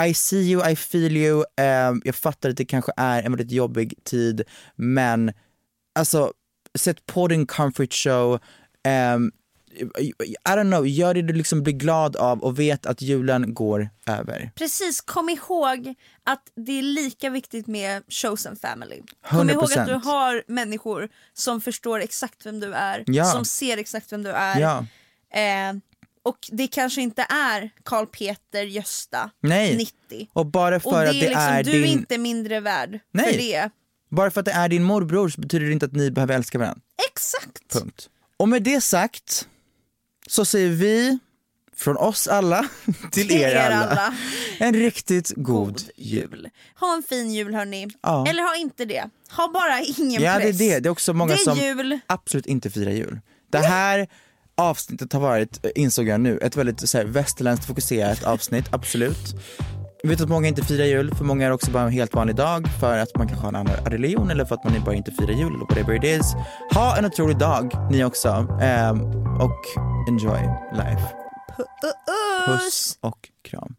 I 0.06 0.14
see 0.14 0.50
you, 0.50 0.70
I 0.70 0.76
feel 0.76 1.16
you. 1.16 1.44
Ehm, 1.56 2.02
jag 2.04 2.14
fattar 2.14 2.50
att 2.50 2.56
det 2.56 2.64
kanske 2.64 2.92
är 2.96 3.22
en 3.22 3.32
väldigt 3.32 3.50
jobbig 3.50 3.94
tid 4.04 4.42
men 4.76 5.32
alltså 5.98 6.32
sätt 6.78 7.06
på 7.06 7.28
din 7.28 7.46
comfort 7.46 7.92
show, 7.92 8.40
Ehm, 8.86 9.32
I 9.76 10.12
don't 10.44 10.70
know, 10.70 10.86
gör 10.86 11.14
det 11.14 11.22
du 11.22 11.32
liksom 11.32 11.62
blir 11.62 11.74
glad 11.74 12.16
av 12.16 12.40
och 12.40 12.58
vet 12.58 12.86
att 12.86 13.02
julen 13.02 13.54
går 13.54 13.88
över. 14.06 14.50
Precis, 14.54 15.00
kom 15.00 15.28
ihåg 15.28 15.94
att 16.24 16.42
det 16.66 16.72
är 16.78 16.82
lika 16.82 17.30
viktigt 17.30 17.66
med 17.66 18.02
chosen 18.08 18.56
family. 18.56 19.02
Kom 19.30 19.50
ihåg 19.50 19.64
att 19.64 19.86
du 19.86 19.92
100%. 19.94 20.04
har 20.04 20.42
människor 20.48 21.08
som 21.34 21.60
förstår 21.60 22.00
exakt 22.00 22.46
vem 22.46 22.60
du 22.60 22.74
är, 22.74 23.04
Ja. 23.06 23.24
som 23.24 23.44
ser 23.44 23.78
exakt 23.78 24.12
vem 24.12 24.22
du 24.22 24.30
är. 24.30 24.60
Ja. 24.60 24.86
Eh, 25.40 25.76
och 26.22 26.38
det 26.52 26.66
kanske 26.66 27.00
inte 27.02 27.22
är 27.22 27.70
Karl 27.84 28.06
Peter 28.06 28.62
Gösta, 28.62 29.30
Nej. 29.40 29.76
90. 29.76 30.28
Och 30.32 30.46
bara 30.46 30.80
för 30.80 30.90
och 30.90 30.98
det 30.98 31.06
är 31.06 31.08
att 31.08 31.12
det 31.12 31.28
liksom, 31.28 31.42
är 31.42 31.64
du 31.64 31.70
är 31.70 31.82
din... 31.82 31.98
inte 31.98 32.18
mindre 32.18 32.60
värd 32.60 32.98
Nej. 33.12 33.32
för 33.32 33.38
det. 33.38 33.70
Bara 34.08 34.30
för 34.30 34.40
att 34.40 34.46
det 34.46 34.52
är 34.52 34.68
din 34.68 34.82
morbror 34.82 35.28
så 35.28 35.40
betyder 35.40 35.66
det 35.66 35.72
inte 35.72 35.86
att 35.86 35.92
ni 35.92 36.10
behöver 36.10 36.34
älska 36.34 36.58
varandra. 36.58 36.80
Exakt! 37.10 37.72
Punkt. 37.72 38.08
Och 38.36 38.48
med 38.48 38.62
det 38.62 38.80
sagt 38.80 39.48
så 40.26 40.44
säger 40.44 40.70
vi 40.70 41.18
från 41.76 41.96
oss 41.96 42.28
alla 42.28 42.68
till 43.12 43.32
er, 43.32 43.48
er 43.48 43.56
alla, 43.56 43.86
alla. 43.86 44.14
en 44.58 44.74
riktigt 44.74 45.32
god, 45.36 45.44
God 45.44 45.82
jul. 45.96 46.28
jul. 46.30 46.48
Ha 46.80 46.94
en 46.94 47.02
fin 47.02 47.32
jul 47.32 47.54
hörni. 47.54 47.88
Ja. 48.02 48.26
Eller 48.28 48.42
ha 48.42 48.56
inte 48.56 48.84
det. 48.84 49.04
Ha 49.36 49.48
bara 49.48 49.80
ingen 49.80 50.22
Ja 50.22 50.32
det 50.32 50.36
är 50.36 50.40
press. 50.40 50.58
det, 50.58 50.80
det 50.80 50.88
är 50.88 50.90
också 50.90 51.12
många 51.12 51.32
är 51.32 51.36
som 51.36 51.58
jul. 51.58 51.98
absolut 52.06 52.46
inte 52.46 52.70
firar 52.70 52.90
jul. 52.90 53.20
Det 53.50 53.58
här 53.58 54.08
avsnittet 54.56 55.12
har 55.12 55.20
varit, 55.20 55.64
eh, 55.64 55.70
insåg 55.74 56.08
jag 56.08 56.20
nu, 56.20 56.38
ett 56.38 56.56
väldigt 56.56 56.88
så 56.88 56.98
här, 56.98 57.04
västerländskt 57.04 57.66
fokuserat 57.66 58.24
avsnitt, 58.24 58.64
absolut. 58.70 59.34
Jag 60.02 60.10
vet 60.10 60.20
att 60.20 60.28
många 60.28 60.48
inte 60.48 60.62
firar 60.62 60.84
jul, 60.84 61.14
för 61.14 61.24
många 61.24 61.46
är 61.46 61.50
också 61.50 61.70
bara 61.70 61.82
en 61.82 61.92
helt 61.92 62.14
vanlig 62.14 62.36
dag 62.36 62.68
för 62.80 62.98
att 62.98 63.16
man 63.16 63.28
kanske 63.28 63.42
har 63.42 63.48
en 63.48 63.56
annan 63.56 63.76
religion 63.76 64.30
eller 64.30 64.44
för 64.44 64.54
att 64.54 64.64
man 64.64 64.84
bara 64.84 64.94
inte 64.94 65.10
firar 65.12 65.32
jul 65.32 65.48
eller 65.48 65.58
whatever 65.58 65.94
it 65.94 66.20
is. 66.20 66.34
Ha 66.74 66.96
en 66.96 67.04
otrolig 67.04 67.38
dag 67.38 67.72
ni 67.90 68.04
också 68.04 68.58
ehm, 68.62 69.00
och 69.40 69.95
enjoy 70.06 70.40
life. 70.72 71.14
Puss 72.46 72.98
och 73.00 73.28
kram. 73.42 73.76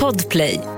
Podplay. 0.00 0.77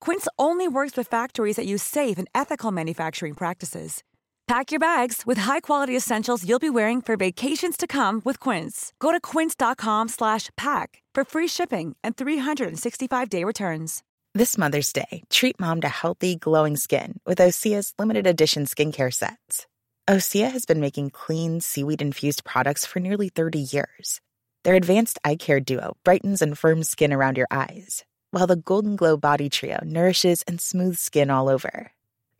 Quince 0.00 0.26
only 0.38 0.66
works 0.66 0.96
with 0.96 1.08
factories 1.08 1.56
that 1.56 1.66
use 1.66 1.82
safe 1.82 2.18
and 2.18 2.28
ethical 2.34 2.72
manufacturing 2.72 3.34
practices. 3.34 4.02
Pack 4.48 4.72
your 4.72 4.80
bags 4.80 5.22
with 5.24 5.38
high-quality 5.38 5.96
essentials 5.96 6.44
you'll 6.44 6.58
be 6.58 6.70
wearing 6.70 7.00
for 7.00 7.16
vacations 7.16 7.76
to 7.76 7.86
come 7.86 8.20
with 8.24 8.40
Quince. 8.40 8.92
Go 8.98 9.12
to 9.12 9.20
quince.com/pack 9.20 11.02
for 11.14 11.24
free 11.24 11.48
shipping 11.48 11.96
and 12.02 12.16
365-day 12.16 13.44
returns. 13.44 14.02
This 14.34 14.56
Mother's 14.56 14.92
Day, 14.92 15.22
treat 15.28 15.58
mom 15.58 15.80
to 15.80 15.88
healthy, 15.88 16.36
glowing 16.36 16.76
skin 16.76 17.18
with 17.26 17.38
Osea's 17.38 17.92
limited 17.98 18.26
edition 18.26 18.64
skincare 18.64 19.12
sets. 19.12 19.66
Osea 20.08 20.50
has 20.50 20.66
been 20.66 20.80
making 20.80 21.10
clean, 21.10 21.60
seaweed 21.60 22.02
infused 22.02 22.44
products 22.44 22.86
for 22.86 23.00
nearly 23.00 23.28
30 23.28 23.58
years. 23.58 24.20
Their 24.64 24.74
advanced 24.76 25.18
eye 25.24 25.36
care 25.36 25.60
duo 25.60 25.96
brightens 26.04 26.42
and 26.42 26.58
firms 26.58 26.88
skin 26.88 27.12
around 27.12 27.36
your 27.36 27.48
eyes. 27.50 28.04
While 28.30 28.46
the 28.46 28.56
Golden 28.56 28.96
Glow 28.96 29.16
Body 29.16 29.48
Trio 29.48 29.78
nourishes 29.84 30.42
and 30.42 30.60
smooths 30.60 31.00
skin 31.00 31.30
all 31.30 31.48
over. 31.48 31.92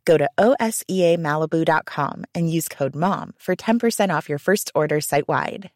Go 0.04 0.18
to 0.18 0.28
OSEAMalibu.com 0.38 2.24
and 2.34 2.50
use 2.50 2.68
code 2.68 2.94
MOM 2.94 3.34
for 3.38 3.56
10% 3.56 4.16
off 4.16 4.28
your 4.28 4.38
first 4.38 4.70
order 4.74 5.00
site 5.00 5.28
wide. 5.28 5.70